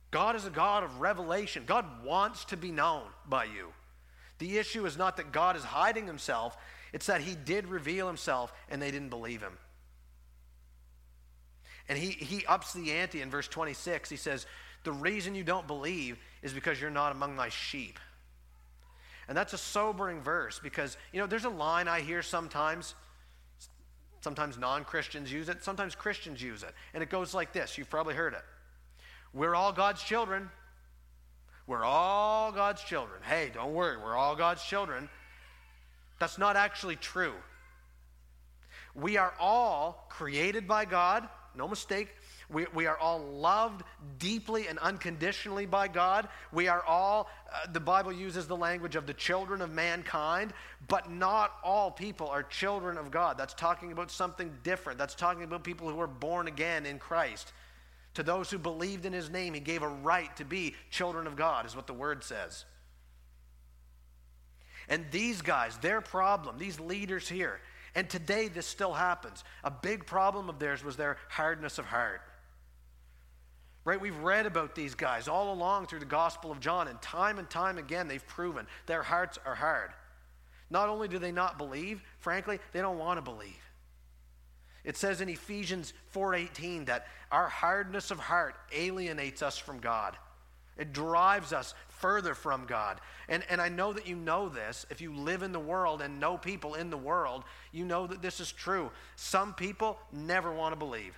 God 0.09 0.35
is 0.35 0.45
a 0.45 0.49
God 0.49 0.83
of 0.83 0.99
revelation. 0.99 1.63
God 1.65 2.03
wants 2.03 2.45
to 2.45 2.57
be 2.57 2.71
known 2.71 3.03
by 3.27 3.45
you. 3.45 3.71
The 4.39 4.57
issue 4.57 4.85
is 4.85 4.97
not 4.97 5.17
that 5.17 5.31
God 5.31 5.55
is 5.55 5.63
hiding 5.63 6.07
himself, 6.07 6.57
it's 6.91 7.05
that 7.05 7.21
he 7.21 7.35
did 7.35 7.67
reveal 7.67 8.07
himself 8.07 8.51
and 8.69 8.81
they 8.81 8.91
didn't 8.91 9.09
believe 9.09 9.41
him. 9.41 9.57
And 11.87 11.97
he, 11.97 12.09
he 12.09 12.45
ups 12.45 12.73
the 12.73 12.91
ante 12.93 13.21
in 13.21 13.29
verse 13.29 13.47
26. 13.47 14.09
He 14.09 14.15
says, 14.15 14.47
The 14.83 14.91
reason 14.91 15.35
you 15.35 15.43
don't 15.43 15.67
believe 15.67 16.17
is 16.41 16.53
because 16.53 16.81
you're 16.81 16.89
not 16.89 17.11
among 17.11 17.35
my 17.35 17.49
sheep. 17.49 17.99
And 19.27 19.37
that's 19.37 19.53
a 19.53 19.57
sobering 19.57 20.21
verse 20.21 20.59
because, 20.61 20.97
you 21.11 21.19
know, 21.19 21.27
there's 21.27 21.45
a 21.45 21.49
line 21.49 21.87
I 21.87 22.01
hear 22.01 22.21
sometimes 22.21 22.95
Sometimes 24.23 24.57
non 24.57 24.85
Christians 24.85 25.29
use 25.29 25.49
it, 25.49 25.65
sometimes 25.65 25.95
Christians 25.95 26.41
use 26.41 26.63
it. 26.63 26.73
And 26.93 27.03
it 27.03 27.09
goes 27.09 27.33
like 27.33 27.51
this 27.51 27.77
you've 27.77 27.89
probably 27.89 28.15
heard 28.15 28.33
it. 28.33 28.43
We're 29.33 29.53
all 29.53 29.73
God's 29.73 30.01
children. 30.01 30.49
We're 31.67 31.83
all 31.83 32.53
God's 32.53 32.81
children. 32.81 33.19
Hey, 33.23 33.51
don't 33.53 33.73
worry, 33.73 33.97
we're 33.97 34.15
all 34.15 34.37
God's 34.37 34.63
children. 34.63 35.09
That's 36.19 36.37
not 36.37 36.55
actually 36.55 36.95
true. 36.95 37.33
We 38.95 39.17
are 39.17 39.33
all 39.41 40.07
created 40.09 40.69
by 40.69 40.85
God, 40.85 41.27
no 41.53 41.67
mistake. 41.67 42.07
We, 42.53 42.67
we 42.73 42.85
are 42.85 42.97
all 42.97 43.19
loved 43.19 43.83
deeply 44.19 44.67
and 44.67 44.77
unconditionally 44.79 45.65
by 45.65 45.87
God. 45.87 46.29
We 46.51 46.67
are 46.67 46.83
all, 46.83 47.29
uh, 47.51 47.71
the 47.71 47.79
Bible 47.79 48.13
uses 48.13 48.47
the 48.47 48.55
language 48.55 48.95
of 48.95 49.07
the 49.07 49.13
children 49.13 49.61
of 49.61 49.71
mankind, 49.71 50.53
but 50.87 51.09
not 51.09 51.53
all 51.63 51.91
people 51.91 52.27
are 52.27 52.43
children 52.43 52.97
of 52.97 53.11
God. 53.11 53.37
That's 53.37 53.53
talking 53.53 53.91
about 53.91 54.11
something 54.11 54.51
different. 54.63 54.99
That's 54.99 55.15
talking 55.15 55.43
about 55.43 55.63
people 55.63 55.89
who 55.89 55.99
are 55.99 56.07
born 56.07 56.47
again 56.47 56.85
in 56.85 56.99
Christ. 56.99 57.51
To 58.13 58.23
those 58.23 58.51
who 58.51 58.59
believed 58.59 59.05
in 59.05 59.13
his 59.13 59.29
name, 59.29 59.55
he 59.55 59.59
gave 59.59 59.81
a 59.81 59.87
right 59.87 60.35
to 60.37 60.45
be 60.45 60.75
children 60.91 61.25
of 61.25 61.35
God, 61.35 61.65
is 61.65 61.75
what 61.75 61.87
the 61.87 61.93
word 61.93 62.23
says. 62.23 62.65
And 64.87 65.05
these 65.11 65.41
guys, 65.41 65.77
their 65.77 66.01
problem, 66.01 66.57
these 66.57 66.79
leaders 66.79 67.27
here, 67.27 67.59
and 67.95 68.09
today 68.09 68.47
this 68.47 68.65
still 68.65 68.93
happens. 68.93 69.43
A 69.63 69.71
big 69.71 70.05
problem 70.05 70.49
of 70.49 70.59
theirs 70.59 70.83
was 70.83 70.95
their 70.95 71.17
hardness 71.29 71.77
of 71.77 71.85
heart. 71.85 72.21
Right? 73.85 73.99
We've 73.99 74.17
read 74.17 74.45
about 74.45 74.75
these 74.75 74.95
guys 74.95 75.27
all 75.27 75.51
along 75.53 75.87
through 75.87 75.99
the 75.99 76.05
Gospel 76.05 76.51
of 76.51 76.59
John, 76.59 76.87
and 76.87 77.01
time 77.01 77.37
and 77.37 77.49
time 77.49 77.77
again 77.77 78.07
they've 78.07 78.25
proven 78.25 78.65
their 78.85 79.03
hearts 79.03 79.37
are 79.45 79.55
hard. 79.55 79.91
Not 80.69 80.89
only 80.89 81.07
do 81.07 81.19
they 81.19 81.31
not 81.31 81.57
believe, 81.57 82.01
frankly, 82.19 82.59
they 82.71 82.81
don't 82.81 82.97
want 82.97 83.17
to 83.17 83.21
believe. 83.21 83.61
It 84.83 84.97
says 84.97 85.21
in 85.21 85.29
Ephesians 85.29 85.93
4:18 86.13 86.85
that 86.85 87.07
our 87.31 87.47
hardness 87.47 88.11
of 88.11 88.19
heart 88.19 88.55
alienates 88.73 89.41
us 89.41 89.57
from 89.57 89.79
God. 89.79 90.17
It 90.77 90.91
drives 90.91 91.53
us 91.53 91.73
further 91.87 92.33
from 92.33 92.65
God. 92.65 92.99
And, 93.27 93.43
and 93.49 93.61
I 93.61 93.69
know 93.69 93.93
that 93.93 94.07
you 94.07 94.15
know 94.15 94.49
this. 94.49 94.85
If 94.89 95.01
you 95.01 95.13
live 95.13 95.43
in 95.43 95.51
the 95.51 95.59
world 95.59 96.01
and 96.01 96.19
know 96.19 96.37
people 96.37 96.73
in 96.73 96.89
the 96.89 96.97
world, 96.97 97.43
you 97.71 97.85
know 97.85 98.07
that 98.07 98.21
this 98.21 98.39
is 98.39 98.51
true. 98.51 98.91
Some 99.15 99.53
people 99.53 99.99
never 100.11 100.51
want 100.51 100.73
to 100.73 100.75
believe. 100.77 101.15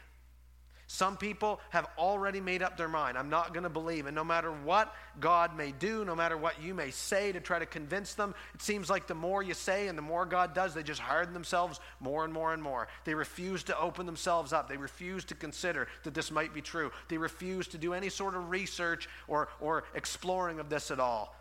Some 0.87 1.17
people 1.17 1.59
have 1.71 1.87
already 1.97 2.39
made 2.39 2.61
up 2.61 2.77
their 2.77 2.87
mind. 2.87 3.17
I'm 3.17 3.29
not 3.29 3.53
going 3.53 3.63
to 3.63 3.69
believe. 3.69 4.05
And 4.05 4.15
no 4.15 4.23
matter 4.23 4.51
what 4.51 4.93
God 5.19 5.57
may 5.57 5.71
do, 5.71 6.05
no 6.05 6.15
matter 6.15 6.37
what 6.37 6.61
you 6.61 6.75
may 6.75 6.91
say 6.91 7.31
to 7.31 7.39
try 7.39 7.57
to 7.57 7.65
convince 7.65 8.13
them, 8.13 8.35
it 8.53 8.61
seems 8.61 8.87
like 8.87 9.07
the 9.07 9.15
more 9.15 9.41
you 9.41 9.55
say 9.55 9.87
and 9.87 9.97
the 9.97 10.03
more 10.03 10.27
God 10.27 10.53
does, 10.53 10.75
they 10.75 10.83
just 10.83 11.01
harden 11.01 11.33
themselves 11.33 11.79
more 11.99 12.23
and 12.23 12.31
more 12.31 12.53
and 12.53 12.61
more. 12.61 12.87
They 13.03 13.15
refuse 13.15 13.63
to 13.63 13.79
open 13.79 14.05
themselves 14.05 14.53
up. 14.53 14.69
They 14.69 14.77
refuse 14.77 15.25
to 15.25 15.35
consider 15.35 15.87
that 16.03 16.13
this 16.13 16.29
might 16.29 16.53
be 16.53 16.61
true. 16.61 16.91
They 17.07 17.17
refuse 17.17 17.67
to 17.69 17.79
do 17.79 17.93
any 17.93 18.09
sort 18.09 18.35
of 18.35 18.51
research 18.51 19.09
or, 19.27 19.49
or 19.59 19.85
exploring 19.95 20.59
of 20.59 20.69
this 20.69 20.91
at 20.91 20.99
all. 20.99 21.35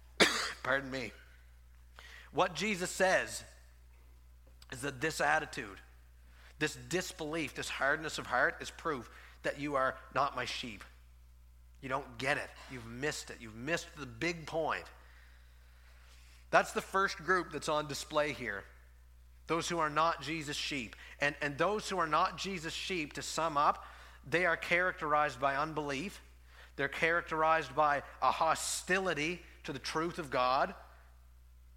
Pardon 0.62 0.90
me. 0.90 1.12
What 2.32 2.54
Jesus 2.54 2.90
says 2.90 3.42
is 4.70 4.82
that 4.82 5.00
this 5.00 5.20
attitude, 5.20 5.78
this 6.62 6.78
disbelief, 6.88 7.56
this 7.56 7.68
hardness 7.68 8.18
of 8.18 8.26
heart 8.26 8.58
is 8.60 8.70
proof 8.70 9.10
that 9.42 9.58
you 9.58 9.74
are 9.74 9.96
not 10.14 10.36
my 10.36 10.44
sheep. 10.44 10.84
You 11.80 11.88
don't 11.88 12.18
get 12.18 12.36
it. 12.36 12.48
You've 12.70 12.86
missed 12.86 13.30
it. 13.30 13.38
You've 13.40 13.56
missed 13.56 13.88
the 13.98 14.06
big 14.06 14.46
point. 14.46 14.84
That's 16.52 16.70
the 16.70 16.80
first 16.80 17.16
group 17.16 17.50
that's 17.50 17.68
on 17.68 17.88
display 17.88 18.32
here. 18.32 18.62
Those 19.48 19.68
who 19.68 19.80
are 19.80 19.90
not 19.90 20.22
Jesus' 20.22 20.56
sheep. 20.56 20.94
And, 21.20 21.34
and 21.42 21.58
those 21.58 21.88
who 21.88 21.98
are 21.98 22.06
not 22.06 22.38
Jesus' 22.38 22.72
sheep, 22.72 23.14
to 23.14 23.22
sum 23.22 23.56
up, 23.56 23.84
they 24.30 24.46
are 24.46 24.56
characterized 24.56 25.40
by 25.40 25.56
unbelief. 25.56 26.22
They're 26.76 26.86
characterized 26.86 27.74
by 27.74 28.04
a 28.22 28.30
hostility 28.30 29.42
to 29.64 29.72
the 29.72 29.80
truth 29.80 30.20
of 30.20 30.30
God. 30.30 30.76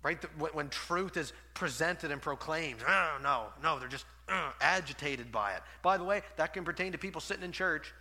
Right? 0.04 0.24
When 0.54 0.70
truth 0.70 1.18
is 1.18 1.34
presented 1.56 2.12
and 2.12 2.22
proclaimed, 2.22 2.82
oh, 2.88 3.18
no, 3.24 3.46
no, 3.64 3.80
they're 3.80 3.88
just 3.88 4.06
uh, 4.28 4.52
agitated 4.62 5.32
by 5.32 5.54
it. 5.54 5.62
By 5.82 5.98
the 5.98 6.04
way, 6.04 6.22
that 6.38 6.54
can 6.54 6.64
pertain 6.64 6.92
to 6.94 6.98
people 6.98 7.22
sitting 7.22 7.44
in 7.44 7.52
church. 7.52 7.94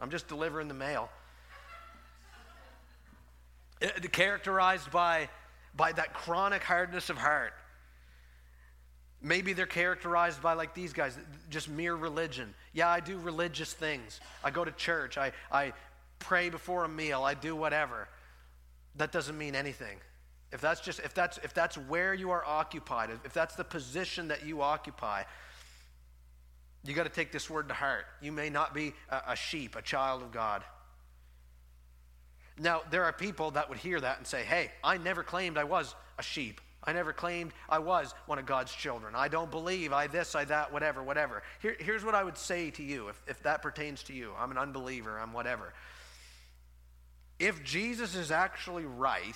I'm 0.00 0.10
just 0.10 0.28
delivering 0.28 0.68
the 0.68 0.74
mail. 0.74 1.08
Uh, 3.82 3.88
characterized 4.12 4.90
by, 4.90 5.28
by 5.76 5.92
that 5.92 6.14
chronic 6.14 6.62
hardness 6.62 7.10
of 7.10 7.16
heart. 7.16 7.52
Maybe 9.22 9.54
they're 9.54 9.66
characterized 9.66 10.42
by, 10.42 10.52
like 10.52 10.74
these 10.74 10.92
guys, 10.92 11.18
just 11.50 11.68
mere 11.68 11.94
religion. 11.94 12.54
Yeah, 12.72 12.88
I 12.88 13.00
do 13.00 13.18
religious 13.18 13.72
things. 13.72 14.20
I 14.44 14.50
go 14.50 14.64
to 14.64 14.70
church. 14.72 15.18
I, 15.18 15.32
I 15.50 15.72
pray 16.18 16.50
before 16.50 16.84
a 16.84 16.88
meal. 16.88 17.22
I 17.22 17.34
do 17.34 17.56
whatever. 17.56 18.08
That 18.96 19.12
doesn't 19.12 19.36
mean 19.36 19.54
anything. 19.54 19.98
If 20.52 20.60
that's 20.60 20.80
just 20.80 21.00
if 21.00 21.12
that's 21.12 21.38
if 21.38 21.52
that's 21.54 21.76
where 21.76 22.14
you 22.14 22.30
are 22.30 22.44
occupied, 22.44 23.10
if 23.24 23.32
that's 23.32 23.56
the 23.56 23.64
position 23.64 24.28
that 24.28 24.46
you 24.46 24.62
occupy, 24.62 25.24
you 26.84 26.94
got 26.94 27.04
to 27.04 27.08
take 27.08 27.32
this 27.32 27.50
word 27.50 27.68
to 27.68 27.74
heart. 27.74 28.06
You 28.20 28.32
may 28.32 28.48
not 28.48 28.72
be 28.72 28.94
a, 29.10 29.22
a 29.28 29.36
sheep, 29.36 29.76
a 29.76 29.82
child 29.82 30.22
of 30.22 30.30
God. 30.30 30.62
Now, 32.58 32.82
there 32.90 33.04
are 33.04 33.12
people 33.12 33.50
that 33.52 33.68
would 33.68 33.78
hear 33.78 34.00
that 34.00 34.18
and 34.18 34.26
say, 34.26 34.44
"Hey, 34.44 34.70
I 34.84 34.96
never 34.98 35.22
claimed 35.22 35.58
I 35.58 35.64
was 35.64 35.94
a 36.18 36.22
sheep. 36.22 36.60
I 36.86 36.92
never 36.92 37.12
claimed 37.12 37.52
I 37.68 37.80
was 37.80 38.14
one 38.26 38.38
of 38.38 38.46
God's 38.46 38.72
children. 38.72 39.14
I 39.16 39.26
don't 39.26 39.50
believe 39.50 39.92
I 39.92 40.06
this, 40.06 40.36
I 40.36 40.44
that, 40.44 40.72
whatever, 40.72 41.02
whatever. 41.02 41.42
Here, 41.60 41.76
here's 41.80 42.04
what 42.04 42.14
I 42.14 42.22
would 42.22 42.38
say 42.38 42.70
to 42.70 42.82
you 42.82 43.08
if, 43.08 43.20
if 43.26 43.42
that 43.42 43.60
pertains 43.60 44.04
to 44.04 44.12
you. 44.12 44.32
I'm 44.38 44.52
an 44.52 44.58
unbeliever, 44.58 45.18
I'm 45.18 45.32
whatever. 45.32 45.74
If 47.40 47.64
Jesus 47.64 48.14
is 48.14 48.30
actually 48.30 48.86
right, 48.86 49.34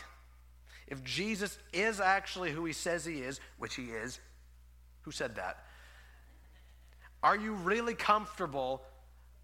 if 0.91 1.03
Jesus 1.05 1.57
is 1.73 2.01
actually 2.01 2.51
who 2.51 2.65
he 2.65 2.73
says 2.73 3.05
he 3.05 3.21
is, 3.21 3.41
which 3.59 3.77
he 3.77 3.85
is, 3.85 4.19
who 5.03 5.11
said 5.11 5.37
that? 5.37 5.65
Are 7.23 7.37
you 7.37 7.55
really 7.55 7.95
comfortable 7.95 8.83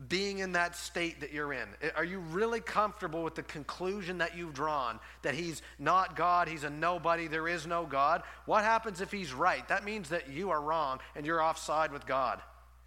being 0.09 0.41
in 0.41 0.53
that 0.53 0.77
state 0.77 1.21
that 1.21 1.33
you're 1.33 1.53
in? 1.53 1.69
Are 1.95 2.05
you 2.05 2.19
really 2.19 2.61
comfortable 2.61 3.23
with 3.23 3.35
the 3.35 3.43
conclusion 3.43 4.19
that 4.19 4.37
you've 4.37 4.53
drawn 4.53 4.99
that 5.23 5.35
he's 5.35 5.63
not 5.79 6.17
God, 6.17 6.49
he's 6.49 6.65
a 6.65 6.71
nobody, 6.71 7.29
there 7.29 7.49
is 7.49 7.67
no 7.67 7.87
God? 7.87 8.23
What 8.45 8.65
happens 8.65 9.01
if 9.01 9.11
he's 9.11 9.33
right? 9.33 9.67
That 9.69 9.85
means 9.85 10.11
that 10.11 10.29
you 10.29 10.51
are 10.51 10.61
wrong 10.61 11.01
and 11.15 11.25
you're 11.25 11.43
offside 11.43 11.93
with 11.93 12.07
God 12.07 12.43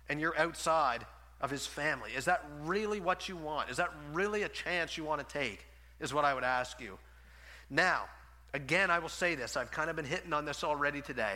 and 0.07 0.19
you're 0.19 0.37
outside 0.37 1.05
of 1.41 1.49
his 1.49 1.65
family. 1.65 2.11
Is 2.15 2.25
that 2.25 2.45
really 2.61 2.99
what 2.99 3.27
you 3.29 3.37
want? 3.37 3.69
Is 3.69 3.77
that 3.77 3.91
really 4.11 4.43
a 4.43 4.49
chance 4.49 4.97
you 4.97 5.03
want 5.03 5.27
to 5.27 5.33
take? 5.33 5.65
Is 5.99 6.13
what 6.13 6.25
I 6.25 6.33
would 6.33 6.43
ask 6.43 6.79
you. 6.79 6.97
Now, 7.69 8.03
again, 8.53 8.89
I 8.89 8.99
will 8.99 9.09
say 9.09 9.35
this. 9.35 9.57
I've 9.57 9.71
kind 9.71 9.89
of 9.89 9.95
been 9.95 10.05
hitting 10.05 10.33
on 10.33 10.45
this 10.45 10.63
already 10.63 11.01
today. 11.01 11.35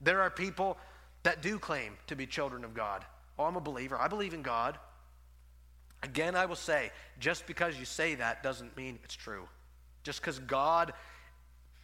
There 0.00 0.20
are 0.20 0.30
people 0.30 0.78
that 1.22 1.42
do 1.42 1.58
claim 1.58 1.96
to 2.06 2.16
be 2.16 2.26
children 2.26 2.64
of 2.64 2.74
God. 2.74 3.04
Oh, 3.38 3.44
I'm 3.44 3.56
a 3.56 3.60
believer. 3.60 3.96
I 3.96 4.08
believe 4.08 4.34
in 4.34 4.42
God. 4.42 4.78
Again, 6.02 6.36
I 6.36 6.46
will 6.46 6.56
say, 6.56 6.90
just 7.18 7.46
because 7.46 7.78
you 7.78 7.84
say 7.84 8.14
that 8.16 8.42
doesn't 8.42 8.76
mean 8.76 8.98
it's 9.02 9.14
true. 9.14 9.48
Just 10.04 10.20
because 10.20 10.38
God, 10.38 10.92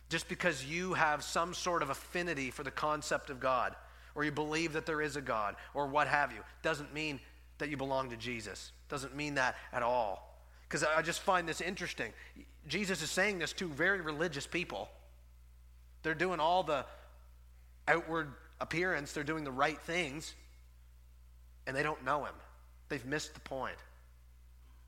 just 0.08 0.28
because 0.28 0.64
you 0.64 0.94
have 0.94 1.24
some 1.24 1.52
sort 1.52 1.82
of 1.82 1.90
affinity 1.90 2.50
for 2.50 2.62
the 2.62 2.70
concept 2.70 3.30
of 3.30 3.40
God, 3.40 3.74
or 4.14 4.24
you 4.24 4.30
believe 4.30 4.74
that 4.74 4.86
there 4.86 5.02
is 5.02 5.16
a 5.16 5.20
God, 5.20 5.56
or 5.74 5.88
what 5.88 6.06
have 6.06 6.32
you, 6.32 6.38
doesn't 6.62 6.94
mean 6.94 7.18
that 7.58 7.68
you 7.68 7.76
belong 7.76 8.10
to 8.10 8.16
Jesus. 8.16 8.70
Doesn't 8.88 9.16
mean 9.16 9.34
that 9.34 9.56
at 9.72 9.82
all. 9.82 10.33
Because 10.74 10.88
I 10.92 11.02
just 11.02 11.20
find 11.20 11.48
this 11.48 11.60
interesting. 11.60 12.12
Jesus 12.66 13.00
is 13.00 13.08
saying 13.08 13.38
this 13.38 13.52
to 13.52 13.68
very 13.68 14.00
religious 14.00 14.44
people. 14.44 14.88
They're 16.02 16.16
doing 16.16 16.40
all 16.40 16.64
the 16.64 16.84
outward 17.86 18.32
appearance, 18.60 19.12
they're 19.12 19.22
doing 19.22 19.44
the 19.44 19.52
right 19.52 19.80
things 19.82 20.34
and 21.68 21.76
they 21.76 21.84
don't 21.84 22.04
know 22.04 22.24
him. 22.24 22.34
They've 22.88 23.06
missed 23.06 23.34
the 23.34 23.40
point. 23.40 23.76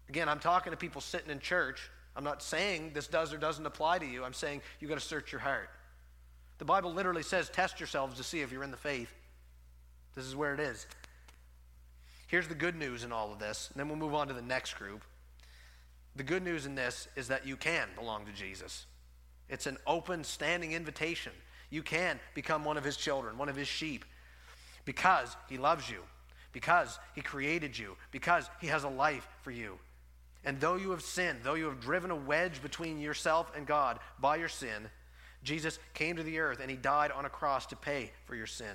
Again, 0.08 0.28
I'm 0.28 0.40
talking 0.40 0.72
to 0.72 0.76
people 0.76 1.00
sitting 1.00 1.30
in 1.30 1.38
church. 1.38 1.88
I'm 2.16 2.24
not 2.24 2.42
saying 2.42 2.90
this 2.92 3.06
does 3.06 3.32
or 3.32 3.38
doesn't 3.38 3.64
apply 3.64 4.00
to 4.00 4.06
you. 4.06 4.24
I'm 4.24 4.32
saying 4.32 4.62
you've 4.80 4.88
got 4.88 4.98
to 4.98 5.06
search 5.06 5.30
your 5.30 5.40
heart. 5.40 5.70
The 6.58 6.64
Bible 6.64 6.92
literally 6.94 7.22
says, 7.22 7.48
test 7.48 7.78
yourselves 7.78 8.16
to 8.16 8.24
see 8.24 8.40
if 8.40 8.50
you're 8.50 8.64
in 8.64 8.72
the 8.72 8.76
faith. 8.76 9.14
This 10.16 10.24
is 10.24 10.34
where 10.34 10.52
it 10.52 10.58
is. 10.58 10.84
Here's 12.26 12.48
the 12.48 12.56
good 12.56 12.74
news 12.74 13.04
in 13.04 13.12
all 13.12 13.32
of 13.32 13.38
this, 13.38 13.70
and 13.70 13.78
then 13.78 13.88
we'll 13.88 13.98
move 13.98 14.14
on 14.14 14.26
to 14.26 14.34
the 14.34 14.42
next 14.42 14.74
group. 14.74 15.04
The 16.16 16.22
good 16.22 16.42
news 16.42 16.66
in 16.66 16.74
this 16.74 17.08
is 17.14 17.28
that 17.28 17.46
you 17.46 17.56
can 17.56 17.88
belong 17.94 18.26
to 18.26 18.32
Jesus. 18.32 18.86
It's 19.48 19.66
an 19.66 19.76
open, 19.86 20.24
standing 20.24 20.72
invitation. 20.72 21.32
You 21.70 21.82
can 21.82 22.18
become 22.34 22.64
one 22.64 22.76
of 22.76 22.84
his 22.84 22.96
children, 22.96 23.38
one 23.38 23.48
of 23.48 23.56
his 23.56 23.68
sheep, 23.68 24.04
because 24.84 25.36
he 25.48 25.58
loves 25.58 25.88
you 25.90 26.02
because 26.56 26.98
he 27.14 27.20
created 27.20 27.78
you, 27.78 27.98
because 28.12 28.48
he 28.62 28.68
has 28.68 28.82
a 28.82 28.88
life 28.88 29.28
for 29.42 29.50
you. 29.50 29.78
And 30.42 30.58
though 30.58 30.76
you 30.76 30.90
have 30.92 31.02
sinned, 31.02 31.40
though 31.42 31.52
you 31.52 31.66
have 31.66 31.82
driven 31.82 32.10
a 32.10 32.16
wedge 32.16 32.62
between 32.62 32.98
yourself 32.98 33.52
and 33.54 33.66
God 33.66 33.98
by 34.18 34.36
your 34.36 34.48
sin, 34.48 34.88
Jesus 35.42 35.78
came 35.92 36.16
to 36.16 36.22
the 36.22 36.38
earth 36.38 36.60
and 36.62 36.70
he 36.70 36.78
died 36.78 37.12
on 37.12 37.26
a 37.26 37.28
cross 37.28 37.66
to 37.66 37.76
pay 37.76 38.10
for 38.24 38.34
your 38.34 38.46
sin. 38.46 38.74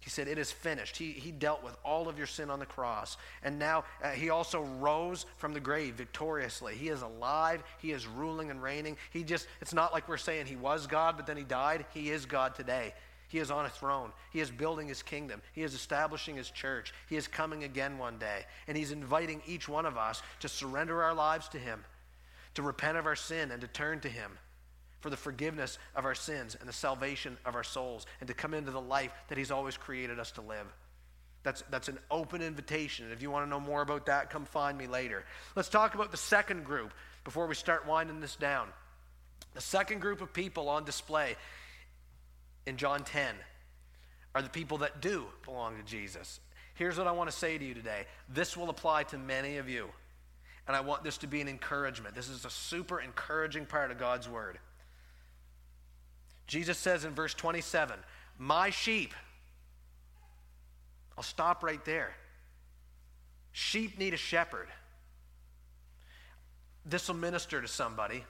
He 0.00 0.10
said, 0.10 0.28
It 0.28 0.38
is 0.38 0.52
finished. 0.52 0.96
He, 0.96 1.12
he 1.12 1.32
dealt 1.32 1.64
with 1.64 1.76
all 1.84 2.08
of 2.08 2.16
your 2.16 2.26
sin 2.26 2.50
on 2.50 2.58
the 2.58 2.66
cross. 2.66 3.16
And 3.42 3.58
now 3.58 3.84
uh, 4.02 4.10
he 4.10 4.30
also 4.30 4.62
rose 4.62 5.26
from 5.36 5.52
the 5.52 5.60
grave 5.60 5.94
victoriously. 5.94 6.76
He 6.76 6.88
is 6.88 7.02
alive. 7.02 7.62
He 7.78 7.92
is 7.92 8.06
ruling 8.06 8.50
and 8.50 8.62
reigning. 8.62 8.96
He 9.10 9.24
just, 9.24 9.48
it's 9.60 9.74
not 9.74 9.92
like 9.92 10.08
we're 10.08 10.16
saying 10.16 10.46
he 10.46 10.56
was 10.56 10.86
God, 10.86 11.16
but 11.16 11.26
then 11.26 11.36
he 11.36 11.42
died. 11.42 11.86
He 11.92 12.10
is 12.10 12.24
God 12.24 12.54
today. 12.54 12.94
He 13.28 13.38
is 13.38 13.50
on 13.50 13.66
a 13.66 13.70
throne. 13.70 14.12
He 14.30 14.40
is 14.40 14.50
building 14.50 14.86
his 14.86 15.02
kingdom. 15.02 15.42
He 15.52 15.64
is 15.64 15.74
establishing 15.74 16.36
his 16.36 16.50
church. 16.50 16.94
He 17.08 17.16
is 17.16 17.26
coming 17.26 17.64
again 17.64 17.98
one 17.98 18.18
day. 18.18 18.44
And 18.68 18.76
he's 18.76 18.92
inviting 18.92 19.42
each 19.46 19.68
one 19.68 19.86
of 19.86 19.96
us 19.96 20.22
to 20.40 20.48
surrender 20.48 21.02
our 21.02 21.14
lives 21.14 21.48
to 21.48 21.58
him, 21.58 21.84
to 22.54 22.62
repent 22.62 22.96
of 22.96 23.06
our 23.06 23.16
sin, 23.16 23.50
and 23.50 23.60
to 23.60 23.66
turn 23.66 23.98
to 24.00 24.08
him 24.08 24.38
for 25.06 25.10
the 25.10 25.16
forgiveness 25.16 25.78
of 25.94 26.04
our 26.04 26.16
sins 26.16 26.56
and 26.58 26.68
the 26.68 26.72
salvation 26.72 27.38
of 27.46 27.54
our 27.54 27.62
souls, 27.62 28.06
and 28.18 28.26
to 28.26 28.34
come 28.34 28.52
into 28.54 28.72
the 28.72 28.80
life 28.80 29.12
that 29.28 29.38
he's 29.38 29.52
always 29.52 29.76
created 29.76 30.18
us 30.18 30.32
to 30.32 30.40
live. 30.40 30.66
That's, 31.44 31.62
that's 31.70 31.86
an 31.86 32.00
open 32.10 32.42
invitation. 32.42 33.04
And 33.04 33.14
if 33.14 33.22
you 33.22 33.30
want 33.30 33.46
to 33.46 33.48
know 33.48 33.60
more 33.60 33.82
about 33.82 34.06
that, 34.06 34.30
come 34.30 34.46
find 34.46 34.76
me 34.76 34.88
later. 34.88 35.24
Let's 35.54 35.68
talk 35.68 35.94
about 35.94 36.10
the 36.10 36.16
second 36.16 36.64
group 36.64 36.92
before 37.22 37.46
we 37.46 37.54
start 37.54 37.86
winding 37.86 38.18
this 38.18 38.34
down. 38.34 38.66
The 39.54 39.60
second 39.60 40.00
group 40.00 40.22
of 40.22 40.32
people 40.32 40.68
on 40.68 40.84
display 40.84 41.36
in 42.66 42.76
John 42.76 43.04
10 43.04 43.32
are 44.34 44.42
the 44.42 44.48
people 44.48 44.78
that 44.78 45.00
do 45.00 45.24
belong 45.44 45.76
to 45.76 45.84
Jesus. 45.84 46.40
Here's 46.74 46.98
what 46.98 47.06
I 47.06 47.12
want 47.12 47.30
to 47.30 47.36
say 47.36 47.56
to 47.56 47.64
you 47.64 47.74
today 47.74 48.06
this 48.28 48.56
will 48.56 48.70
apply 48.70 49.04
to 49.04 49.18
many 49.18 49.58
of 49.58 49.68
you. 49.68 49.86
And 50.66 50.74
I 50.74 50.80
want 50.80 51.04
this 51.04 51.18
to 51.18 51.28
be 51.28 51.40
an 51.40 51.46
encouragement. 51.46 52.16
This 52.16 52.28
is 52.28 52.44
a 52.44 52.50
super 52.50 52.98
encouraging 52.98 53.66
part 53.66 53.92
of 53.92 53.98
God's 53.98 54.28
word. 54.28 54.58
Jesus 56.46 56.78
says 56.78 57.04
in 57.04 57.12
verse 57.12 57.34
27, 57.34 57.98
My 58.38 58.70
sheep. 58.70 59.14
I'll 61.16 61.24
stop 61.24 61.62
right 61.62 61.82
there. 61.84 62.14
Sheep 63.52 63.98
need 63.98 64.12
a 64.12 64.18
shepherd. 64.18 64.68
This 66.84 67.08
will 67.08 67.16
minister 67.16 67.60
to 67.60 67.68
somebody. 67.68 68.24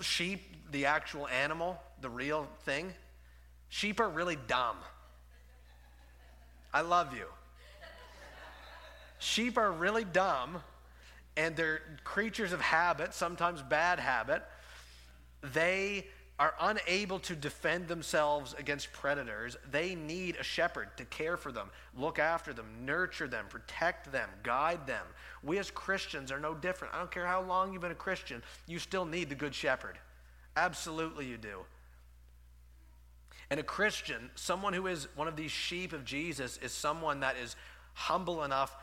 Sheep, 0.00 0.70
the 0.70 0.86
actual 0.86 1.26
animal, 1.28 1.80
the 2.00 2.10
real 2.10 2.48
thing, 2.64 2.92
sheep 3.68 3.98
are 3.98 4.08
really 4.08 4.36
dumb. 4.46 4.76
I 6.72 6.82
love 6.82 7.16
you. 7.16 7.26
Sheep 9.18 9.56
are 9.56 9.72
really 9.72 10.04
dumb 10.04 10.58
and 11.36 11.56
they're 11.56 11.80
creatures 12.04 12.52
of 12.52 12.60
habit, 12.60 13.14
sometimes 13.14 13.62
bad 13.62 13.98
habit. 13.98 14.42
They 15.42 16.06
are 16.38 16.54
unable 16.60 17.18
to 17.18 17.34
defend 17.34 17.88
themselves 17.88 18.54
against 18.58 18.92
predators. 18.92 19.56
They 19.70 19.94
need 19.94 20.36
a 20.36 20.42
shepherd 20.42 20.88
to 20.98 21.04
care 21.06 21.36
for 21.36 21.50
them, 21.50 21.70
look 21.96 22.18
after 22.18 22.52
them, 22.52 22.66
nurture 22.84 23.26
them, 23.26 23.46
protect 23.48 24.12
them, 24.12 24.28
guide 24.42 24.86
them. 24.86 25.04
We 25.42 25.58
as 25.58 25.70
Christians 25.70 26.30
are 26.30 26.40
no 26.40 26.54
different. 26.54 26.94
I 26.94 26.98
don't 26.98 27.10
care 27.10 27.26
how 27.26 27.42
long 27.42 27.72
you've 27.72 27.82
been 27.82 27.90
a 27.90 27.94
Christian, 27.94 28.42
you 28.66 28.78
still 28.78 29.06
need 29.06 29.30
the 29.30 29.34
good 29.34 29.54
shepherd. 29.54 29.98
Absolutely, 30.56 31.26
you 31.26 31.38
do. 31.38 31.60
And 33.50 33.60
a 33.60 33.62
Christian, 33.62 34.30
someone 34.34 34.72
who 34.72 34.86
is 34.88 35.08
one 35.14 35.28
of 35.28 35.36
these 35.36 35.52
sheep 35.52 35.92
of 35.92 36.04
Jesus, 36.04 36.58
is 36.62 36.72
someone 36.72 37.20
that 37.20 37.36
is 37.36 37.56
humble 37.94 38.44
enough 38.44 38.74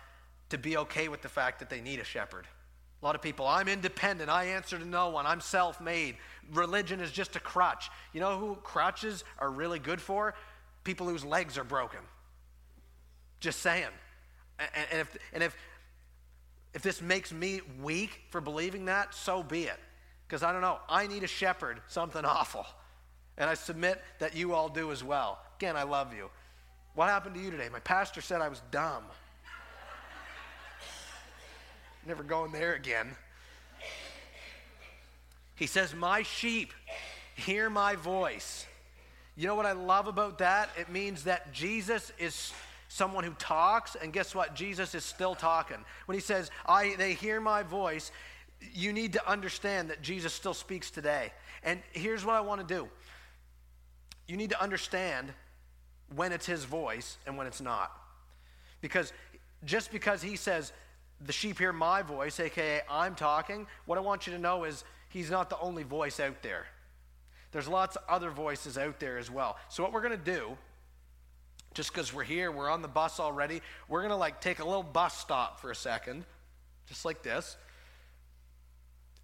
to 0.49 0.57
be 0.57 0.77
okay 0.77 1.07
with 1.07 1.21
the 1.21 1.29
fact 1.29 1.59
that 1.59 1.69
they 1.69 1.81
need 1.81 1.99
a 1.99 2.03
shepherd. 2.03 2.47
A 3.03 3.05
lot 3.05 3.15
of 3.15 3.21
people, 3.21 3.45
I'm 3.45 3.67
independent. 3.67 4.29
I 4.29 4.45
answer 4.45 4.79
to 4.79 4.85
no 4.85 5.09
one. 5.09 5.25
I'm 5.25 5.41
self 5.41 5.81
made. 5.81 6.15
Religion 6.53 7.01
is 7.01 7.11
just 7.11 7.35
a 7.35 7.39
crutch. 7.39 7.89
You 8.13 8.21
know 8.21 8.39
who 8.39 8.55
crutches 8.63 9.25
are 9.39 9.51
really 9.51 9.77
good 9.77 9.99
for? 9.99 10.35
People 10.85 11.09
whose 11.09 11.25
legs 11.25 11.57
are 11.57 11.65
broken. 11.65 11.99
Just 13.41 13.59
saying. 13.59 13.89
And, 14.57 15.01
if, 15.01 15.17
and 15.33 15.43
if, 15.43 15.53
if 16.73 16.81
this 16.81 17.01
makes 17.01 17.33
me 17.33 17.59
weak 17.81 18.21
for 18.29 18.39
believing 18.39 18.85
that, 18.85 19.13
so 19.13 19.43
be 19.43 19.63
it. 19.63 19.79
Because 20.25 20.41
I 20.41 20.53
don't 20.53 20.61
know. 20.61 20.79
I 20.87 21.05
need 21.07 21.23
a 21.23 21.27
shepherd, 21.27 21.81
something 21.89 22.23
awful. 22.25 22.65
And 23.37 23.49
I 23.49 23.55
submit 23.55 24.01
that 24.19 24.33
you 24.33 24.53
all 24.53 24.69
do 24.69 24.93
as 24.93 25.03
well. 25.03 25.39
Again, 25.57 25.75
I 25.75 25.83
love 25.83 26.13
you. 26.13 26.29
What 26.95 27.09
happened 27.09 27.35
to 27.35 27.41
you 27.41 27.51
today? 27.51 27.67
My 27.69 27.81
pastor 27.81 28.21
said 28.21 28.39
I 28.39 28.47
was 28.47 28.61
dumb. 28.71 29.03
Never 32.05 32.23
going 32.23 32.51
there 32.51 32.73
again. 32.73 33.15
He 35.55 35.67
says, 35.67 35.95
My 35.95 36.23
sheep 36.23 36.73
hear 37.35 37.69
my 37.69 37.95
voice. 37.95 38.65
You 39.35 39.47
know 39.47 39.55
what 39.55 39.65
I 39.65 39.71
love 39.71 40.07
about 40.07 40.39
that? 40.39 40.69
It 40.77 40.89
means 40.89 41.23
that 41.23 41.53
Jesus 41.53 42.11
is 42.19 42.51
someone 42.87 43.23
who 43.23 43.33
talks, 43.33 43.95
and 43.95 44.13
guess 44.13 44.35
what? 44.35 44.53
Jesus 44.53 44.93
is 44.93 45.03
still 45.03 45.33
talking. 45.33 45.77
When 46.05 46.15
he 46.15 46.21
says, 46.21 46.51
I, 46.65 46.95
they 46.97 47.13
hear 47.13 47.41
my 47.41 47.63
voice, 47.63 48.11
you 48.73 48.93
need 48.93 49.13
to 49.13 49.29
understand 49.29 49.89
that 49.89 50.01
Jesus 50.01 50.33
still 50.33 50.53
speaks 50.53 50.91
today. 50.91 51.31
And 51.63 51.81
here's 51.91 52.23
what 52.23 52.35
I 52.35 52.41
want 52.41 52.67
to 52.67 52.67
do 52.67 52.89
you 54.27 54.37
need 54.37 54.51
to 54.51 54.61
understand 54.61 55.33
when 56.15 56.31
it's 56.31 56.45
his 56.45 56.63
voice 56.65 57.17
and 57.25 57.37
when 57.37 57.47
it's 57.47 57.61
not. 57.61 57.91
Because 58.81 59.11
just 59.65 59.91
because 59.91 60.21
he 60.21 60.35
says, 60.35 60.71
the 61.25 61.33
sheep 61.33 61.59
hear 61.59 61.73
my 61.73 62.01
voice, 62.01 62.39
aka 62.39 62.81
I'm 62.89 63.15
talking, 63.15 63.67
what 63.85 63.97
I 63.97 64.01
want 64.01 64.27
you 64.27 64.33
to 64.33 64.39
know 64.39 64.63
is 64.63 64.83
he's 65.09 65.29
not 65.29 65.49
the 65.49 65.59
only 65.59 65.83
voice 65.83 66.19
out 66.19 66.41
there. 66.41 66.65
There's 67.51 67.67
lots 67.67 67.95
of 67.95 68.03
other 68.09 68.31
voices 68.31 68.77
out 68.77 68.99
there 68.99 69.17
as 69.17 69.29
well. 69.29 69.57
So, 69.69 69.83
what 69.83 69.93
we're 69.93 70.01
going 70.01 70.17
to 70.19 70.31
do, 70.31 70.57
just 71.73 71.93
because 71.93 72.13
we're 72.13 72.23
here, 72.23 72.51
we're 72.51 72.69
on 72.69 72.81
the 72.81 72.87
bus 72.87 73.19
already, 73.19 73.61
we're 73.87 74.01
going 74.01 74.11
to 74.11 74.17
like 74.17 74.41
take 74.41 74.59
a 74.59 74.65
little 74.65 74.83
bus 74.83 75.17
stop 75.17 75.59
for 75.59 75.71
a 75.71 75.75
second, 75.75 76.25
just 76.87 77.05
like 77.05 77.21
this. 77.21 77.55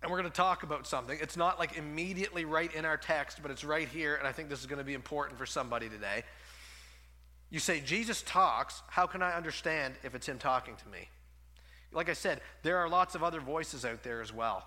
And 0.01 0.09
we're 0.09 0.19
going 0.19 0.31
to 0.31 0.37
talk 0.37 0.63
about 0.63 0.87
something. 0.87 1.17
It's 1.21 1.35
not 1.35 1.59
like 1.59 1.75
immediately 1.75 2.45
right 2.45 2.73
in 2.73 2.85
our 2.85 2.95
text, 2.95 3.39
but 3.41 3.51
it's 3.51 3.65
right 3.65 3.87
here, 3.87 4.15
and 4.15 4.25
I 4.25 4.31
think 4.31 4.47
this 4.47 4.61
is 4.61 4.65
going 4.65 4.79
to 4.79 4.85
be 4.85 4.93
important 4.93 5.37
for 5.37 5.45
somebody 5.45 5.89
today. 5.89 6.23
You 7.49 7.59
say, 7.59 7.81
Jesus 7.81 8.21
talks. 8.21 8.81
How 8.87 9.07
can 9.07 9.21
I 9.21 9.33
understand 9.33 9.95
if 10.03 10.15
it's 10.15 10.29
him 10.29 10.37
talking 10.37 10.75
to 10.75 10.87
me? 10.87 11.09
Like 11.91 12.09
I 12.09 12.13
said, 12.13 12.41
there 12.63 12.77
are 12.77 12.89
lots 12.89 13.15
of 13.15 13.23
other 13.23 13.39
voices 13.39 13.85
out 13.85 14.03
there 14.03 14.21
as 14.21 14.33
well. 14.33 14.65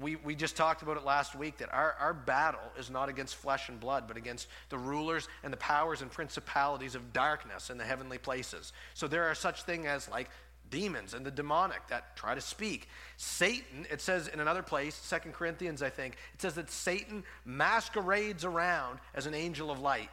We, 0.00 0.16
we 0.16 0.34
just 0.34 0.56
talked 0.56 0.82
about 0.82 0.96
it 0.96 1.04
last 1.04 1.36
week 1.36 1.58
that 1.58 1.72
our, 1.72 1.94
our 2.00 2.12
battle 2.12 2.60
is 2.78 2.90
not 2.90 3.08
against 3.08 3.36
flesh 3.36 3.68
and 3.68 3.78
blood, 3.78 4.04
but 4.08 4.16
against 4.16 4.48
the 4.68 4.76
rulers 4.76 5.28
and 5.44 5.52
the 5.52 5.56
powers 5.56 6.02
and 6.02 6.10
principalities 6.10 6.96
of 6.96 7.12
darkness 7.12 7.70
in 7.70 7.78
the 7.78 7.84
heavenly 7.84 8.18
places. 8.18 8.72
So 8.94 9.06
there 9.06 9.24
are 9.24 9.36
such 9.36 9.62
things 9.62 9.86
as 9.86 10.08
like 10.10 10.28
demons 10.68 11.14
and 11.14 11.24
the 11.24 11.30
demonic 11.30 11.86
that 11.88 12.16
try 12.16 12.34
to 12.34 12.40
speak. 12.40 12.88
Satan, 13.16 13.86
it 13.90 14.00
says 14.00 14.26
in 14.26 14.40
another 14.40 14.62
place, 14.62 14.96
Second 14.96 15.32
Corinthians, 15.32 15.82
I 15.82 15.90
think, 15.90 16.16
it 16.34 16.42
says 16.42 16.54
that 16.54 16.70
Satan 16.70 17.22
masquerades 17.44 18.44
around 18.44 18.98
as 19.14 19.26
an 19.26 19.34
angel 19.34 19.70
of 19.70 19.78
light. 19.78 20.10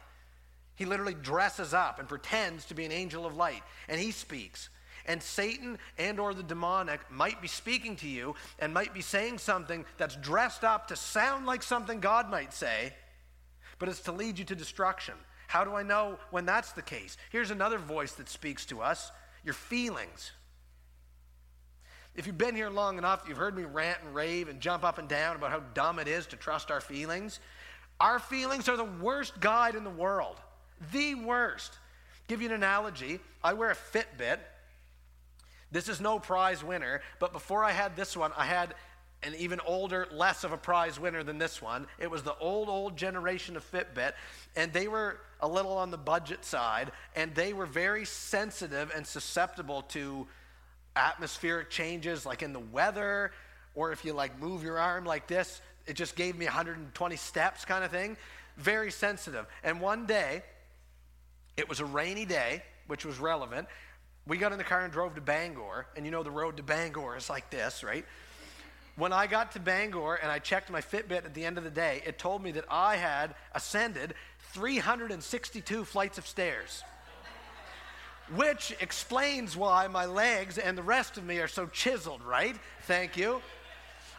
He 0.76 0.84
literally 0.84 1.14
dresses 1.14 1.74
up 1.74 1.98
and 1.98 2.08
pretends 2.08 2.64
to 2.66 2.74
be 2.74 2.84
an 2.84 2.92
angel 2.92 3.26
of 3.26 3.36
light, 3.36 3.62
and 3.88 4.00
he 4.00 4.12
speaks. 4.12 4.68
And 5.06 5.22
Satan 5.22 5.78
and 5.98 6.20
or 6.20 6.34
the 6.34 6.42
demonic 6.42 7.00
might 7.10 7.42
be 7.42 7.48
speaking 7.48 7.96
to 7.96 8.08
you 8.08 8.34
and 8.58 8.72
might 8.72 8.94
be 8.94 9.00
saying 9.00 9.38
something 9.38 9.84
that's 9.98 10.16
dressed 10.16 10.64
up 10.64 10.88
to 10.88 10.96
sound 10.96 11.46
like 11.46 11.62
something 11.62 12.00
God 12.00 12.30
might 12.30 12.52
say, 12.52 12.92
but 13.78 13.88
it's 13.88 14.00
to 14.02 14.12
lead 14.12 14.38
you 14.38 14.44
to 14.44 14.54
destruction. 14.54 15.14
How 15.48 15.64
do 15.64 15.74
I 15.74 15.82
know 15.82 16.18
when 16.30 16.46
that's 16.46 16.72
the 16.72 16.82
case? 16.82 17.16
Here's 17.30 17.50
another 17.50 17.78
voice 17.78 18.12
that 18.12 18.28
speaks 18.28 18.64
to 18.66 18.80
us 18.80 19.10
your 19.44 19.54
feelings. 19.54 20.30
If 22.14 22.26
you've 22.26 22.38
been 22.38 22.54
here 22.54 22.70
long 22.70 22.98
enough, 22.98 23.24
you've 23.26 23.38
heard 23.38 23.56
me 23.56 23.64
rant 23.64 23.98
and 24.04 24.14
rave 24.14 24.48
and 24.48 24.60
jump 24.60 24.84
up 24.84 24.98
and 24.98 25.08
down 25.08 25.34
about 25.36 25.50
how 25.50 25.60
dumb 25.74 25.98
it 25.98 26.06
is 26.06 26.26
to 26.26 26.36
trust 26.36 26.70
our 26.70 26.80
feelings. 26.80 27.40
Our 28.00 28.18
feelings 28.18 28.68
are 28.68 28.76
the 28.76 28.84
worst 28.84 29.40
guide 29.40 29.74
in 29.74 29.84
the 29.84 29.90
world. 29.90 30.36
The 30.92 31.14
worst. 31.14 31.78
Give 32.28 32.42
you 32.42 32.48
an 32.48 32.54
analogy. 32.54 33.20
I 33.42 33.54
wear 33.54 33.70
a 33.70 33.74
Fitbit. 33.74 34.38
This 35.72 35.88
is 35.88 36.00
no 36.00 36.18
prize 36.18 36.62
winner, 36.62 37.00
but 37.18 37.32
before 37.32 37.64
I 37.64 37.72
had 37.72 37.96
this 37.96 38.16
one, 38.16 38.30
I 38.36 38.44
had 38.44 38.74
an 39.22 39.34
even 39.36 39.60
older, 39.60 40.06
less 40.12 40.44
of 40.44 40.52
a 40.52 40.56
prize 40.56 40.98
winner 40.98 41.22
than 41.22 41.38
this 41.38 41.62
one. 41.62 41.86
It 41.98 42.10
was 42.10 42.22
the 42.22 42.36
old, 42.38 42.68
old 42.68 42.96
generation 42.96 43.56
of 43.56 43.70
Fitbit, 43.70 44.12
and 44.56 44.72
they 44.72 44.88
were 44.88 45.18
a 45.40 45.48
little 45.48 45.76
on 45.76 45.90
the 45.90 45.98
budget 45.98 46.44
side, 46.44 46.92
and 47.16 47.34
they 47.34 47.52
were 47.52 47.66
very 47.66 48.04
sensitive 48.04 48.92
and 48.94 49.06
susceptible 49.06 49.82
to 49.82 50.26
atmospheric 50.96 51.70
changes 51.70 52.26
like 52.26 52.42
in 52.42 52.52
the 52.52 52.60
weather, 52.60 53.32
or 53.74 53.92
if 53.92 54.04
you 54.04 54.12
like 54.12 54.38
move 54.40 54.62
your 54.62 54.78
arm 54.78 55.04
like 55.04 55.26
this, 55.26 55.60
it 55.86 55.94
just 55.94 56.16
gave 56.16 56.36
me 56.36 56.44
120 56.44 57.16
steps 57.16 57.64
kind 57.64 57.84
of 57.84 57.90
thing. 57.90 58.16
Very 58.56 58.90
sensitive. 58.90 59.46
And 59.64 59.80
one 59.80 60.06
day, 60.06 60.42
it 61.56 61.68
was 61.68 61.80
a 61.80 61.84
rainy 61.84 62.24
day, 62.24 62.62
which 62.86 63.04
was 63.04 63.18
relevant. 63.18 63.68
We 64.26 64.36
got 64.36 64.52
in 64.52 64.58
the 64.58 64.64
car 64.64 64.82
and 64.82 64.92
drove 64.92 65.14
to 65.16 65.20
Bangor, 65.20 65.86
and 65.96 66.04
you 66.04 66.12
know 66.12 66.22
the 66.22 66.30
road 66.30 66.56
to 66.58 66.62
Bangor 66.62 67.16
is 67.16 67.28
like 67.28 67.50
this, 67.50 67.82
right? 67.82 68.04
When 68.96 69.12
I 69.12 69.26
got 69.26 69.52
to 69.52 69.60
Bangor 69.60 70.16
and 70.16 70.30
I 70.30 70.38
checked 70.38 70.70
my 70.70 70.80
Fitbit 70.80 71.24
at 71.24 71.34
the 71.34 71.44
end 71.44 71.58
of 71.58 71.64
the 71.64 71.70
day, 71.70 72.02
it 72.06 72.18
told 72.18 72.42
me 72.42 72.52
that 72.52 72.64
I 72.70 72.96
had 72.96 73.34
ascended 73.54 74.14
362 74.52 75.84
flights 75.84 76.18
of 76.18 76.26
stairs 76.26 76.84
which 78.34 78.74
explains 78.80 79.56
why 79.56 79.86
my 79.88 80.06
legs 80.06 80.58
and 80.58 80.76
the 80.76 80.82
rest 80.82 81.18
of 81.18 81.24
me 81.24 81.38
are 81.38 81.48
so 81.48 81.66
chiseled, 81.66 82.22
right? 82.22 82.56
Thank 82.82 83.16
you. 83.16 83.42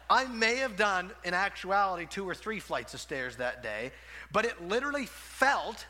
I 0.10 0.26
may 0.26 0.58
have 0.58 0.76
done, 0.76 1.12
in 1.24 1.34
actuality, 1.34 2.06
two 2.06 2.28
or 2.28 2.36
three 2.36 2.60
flights 2.60 2.94
of 2.94 3.00
stairs 3.00 3.38
that 3.38 3.64
day, 3.64 3.92
but 4.32 4.46
it 4.46 4.68
literally 4.68 5.06
felt, 5.06 5.86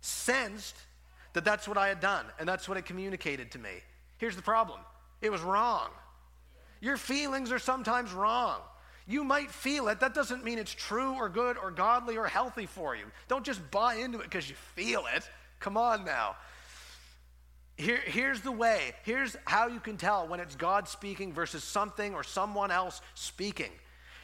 sensed 0.00 0.76
that 1.32 1.44
that's 1.44 1.68
what 1.68 1.78
I 1.78 1.88
had 1.88 2.00
done, 2.00 2.26
and 2.38 2.48
that's 2.48 2.68
what 2.68 2.78
it 2.78 2.84
communicated 2.84 3.50
to 3.52 3.58
me. 3.58 3.70
Here's 4.18 4.36
the 4.36 4.42
problem 4.42 4.80
it 5.20 5.30
was 5.30 5.42
wrong. 5.42 5.88
Your 6.80 6.96
feelings 6.96 7.52
are 7.52 7.58
sometimes 7.58 8.12
wrong. 8.12 8.60
You 9.06 9.24
might 9.24 9.50
feel 9.50 9.88
it. 9.88 10.00
That 10.00 10.14
doesn't 10.14 10.44
mean 10.44 10.58
it's 10.58 10.72
true 10.72 11.14
or 11.14 11.28
good 11.28 11.58
or 11.58 11.70
godly 11.70 12.16
or 12.16 12.26
healthy 12.26 12.66
for 12.66 12.94
you. 12.94 13.04
Don't 13.28 13.44
just 13.44 13.70
buy 13.70 13.96
into 13.96 14.20
it 14.20 14.24
because 14.24 14.48
you 14.48 14.54
feel 14.76 15.04
it. 15.14 15.28
Come 15.58 15.76
on 15.76 16.04
now. 16.04 16.36
Here, 17.76 18.00
here's 18.04 18.40
the 18.42 18.52
way. 18.52 18.92
Here's 19.04 19.36
how 19.46 19.66
you 19.66 19.80
can 19.80 19.96
tell 19.96 20.28
when 20.28 20.38
it's 20.38 20.54
God 20.54 20.86
speaking 20.86 21.32
versus 21.32 21.64
something 21.64 22.14
or 22.14 22.22
someone 22.22 22.70
else 22.70 23.00
speaking. 23.14 23.72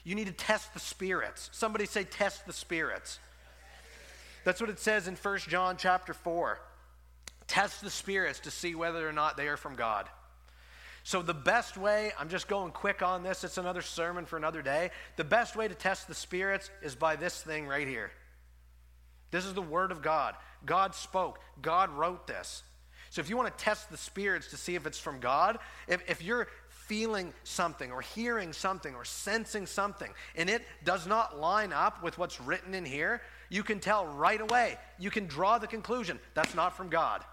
You 0.04 0.14
need 0.14 0.26
to 0.26 0.32
test 0.32 0.72
the 0.72 0.80
spirits. 0.80 1.50
Somebody 1.52 1.86
say, 1.86 2.04
test 2.04 2.46
the 2.46 2.52
spirits. 2.52 3.18
That's 4.44 4.60
what 4.60 4.70
it 4.70 4.78
says 4.78 5.08
in 5.08 5.16
1 5.16 5.38
John 5.48 5.76
chapter 5.76 6.14
4. 6.14 6.60
Test 7.46 7.82
the 7.82 7.90
spirits 7.90 8.40
to 8.40 8.50
see 8.50 8.74
whether 8.74 9.08
or 9.08 9.12
not 9.12 9.36
they 9.36 9.48
are 9.48 9.56
from 9.56 9.76
God. 9.76 10.08
So, 11.04 11.22
the 11.22 11.34
best 11.34 11.76
way, 11.76 12.10
I'm 12.18 12.28
just 12.28 12.48
going 12.48 12.72
quick 12.72 13.00
on 13.00 13.22
this, 13.22 13.44
it's 13.44 13.58
another 13.58 13.82
sermon 13.82 14.26
for 14.26 14.36
another 14.36 14.60
day. 14.60 14.90
The 15.14 15.22
best 15.22 15.54
way 15.54 15.68
to 15.68 15.74
test 15.74 16.08
the 16.08 16.14
spirits 16.14 16.68
is 16.82 16.96
by 16.96 17.14
this 17.14 17.40
thing 17.40 17.68
right 17.68 17.86
here. 17.86 18.10
This 19.30 19.44
is 19.44 19.54
the 19.54 19.62
Word 19.62 19.92
of 19.92 20.02
God. 20.02 20.34
God 20.64 20.94
spoke, 20.94 21.38
God 21.62 21.90
wrote 21.90 22.26
this. 22.26 22.64
So 23.10 23.20
if 23.20 23.30
you 23.30 23.36
want 23.36 23.56
to 23.56 23.64
test 23.64 23.90
the 23.90 23.96
spirits 23.96 24.48
to 24.48 24.56
see 24.56 24.74
if 24.74 24.84
it's 24.84 24.98
from 24.98 25.20
God, 25.20 25.58
if, 25.86 26.02
if 26.08 26.22
you're 26.22 26.48
feeling 26.68 27.32
something 27.44 27.90
or 27.90 28.00
hearing 28.00 28.52
something 28.52 28.94
or 28.94 29.04
sensing 29.04 29.66
something 29.66 30.10
and 30.34 30.50
it 30.50 30.62
does 30.84 31.06
not 31.06 31.38
line 31.38 31.72
up 31.72 32.02
with 32.02 32.18
what's 32.18 32.40
written 32.40 32.74
in 32.74 32.84
here, 32.84 33.22
you 33.48 33.62
can 33.62 33.80
tell 33.80 34.06
right 34.06 34.40
away. 34.40 34.76
You 34.98 35.10
can 35.10 35.26
draw 35.26 35.58
the 35.58 35.66
conclusion 35.66 36.18
that's 36.34 36.54
not 36.54 36.76
from 36.76 36.88
God. 36.88 37.24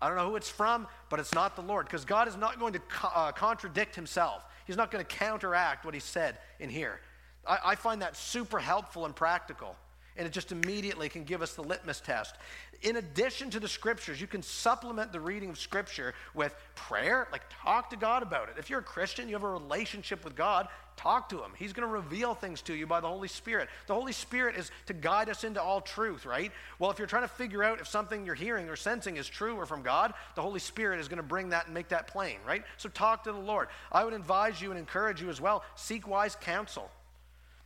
I 0.00 0.08
don't 0.08 0.16
know 0.16 0.28
who 0.28 0.36
it's 0.36 0.48
from, 0.48 0.86
but 1.10 1.18
it's 1.18 1.34
not 1.34 1.56
the 1.56 1.62
Lord 1.62 1.86
because 1.86 2.04
God 2.04 2.28
is 2.28 2.36
not 2.36 2.60
going 2.60 2.72
to 2.74 2.78
co- 2.78 3.10
uh, 3.14 3.32
contradict 3.32 3.96
himself. 3.96 4.42
He's 4.66 4.76
not 4.76 4.90
going 4.90 5.04
to 5.04 5.16
counteract 5.16 5.84
what 5.84 5.94
he 5.94 6.00
said 6.00 6.38
in 6.60 6.70
here. 6.70 7.00
I, 7.46 7.58
I 7.64 7.74
find 7.74 8.02
that 8.02 8.16
super 8.16 8.58
helpful 8.58 9.06
and 9.06 9.14
practical 9.14 9.76
and 10.18 10.26
it 10.26 10.32
just 10.32 10.50
immediately 10.52 11.08
can 11.08 11.22
give 11.22 11.40
us 11.40 11.54
the 11.54 11.62
litmus 11.62 12.00
test. 12.00 12.34
In 12.82 12.96
addition 12.96 13.50
to 13.50 13.60
the 13.60 13.68
scriptures, 13.68 14.20
you 14.20 14.26
can 14.26 14.42
supplement 14.42 15.12
the 15.12 15.20
reading 15.20 15.48
of 15.48 15.58
scripture 15.58 16.12
with 16.34 16.54
prayer, 16.74 17.28
like 17.30 17.42
talk 17.62 17.88
to 17.90 17.96
God 17.96 18.22
about 18.22 18.48
it. 18.48 18.56
If 18.58 18.68
you're 18.68 18.80
a 18.80 18.84
Christian, 18.84 19.28
you 19.28 19.34
have 19.34 19.44
a 19.44 19.48
relationship 19.48 20.24
with 20.24 20.34
God, 20.34 20.68
talk 20.98 21.30
to 21.30 21.38
Him. 21.38 21.52
He's 21.56 21.72
going 21.72 21.88
to 21.88 21.92
reveal 21.92 22.34
things 22.34 22.60
to 22.62 22.74
you 22.74 22.86
by 22.86 23.00
the 23.00 23.08
Holy 23.08 23.28
Spirit. 23.28 23.68
The 23.86 23.94
Holy 23.94 24.12
Spirit 24.12 24.56
is 24.56 24.70
to 24.86 24.92
guide 24.92 25.30
us 25.30 25.44
into 25.44 25.62
all 25.62 25.80
truth, 25.80 26.26
right? 26.26 26.52
Well, 26.78 26.90
if 26.90 26.98
you're 26.98 27.06
trying 27.06 27.22
to 27.22 27.28
figure 27.28 27.64
out 27.64 27.80
if 27.80 27.88
something 27.88 28.26
you're 28.26 28.34
hearing 28.34 28.68
or 28.68 28.76
sensing 28.76 29.16
is 29.16 29.28
true 29.28 29.54
or 29.54 29.64
from 29.64 29.82
God, 29.82 30.12
the 30.34 30.42
Holy 30.42 30.60
Spirit 30.60 31.00
is 31.00 31.08
going 31.08 31.18
to 31.18 31.22
bring 31.22 31.50
that 31.50 31.66
and 31.66 31.74
make 31.74 31.88
that 31.88 32.08
plain, 32.08 32.38
right? 32.46 32.64
So 32.76 32.88
talk 32.88 33.24
to 33.24 33.32
the 33.32 33.38
Lord. 33.38 33.68
I 33.90 34.04
would 34.04 34.12
advise 34.12 34.60
you 34.60 34.70
and 34.70 34.78
encourage 34.78 35.22
you 35.22 35.30
as 35.30 35.40
well 35.40 35.64
seek 35.76 36.06
wise 36.06 36.36
counsel. 36.36 36.90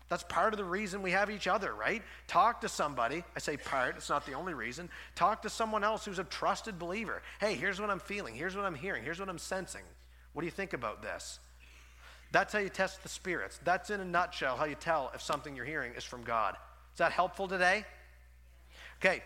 That's 0.08 0.24
part 0.24 0.52
of 0.52 0.58
the 0.58 0.64
reason 0.64 1.00
we 1.00 1.12
have 1.12 1.30
each 1.30 1.48
other, 1.48 1.72
right? 1.72 2.02
Talk 2.26 2.60
to 2.60 2.68
somebody. 2.68 3.24
I 3.34 3.38
say 3.38 3.56
part, 3.56 3.96
it's 3.96 4.10
not 4.10 4.26
the 4.26 4.34
only 4.34 4.52
reason. 4.52 4.90
Talk 5.14 5.40
to 5.42 5.48
someone 5.48 5.82
else 5.82 6.04
who's 6.04 6.18
a 6.18 6.24
trusted 6.24 6.78
believer. 6.78 7.22
Hey, 7.40 7.54
here's 7.54 7.80
what 7.80 7.88
I'm 7.88 7.98
feeling. 7.98 8.34
Here's 8.34 8.54
what 8.54 8.66
I'm 8.66 8.74
hearing. 8.74 9.04
Here's 9.04 9.18
what 9.18 9.30
I'm 9.30 9.38
sensing. 9.38 9.80
What 10.34 10.42
do 10.42 10.46
you 10.46 10.50
think 10.50 10.74
about 10.74 11.02
this? 11.02 11.38
That's 12.32 12.52
how 12.52 12.58
you 12.58 12.70
test 12.70 13.02
the 13.02 13.08
spirits. 13.08 13.60
That's 13.62 13.90
in 13.90 14.00
a 14.00 14.04
nutshell 14.04 14.56
how 14.56 14.64
you 14.64 14.74
tell 14.74 15.12
if 15.14 15.20
something 15.20 15.54
you're 15.54 15.66
hearing 15.66 15.92
is 15.94 16.02
from 16.02 16.24
God. 16.24 16.56
Is 16.94 16.98
that 16.98 17.12
helpful 17.12 17.46
today? 17.46 17.84
Okay, 19.00 19.22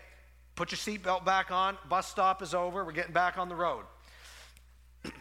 put 0.55 0.71
your 0.71 0.77
seatbelt 0.77 1.23
back 1.23 1.49
on. 1.49 1.77
Bus 1.87 2.07
stop 2.07 2.41
is 2.41 2.53
over. 2.53 2.83
We're 2.83 2.91
getting 2.91 3.13
back 3.13 3.37
on 3.37 3.47
the 3.47 3.55
road. 3.55 3.85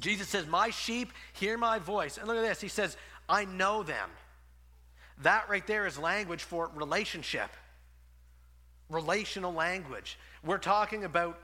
Jesus 0.00 0.28
says, 0.28 0.46
My 0.46 0.70
sheep 0.70 1.12
hear 1.34 1.58
my 1.58 1.78
voice. 1.78 2.16
And 2.16 2.26
look 2.26 2.38
at 2.38 2.42
this. 2.42 2.60
He 2.60 2.68
says, 2.68 2.96
I 3.28 3.44
know 3.44 3.82
them. 3.82 4.08
That 5.22 5.48
right 5.48 5.66
there 5.66 5.86
is 5.86 5.98
language 5.98 6.42
for 6.42 6.70
relationship, 6.74 7.50
relational 8.88 9.52
language. 9.52 10.18
We're 10.42 10.58
talking 10.58 11.04
about 11.04 11.38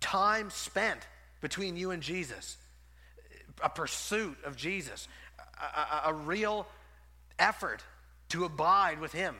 time 0.00 0.50
spent 0.50 1.00
between 1.40 1.76
you 1.76 1.90
and 1.90 2.02
Jesus, 2.02 2.56
a 3.62 3.68
pursuit 3.68 4.36
of 4.44 4.56
Jesus, 4.56 5.08
a, 5.38 5.80
a, 5.80 6.02
a 6.06 6.14
real 6.14 6.66
effort 7.38 7.82
to 8.30 8.44
abide 8.44 9.00
with 9.00 9.12
Him. 9.12 9.34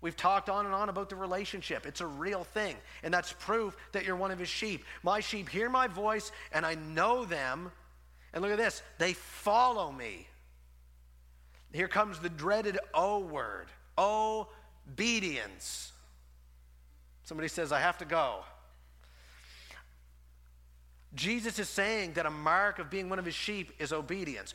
We've 0.00 0.16
talked 0.16 0.48
on 0.48 0.64
and 0.64 0.74
on 0.74 0.88
about 0.88 1.10
the 1.10 1.16
relationship. 1.16 1.84
It's 1.84 2.00
a 2.00 2.06
real 2.06 2.44
thing. 2.44 2.76
And 3.02 3.12
that's 3.12 3.34
proof 3.34 3.76
that 3.92 4.04
you're 4.04 4.16
one 4.16 4.30
of 4.30 4.38
his 4.38 4.48
sheep. 4.48 4.84
My 5.02 5.20
sheep 5.20 5.48
hear 5.48 5.68
my 5.68 5.88
voice, 5.88 6.32
and 6.52 6.64
I 6.64 6.74
know 6.74 7.24
them. 7.24 7.70
And 8.32 8.42
look 8.42 8.52
at 8.52 8.58
this 8.58 8.82
they 8.98 9.12
follow 9.12 9.92
me. 9.92 10.26
Here 11.72 11.88
comes 11.88 12.18
the 12.18 12.30
dreaded 12.30 12.78
O 12.94 13.20
word. 13.20 13.68
obedience. 13.98 15.92
Somebody 17.24 17.48
says, 17.48 17.70
I 17.70 17.80
have 17.80 17.98
to 17.98 18.04
go. 18.04 18.40
Jesus 21.14 21.58
is 21.58 21.68
saying 21.68 22.12
that 22.14 22.26
a 22.26 22.30
mark 22.30 22.78
of 22.78 22.90
being 22.90 23.08
one 23.08 23.18
of 23.18 23.24
his 23.24 23.34
sheep 23.34 23.72
is 23.78 23.92
obedience. 23.92 24.54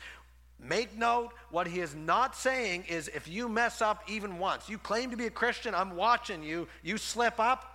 Make 0.58 0.96
note, 0.96 1.32
what 1.50 1.66
he 1.66 1.80
is 1.80 1.94
not 1.94 2.34
saying 2.34 2.84
is 2.88 3.08
if 3.08 3.28
you 3.28 3.48
mess 3.48 3.82
up 3.82 4.02
even 4.08 4.38
once, 4.38 4.68
you 4.68 4.78
claim 4.78 5.10
to 5.10 5.16
be 5.16 5.26
a 5.26 5.30
Christian, 5.30 5.74
I'm 5.74 5.96
watching 5.96 6.42
you, 6.42 6.66
you 6.82 6.96
slip 6.96 7.38
up, 7.38 7.72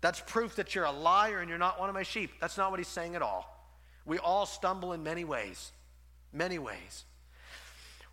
that's 0.00 0.20
proof 0.20 0.56
that 0.56 0.74
you're 0.74 0.84
a 0.84 0.92
liar 0.92 1.40
and 1.40 1.48
you're 1.48 1.58
not 1.58 1.80
one 1.80 1.88
of 1.88 1.94
my 1.94 2.02
sheep. 2.02 2.30
That's 2.40 2.56
not 2.56 2.70
what 2.70 2.78
he's 2.78 2.88
saying 2.88 3.16
at 3.16 3.22
all. 3.22 3.50
We 4.04 4.18
all 4.18 4.46
stumble 4.46 4.92
in 4.92 5.02
many 5.02 5.24
ways. 5.24 5.72
Many 6.32 6.58
ways. 6.58 7.04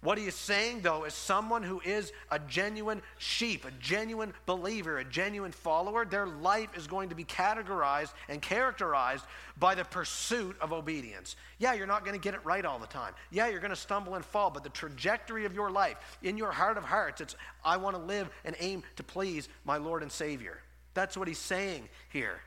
What 0.03 0.17
he 0.17 0.25
is 0.25 0.33
saying, 0.33 0.81
though, 0.81 1.03
is 1.03 1.13
someone 1.13 1.61
who 1.61 1.79
is 1.85 2.11
a 2.31 2.39
genuine 2.39 3.03
sheep, 3.19 3.65
a 3.65 3.71
genuine 3.79 4.33
believer, 4.47 4.97
a 4.97 5.05
genuine 5.05 5.51
follower, 5.51 6.05
their 6.05 6.25
life 6.25 6.69
is 6.75 6.87
going 6.87 7.09
to 7.09 7.15
be 7.15 7.23
categorized 7.23 8.11
and 8.27 8.41
characterized 8.41 9.23
by 9.59 9.75
the 9.75 9.85
pursuit 9.85 10.57
of 10.59 10.73
obedience. 10.73 11.35
Yeah, 11.59 11.73
you're 11.73 11.85
not 11.85 12.03
going 12.03 12.19
to 12.19 12.23
get 12.23 12.33
it 12.33 12.43
right 12.43 12.65
all 12.65 12.79
the 12.79 12.87
time. 12.87 13.13
Yeah, 13.29 13.49
you're 13.49 13.59
going 13.59 13.69
to 13.69 13.75
stumble 13.75 14.15
and 14.15 14.25
fall, 14.25 14.49
but 14.49 14.63
the 14.63 14.69
trajectory 14.69 15.45
of 15.45 15.53
your 15.53 15.69
life, 15.69 15.97
in 16.23 16.35
your 16.35 16.51
heart 16.51 16.77
of 16.77 16.83
hearts, 16.83 17.21
it's 17.21 17.35
I 17.63 17.77
want 17.77 17.95
to 17.95 18.01
live 18.01 18.27
and 18.43 18.55
aim 18.59 18.81
to 18.95 19.03
please 19.03 19.49
my 19.65 19.77
Lord 19.77 20.01
and 20.01 20.11
Savior. 20.11 20.63
That's 20.95 21.15
what 21.15 21.27
he's 21.27 21.37
saying 21.37 21.89
here. 22.09 22.41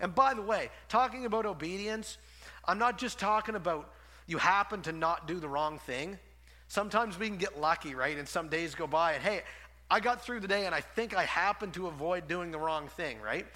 And 0.00 0.12
by 0.16 0.34
the 0.34 0.42
way, 0.42 0.70
talking 0.88 1.26
about 1.26 1.46
obedience, 1.46 2.18
I'm 2.64 2.78
not 2.78 2.98
just 2.98 3.20
talking 3.20 3.54
about 3.54 3.92
you 4.26 4.38
happen 4.38 4.82
to 4.82 4.92
not 4.92 5.28
do 5.28 5.38
the 5.38 5.48
wrong 5.48 5.78
thing. 5.78 6.18
Sometimes 6.68 7.18
we 7.18 7.28
can 7.28 7.38
get 7.38 7.58
lucky, 7.58 7.94
right? 7.94 8.16
And 8.16 8.28
some 8.28 8.48
days 8.48 8.74
go 8.74 8.86
by 8.86 9.12
and 9.14 9.22
hey, 9.22 9.42
I 9.90 10.00
got 10.00 10.22
through 10.22 10.40
the 10.40 10.48
day 10.48 10.66
and 10.66 10.74
I 10.74 10.82
think 10.82 11.16
I 11.16 11.24
happened 11.24 11.74
to 11.74 11.86
avoid 11.88 12.28
doing 12.28 12.50
the 12.50 12.58
wrong 12.58 12.88
thing, 12.88 13.20
right? 13.20 13.46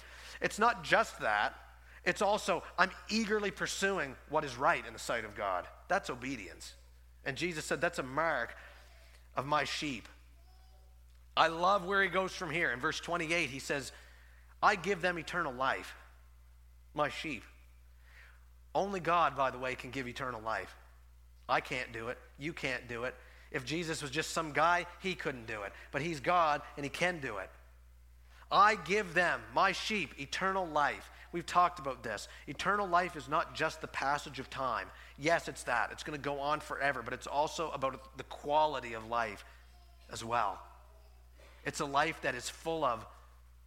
It's 0.41 0.57
not 0.57 0.83
just 0.83 1.19
that. 1.21 1.53
It's 2.05 2.21
also 2.21 2.63
I'm 2.77 2.91
eagerly 3.09 3.51
pursuing 3.51 4.15
what 4.29 4.43
is 4.43 4.57
right 4.57 4.85
in 4.85 4.93
the 4.93 4.99
sight 4.99 5.25
of 5.25 5.35
God. 5.35 5.67
That's 5.87 6.09
obedience. 6.09 6.73
And 7.23 7.37
Jesus 7.37 7.65
said 7.65 7.79
that's 7.79 7.99
a 7.99 8.03
mark 8.03 8.55
of 9.37 9.45
my 9.45 9.63
sheep. 9.63 10.07
I 11.37 11.47
love 11.47 11.85
where 11.85 12.01
he 12.01 12.09
goes 12.09 12.33
from 12.33 12.51
here. 12.51 12.71
In 12.71 12.79
verse 12.79 12.99
28, 12.99 13.49
he 13.49 13.59
says, 13.59 13.91
I 14.61 14.75
give 14.75 15.01
them 15.01 15.17
eternal 15.17 15.53
life, 15.53 15.95
my 16.93 17.09
sheep. 17.09 17.43
Only 18.75 18.99
God, 18.99 19.35
by 19.35 19.51
the 19.51 19.57
way, 19.57 19.75
can 19.75 19.89
give 19.89 20.07
eternal 20.07 20.41
life. 20.41 20.75
I 21.47 21.61
can't 21.61 21.91
do 21.91 22.09
it. 22.09 22.17
You 22.37 22.53
can't 22.53 22.87
do 22.87 23.03
it. 23.03 23.15
If 23.51 23.65
Jesus 23.65 24.01
was 24.01 24.11
just 24.11 24.31
some 24.31 24.51
guy, 24.51 24.85
he 24.99 25.13
couldn't 25.15 25.45
do 25.45 25.61
it. 25.63 25.73
But 25.91 26.01
he's 26.01 26.19
God 26.19 26.61
and 26.75 26.83
he 26.83 26.89
can 26.89 27.19
do 27.19 27.37
it. 27.37 27.49
I 28.51 28.75
give 28.75 29.13
them, 29.13 29.41
my 29.53 29.71
sheep, 29.71 30.19
eternal 30.19 30.67
life. 30.67 31.09
We've 31.31 31.45
talked 31.45 31.79
about 31.79 32.03
this. 32.03 32.27
Eternal 32.47 32.87
life 32.87 33.15
is 33.15 33.27
not 33.27 33.55
just 33.55 33.81
the 33.81 33.87
passage 33.87 34.39
of 34.39 34.49
time. 34.49 34.87
Yes, 35.17 35.47
it's 35.47 35.63
that. 35.63 35.89
It's 35.91 36.03
going 36.03 36.19
to 36.19 36.23
go 36.23 36.39
on 36.39 36.59
forever, 36.59 37.01
but 37.03 37.13
it's 37.13 37.25
also 37.25 37.71
about 37.71 38.17
the 38.17 38.23
quality 38.23 38.93
of 38.93 39.07
life 39.07 39.43
as 40.11 40.23
well. 40.23 40.59
It's 41.65 41.79
a 41.79 41.85
life 41.85 42.21
that 42.21 42.35
is 42.35 42.49
full 42.49 42.83
of 42.83 43.05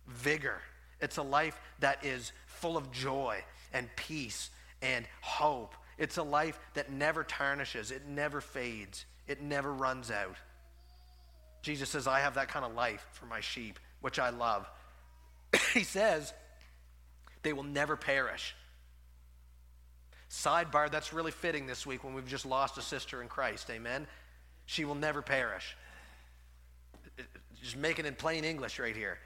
vigor, 0.06 0.60
it's 1.00 1.16
a 1.16 1.22
life 1.22 1.60
that 1.80 2.04
is 2.04 2.32
full 2.46 2.76
of 2.76 2.92
joy 2.92 3.42
and 3.72 3.88
peace 3.96 4.50
and 4.80 5.04
hope 5.20 5.74
it's 5.98 6.16
a 6.16 6.22
life 6.22 6.58
that 6.74 6.90
never 6.90 7.24
tarnishes, 7.24 7.90
it 7.90 8.06
never 8.06 8.40
fades, 8.40 9.06
it 9.26 9.40
never 9.40 9.72
runs 9.72 10.10
out. 10.10 10.36
Jesus 11.62 11.90
says, 11.90 12.06
I 12.06 12.20
have 12.20 12.34
that 12.34 12.48
kind 12.48 12.64
of 12.64 12.74
life 12.74 13.04
for 13.12 13.26
my 13.26 13.40
sheep, 13.40 13.78
which 14.00 14.18
I 14.18 14.30
love. 14.30 14.68
he 15.74 15.82
says, 15.82 16.32
they 17.42 17.52
will 17.52 17.64
never 17.64 17.96
perish. 17.96 18.54
Sidebar, 20.30 20.90
that's 20.90 21.12
really 21.12 21.30
fitting 21.30 21.66
this 21.66 21.86
week 21.86 22.04
when 22.04 22.14
we've 22.14 22.26
just 22.26 22.44
lost 22.46 22.78
a 22.78 22.82
sister 22.82 23.22
in 23.22 23.28
Christ. 23.28 23.70
Amen? 23.70 24.06
She 24.66 24.84
will 24.84 24.94
never 24.94 25.22
perish. 25.22 25.76
Just 27.62 27.76
make 27.76 27.98
it 27.98 28.06
in 28.06 28.14
plain 28.14 28.44
English 28.44 28.78
right 28.78 28.94
here. 28.94 29.18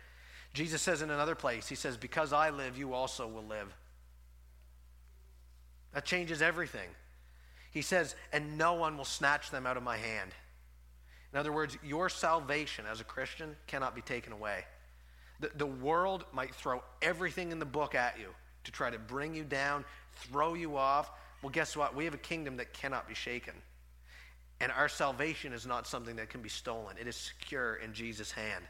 Jesus 0.52 0.82
says 0.82 1.02
in 1.02 1.10
another 1.10 1.34
place, 1.34 1.68
He 1.68 1.74
says, 1.74 1.96
Because 1.96 2.32
I 2.32 2.50
live, 2.50 2.78
you 2.78 2.92
also 2.94 3.26
will 3.26 3.44
live. 3.44 3.74
That 5.92 6.04
changes 6.04 6.42
everything. 6.42 6.88
He 7.70 7.82
says, 7.82 8.14
and 8.32 8.58
no 8.58 8.74
one 8.74 8.96
will 8.96 9.04
snatch 9.04 9.50
them 9.50 9.66
out 9.66 9.76
of 9.76 9.82
my 9.82 9.96
hand. 9.96 10.32
In 11.32 11.38
other 11.38 11.52
words, 11.52 11.76
your 11.84 12.08
salvation 12.08 12.84
as 12.90 13.00
a 13.00 13.04
Christian 13.04 13.56
cannot 13.66 13.94
be 13.94 14.02
taken 14.02 14.32
away. 14.32 14.64
The, 15.38 15.50
the 15.54 15.66
world 15.66 16.24
might 16.32 16.54
throw 16.54 16.82
everything 17.00 17.52
in 17.52 17.58
the 17.58 17.64
book 17.64 17.94
at 17.94 18.18
you 18.18 18.28
to 18.64 18.72
try 18.72 18.90
to 18.90 18.98
bring 18.98 19.34
you 19.34 19.44
down, 19.44 19.84
throw 20.12 20.54
you 20.54 20.76
off. 20.76 21.10
Well, 21.42 21.50
guess 21.50 21.76
what? 21.76 21.94
We 21.94 22.04
have 22.04 22.14
a 22.14 22.18
kingdom 22.18 22.56
that 22.56 22.72
cannot 22.72 23.08
be 23.08 23.14
shaken. 23.14 23.54
And 24.60 24.70
our 24.72 24.88
salvation 24.88 25.52
is 25.52 25.66
not 25.66 25.86
something 25.86 26.16
that 26.16 26.28
can 26.28 26.42
be 26.42 26.48
stolen, 26.48 26.96
it 27.00 27.06
is 27.06 27.16
secure 27.16 27.76
in 27.76 27.94
Jesus' 27.94 28.32
hand. 28.32 28.64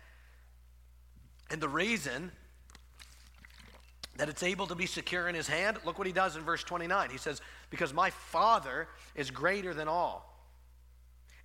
And 1.50 1.60
the 1.60 1.68
reason 1.68 2.30
that 4.20 4.28
it's 4.28 4.42
able 4.42 4.66
to 4.66 4.74
be 4.74 4.84
secure 4.84 5.28
in 5.28 5.34
his 5.34 5.48
hand, 5.48 5.78
look 5.86 5.96
what 5.96 6.06
he 6.06 6.12
does 6.12 6.36
in 6.36 6.42
verse 6.42 6.62
29. 6.62 7.08
He 7.08 7.16
says, 7.16 7.40
Because 7.70 7.94
my 7.94 8.10
Father 8.10 8.86
is 9.14 9.30
greater 9.30 9.72
than 9.72 9.88
all, 9.88 10.46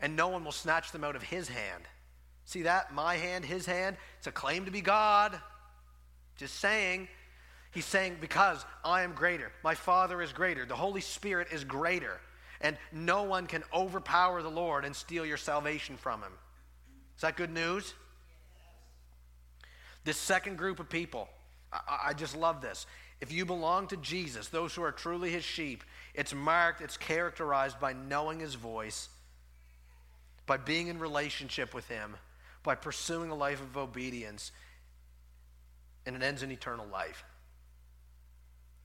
and 0.02 0.18
no 0.18 0.28
one 0.28 0.44
will 0.44 0.52
snatch 0.52 0.92
them 0.92 1.06
out 1.06 1.16
of 1.16 1.24
his 1.24 1.48
hand. 1.48 1.86
See 2.44 2.64
that? 2.64 2.94
My 2.94 3.16
hand, 3.16 3.46
his 3.46 3.66
hand. 3.66 3.96
It's 4.18 4.28
a 4.28 4.32
claim 4.32 4.66
to 4.66 4.72
be 4.72 4.82
God. 4.82 5.40
Just 6.36 6.60
saying. 6.60 7.08
He's 7.72 7.86
saying, 7.86 8.18
Because 8.20 8.66
I 8.84 9.04
am 9.04 9.14
greater. 9.14 9.54
My 9.64 9.74
Father 9.74 10.22
is 10.22 10.34
greater. 10.34 10.66
The 10.66 10.76
Holy 10.76 11.00
Spirit 11.00 11.48
is 11.54 11.64
greater. 11.64 12.20
And 12.60 12.76
no 12.92 13.24
one 13.24 13.48
can 13.48 13.64
overpower 13.74 14.42
the 14.42 14.52
Lord 14.52 14.84
and 14.84 14.94
steal 14.94 15.26
your 15.26 15.38
salvation 15.38 15.96
from 15.96 16.20
him. 16.24 16.34
Is 17.16 17.22
that 17.22 17.38
good 17.38 17.52
news? 17.52 17.94
This 20.04 20.18
second 20.18 20.58
group 20.58 20.82
of 20.82 20.90
people, 20.90 21.30
I, 21.72 22.08
I 22.08 22.14
just 22.14 22.36
love 22.36 22.62
this. 22.62 22.86
If 23.22 23.32
you 23.32 23.46
belong 23.46 23.88
to 23.88 23.98
Jesus, 23.98 24.50
those 24.50 24.76
who 24.76 24.84
are 24.84 24.92
truly 24.92 25.32
his 25.32 25.44
sheep, 25.44 25.84
it's 26.14 26.34
marked, 26.34 26.82
it's 26.82 26.98
characterized 26.98 27.80
by 27.80 27.94
knowing 27.94 28.40
his 28.40 28.56
voice, 28.56 29.10
by 30.46 30.58
being 30.58 30.88
in 30.88 31.00
relationship 31.00 31.74
with 31.74 31.88
him, 31.88 32.16
by 32.64 32.76
pursuing 32.76 33.30
a 33.30 33.36
life 33.36 33.62
of 33.62 33.78
obedience, 33.78 34.52
and 36.06 36.16
it 36.16 36.24
ends 36.24 36.44
in 36.44 36.52
eternal 36.52 36.86
life. 36.88 37.24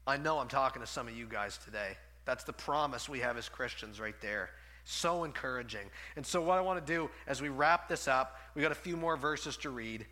I 0.06 0.16
know 0.16 0.38
I'm 0.38 0.48
talking 0.48 0.80
to 0.80 0.86
some 0.86 1.08
of 1.08 1.16
you 1.16 1.26
guys 1.26 1.58
today. 1.64 1.96
That's 2.24 2.44
the 2.44 2.52
promise 2.52 3.08
we 3.08 3.20
have 3.20 3.36
as 3.36 3.48
Christians 3.48 4.00
right 4.00 4.18
there. 4.20 4.50
So 4.84 5.24
encouraging. 5.24 5.90
And 6.16 6.24
so, 6.24 6.40
what 6.40 6.58
I 6.58 6.62
want 6.62 6.84
to 6.84 6.92
do 6.92 7.10
as 7.26 7.42
we 7.42 7.48
wrap 7.48 7.88
this 7.88 8.08
up, 8.08 8.38
we 8.54 8.62
got 8.62 8.72
a 8.72 8.76
few 8.76 8.96
more 8.96 9.16
verses 9.16 9.56
to 9.58 9.70
read. 9.70 10.06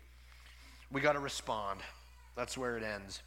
We 0.91 1.01
got 1.01 1.13
to 1.13 1.19
respond. 1.19 1.81
That's 2.39 2.57
where 2.57 2.77
it 2.77 2.83
ends. 2.83 3.21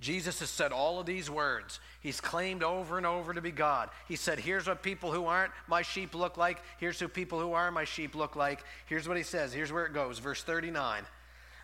Jesus 0.00 0.40
has 0.40 0.48
said 0.48 0.72
all 0.72 0.98
of 0.98 1.04
these 1.04 1.28
words. 1.28 1.78
He's 2.00 2.22
claimed 2.22 2.62
over 2.62 2.96
and 2.96 3.04
over 3.04 3.34
to 3.34 3.42
be 3.42 3.50
God. 3.50 3.90
He 4.08 4.16
said, 4.16 4.38
Here's 4.38 4.66
what 4.66 4.82
people 4.82 5.12
who 5.12 5.26
aren't 5.26 5.52
my 5.68 5.82
sheep 5.82 6.14
look 6.14 6.38
like. 6.38 6.62
Here's 6.78 6.98
who 6.98 7.06
people 7.06 7.38
who 7.38 7.52
are 7.52 7.70
my 7.70 7.84
sheep 7.84 8.14
look 8.14 8.34
like. 8.34 8.64
Here's 8.86 9.06
what 9.06 9.18
he 9.18 9.22
says. 9.22 9.52
Here's 9.52 9.70
where 9.70 9.84
it 9.84 9.92
goes. 9.92 10.20
Verse 10.20 10.42
39. 10.42 11.02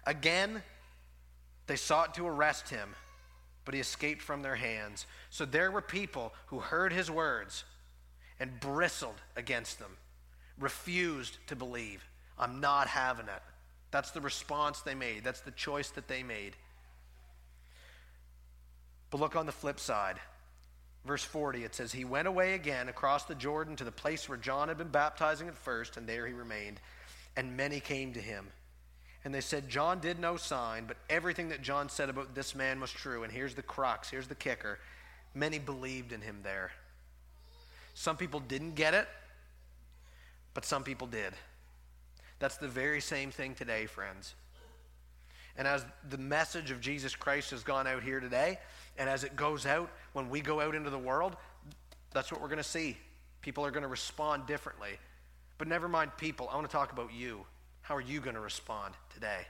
Again, 0.05 0.63
they 1.67 1.77
sought 1.77 2.15
to 2.17 2.27
arrest 2.27 2.69
him, 2.69 2.91
but 3.65 3.73
he 3.73 3.81
escaped 3.81 4.21
from 4.21 4.43
their 4.43 4.57
hands. 4.57 5.07
So 5.31 5.47
there 5.47 5.71
were 5.71 5.81
people 5.81 6.35
who 6.49 6.59
heard 6.59 6.93
his 6.93 7.11
words 7.11 7.65
and 8.39 8.61
bristled 8.61 9.23
against 9.35 9.79
them, 9.79 9.97
refused 10.59 11.39
to 11.47 11.57
believe. 11.57 12.05
I'm 12.39 12.61
not 12.61 12.87
having 12.87 13.29
it. 13.29 13.43
That's 13.91 14.11
the 14.11 14.21
response 14.21 14.81
they 14.81 14.95
made. 14.95 15.25
That's 15.25 15.41
the 15.41 15.51
choice 15.51 15.91
that 15.91 16.09
they 16.09 16.23
made. 16.23 16.55
But 19.11 19.21
look 19.21 19.37
on 19.37 19.47
the 19.47 19.53
flip 19.53 19.81
side. 19.81 20.19
Verse 21.07 21.25
40, 21.25 21.65
it 21.65 21.75
says, 21.75 21.93
He 21.93 22.05
went 22.05 22.29
away 22.29 22.55
again 22.55 22.89
across 22.89 23.25
the 23.25 23.35
Jordan 23.35 23.77
to 23.77 23.85
the 23.85 23.93
place 23.93 24.29
where 24.29 24.37
John 24.37 24.69
had 24.69 24.77
been 24.77 24.89
baptizing 24.89 25.49
at 25.49 25.57
first, 25.57 25.97
and 25.97 26.07
there 26.07 26.27
he 26.27 26.35
remained. 26.35 26.81
And 27.37 27.57
many 27.57 27.81
came 27.81 28.13
to 28.13 28.21
him. 28.21 28.49
And 29.25 29.35
they 29.35 29.41
said, 29.41 29.69
John 29.69 30.01
did 30.01 30.19
no 30.19 30.37
sign, 30.37 30.85
but 30.87 30.97
everything 31.09 31.49
that 31.49 31.63
John 31.63 31.89
said 31.89 32.09
about 32.09 32.35
this 32.35 32.55
man 32.55 32.81
was 32.81 32.91
true. 32.91 33.23
And 33.23 33.33
here's 33.33 33.55
the 33.55 33.63
crux, 33.63 34.11
here's 34.11 34.29
the 34.29 34.35
kicker. 34.35 34.79
Many 35.35 35.59
believed 35.59 36.13
in 36.13 36.21
him 36.21 36.41
there. 36.43 36.73
Some 37.95 38.17
people 38.17 38.41
didn't 38.41 38.75
get 38.75 38.95
it, 38.95 39.09
but 40.55 40.65
some 40.65 40.85
people 40.85 41.07
did. 41.07 41.33
That's 42.39 42.57
the 42.57 42.69
very 42.69 43.01
same 43.01 43.31
thing 43.31 43.55
today, 43.55 43.87
friends. 43.87 44.35
And 45.57 45.67
as 45.67 45.85
the 46.09 46.19
message 46.19 46.71
of 46.71 46.81
Jesus 46.81 47.17
Christ 47.17 47.51
has 47.51 47.65
gone 47.65 47.87
out 47.87 48.03
here 48.03 48.21
today, 48.21 48.59
and 48.97 49.09
as 49.09 49.25
it 49.25 49.35
goes 49.35 49.67
out 49.67 49.91
when 50.13 50.31
we 50.31 50.41
go 50.41 50.61
out 50.61 50.75
into 50.75 50.91
the 50.91 50.99
world, 50.99 51.37
that's 52.13 52.31
what 52.31 52.41
we're 52.41 52.49
going 52.49 52.59
to 52.59 52.65
see. 52.65 52.97
People 53.43 53.67
are 53.67 53.71
going 53.71 53.83
to 53.83 53.89
respond 53.89 54.47
differently. 54.47 54.99
But 55.59 55.67
never 55.67 55.89
mind 55.89 56.13
people, 56.17 56.49
I 56.51 56.55
want 56.55 56.69
to 56.69 56.73
talk 56.73 56.93
about 56.93 57.13
you. 57.13 57.45
How 57.83 57.97
are 57.97 58.01
you 58.01 58.21
going 58.21 58.35
to 58.35 58.41
respond 58.41 58.95
today? 59.13 59.47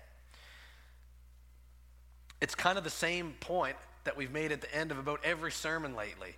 It's 2.40 2.54
kind 2.54 2.78
of 2.78 2.84
the 2.84 2.90
same 2.90 3.34
point 3.40 3.76
that 4.04 4.16
we've 4.16 4.30
made 4.30 4.52
at 4.52 4.60
the 4.60 4.74
end 4.74 4.90
of 4.90 4.98
about 4.98 5.20
every 5.24 5.52
sermon 5.52 5.94
lately. 5.94 6.36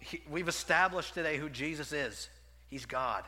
He, 0.00 0.22
we've 0.28 0.48
established 0.48 1.14
today 1.14 1.36
who 1.36 1.48
Jesus 1.48 1.92
is. 1.92 2.28
He's 2.68 2.86
God. 2.86 3.22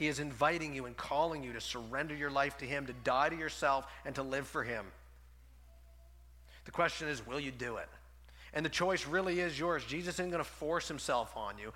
He 0.00 0.08
is 0.08 0.18
inviting 0.18 0.74
you 0.74 0.86
and 0.86 0.96
calling 0.96 1.42
you 1.42 1.52
to 1.52 1.60
surrender 1.60 2.14
your 2.14 2.30
life 2.30 2.56
to 2.56 2.64
Him, 2.64 2.86
to 2.86 2.94
die 3.04 3.28
to 3.28 3.36
yourself, 3.36 3.86
and 4.06 4.14
to 4.14 4.22
live 4.22 4.46
for 4.46 4.64
Him. 4.64 4.86
The 6.64 6.70
question 6.70 7.06
is, 7.06 7.26
will 7.26 7.38
you 7.38 7.50
do 7.50 7.76
it? 7.76 7.86
And 8.54 8.64
the 8.64 8.70
choice 8.70 9.06
really 9.06 9.40
is 9.40 9.58
yours. 9.58 9.84
Jesus 9.84 10.14
isn't 10.14 10.30
going 10.30 10.42
to 10.42 10.50
force 10.50 10.88
Himself 10.88 11.36
on 11.36 11.58
you. 11.58 11.74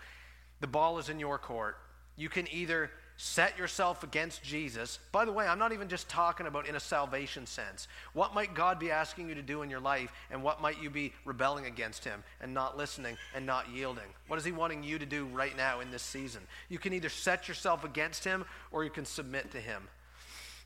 The 0.60 0.66
ball 0.66 0.96
is 0.96 1.10
in 1.10 1.20
your 1.20 1.36
court. 1.36 1.76
You 2.16 2.30
can 2.30 2.50
either 2.50 2.90
set 3.16 3.56
yourself 3.58 4.02
against 4.02 4.42
Jesus. 4.42 4.98
By 5.12 5.24
the 5.24 5.32
way, 5.32 5.46
I'm 5.46 5.58
not 5.58 5.72
even 5.72 5.88
just 5.88 6.08
talking 6.08 6.46
about 6.46 6.68
in 6.68 6.74
a 6.74 6.80
salvation 6.80 7.46
sense. 7.46 7.86
What 8.12 8.34
might 8.34 8.54
God 8.54 8.78
be 8.78 8.90
asking 8.90 9.28
you 9.28 9.34
to 9.36 9.42
do 9.42 9.62
in 9.62 9.70
your 9.70 9.80
life, 9.80 10.12
and 10.30 10.42
what 10.42 10.60
might 10.60 10.82
you 10.82 10.90
be 10.90 11.12
rebelling 11.24 11.66
against 11.66 12.04
Him 12.04 12.24
and 12.40 12.52
not 12.52 12.76
listening 12.76 13.16
and 13.34 13.46
not 13.46 13.70
yielding? 13.70 14.04
What 14.26 14.38
is 14.38 14.44
He 14.44 14.52
wanting 14.52 14.82
you 14.82 14.98
to 14.98 15.06
do 15.06 15.26
right 15.26 15.56
now 15.56 15.80
in 15.80 15.90
this 15.90 16.02
season? 16.02 16.42
You 16.68 16.78
can 16.78 16.92
either 16.92 17.08
set 17.08 17.48
yourself 17.48 17.84
against 17.84 18.24
Him 18.24 18.44
or 18.72 18.84
you 18.84 18.90
can 18.90 19.04
submit 19.04 19.52
to 19.52 19.60
Him. 19.60 19.82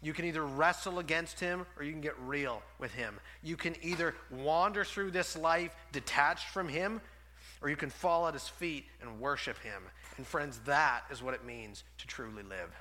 You 0.00 0.12
can 0.12 0.26
either 0.26 0.44
wrestle 0.44 1.00
against 1.00 1.40
him 1.40 1.66
or 1.76 1.82
you 1.82 1.90
can 1.90 2.00
get 2.00 2.16
real 2.20 2.62
with 2.78 2.92
him. 2.92 3.18
You 3.42 3.56
can 3.56 3.74
either 3.82 4.14
wander 4.30 4.84
through 4.84 5.10
this 5.10 5.36
life 5.36 5.74
detached 5.90 6.48
from 6.50 6.68
him 6.68 7.00
or 7.62 7.68
you 7.68 7.76
can 7.76 7.90
fall 7.90 8.26
at 8.26 8.34
his 8.34 8.48
feet 8.48 8.86
and 9.00 9.20
worship 9.20 9.58
him. 9.58 9.82
And 10.16 10.26
friends, 10.26 10.60
that 10.66 11.02
is 11.10 11.22
what 11.22 11.34
it 11.34 11.44
means 11.44 11.84
to 11.98 12.06
truly 12.06 12.42
live. 12.42 12.74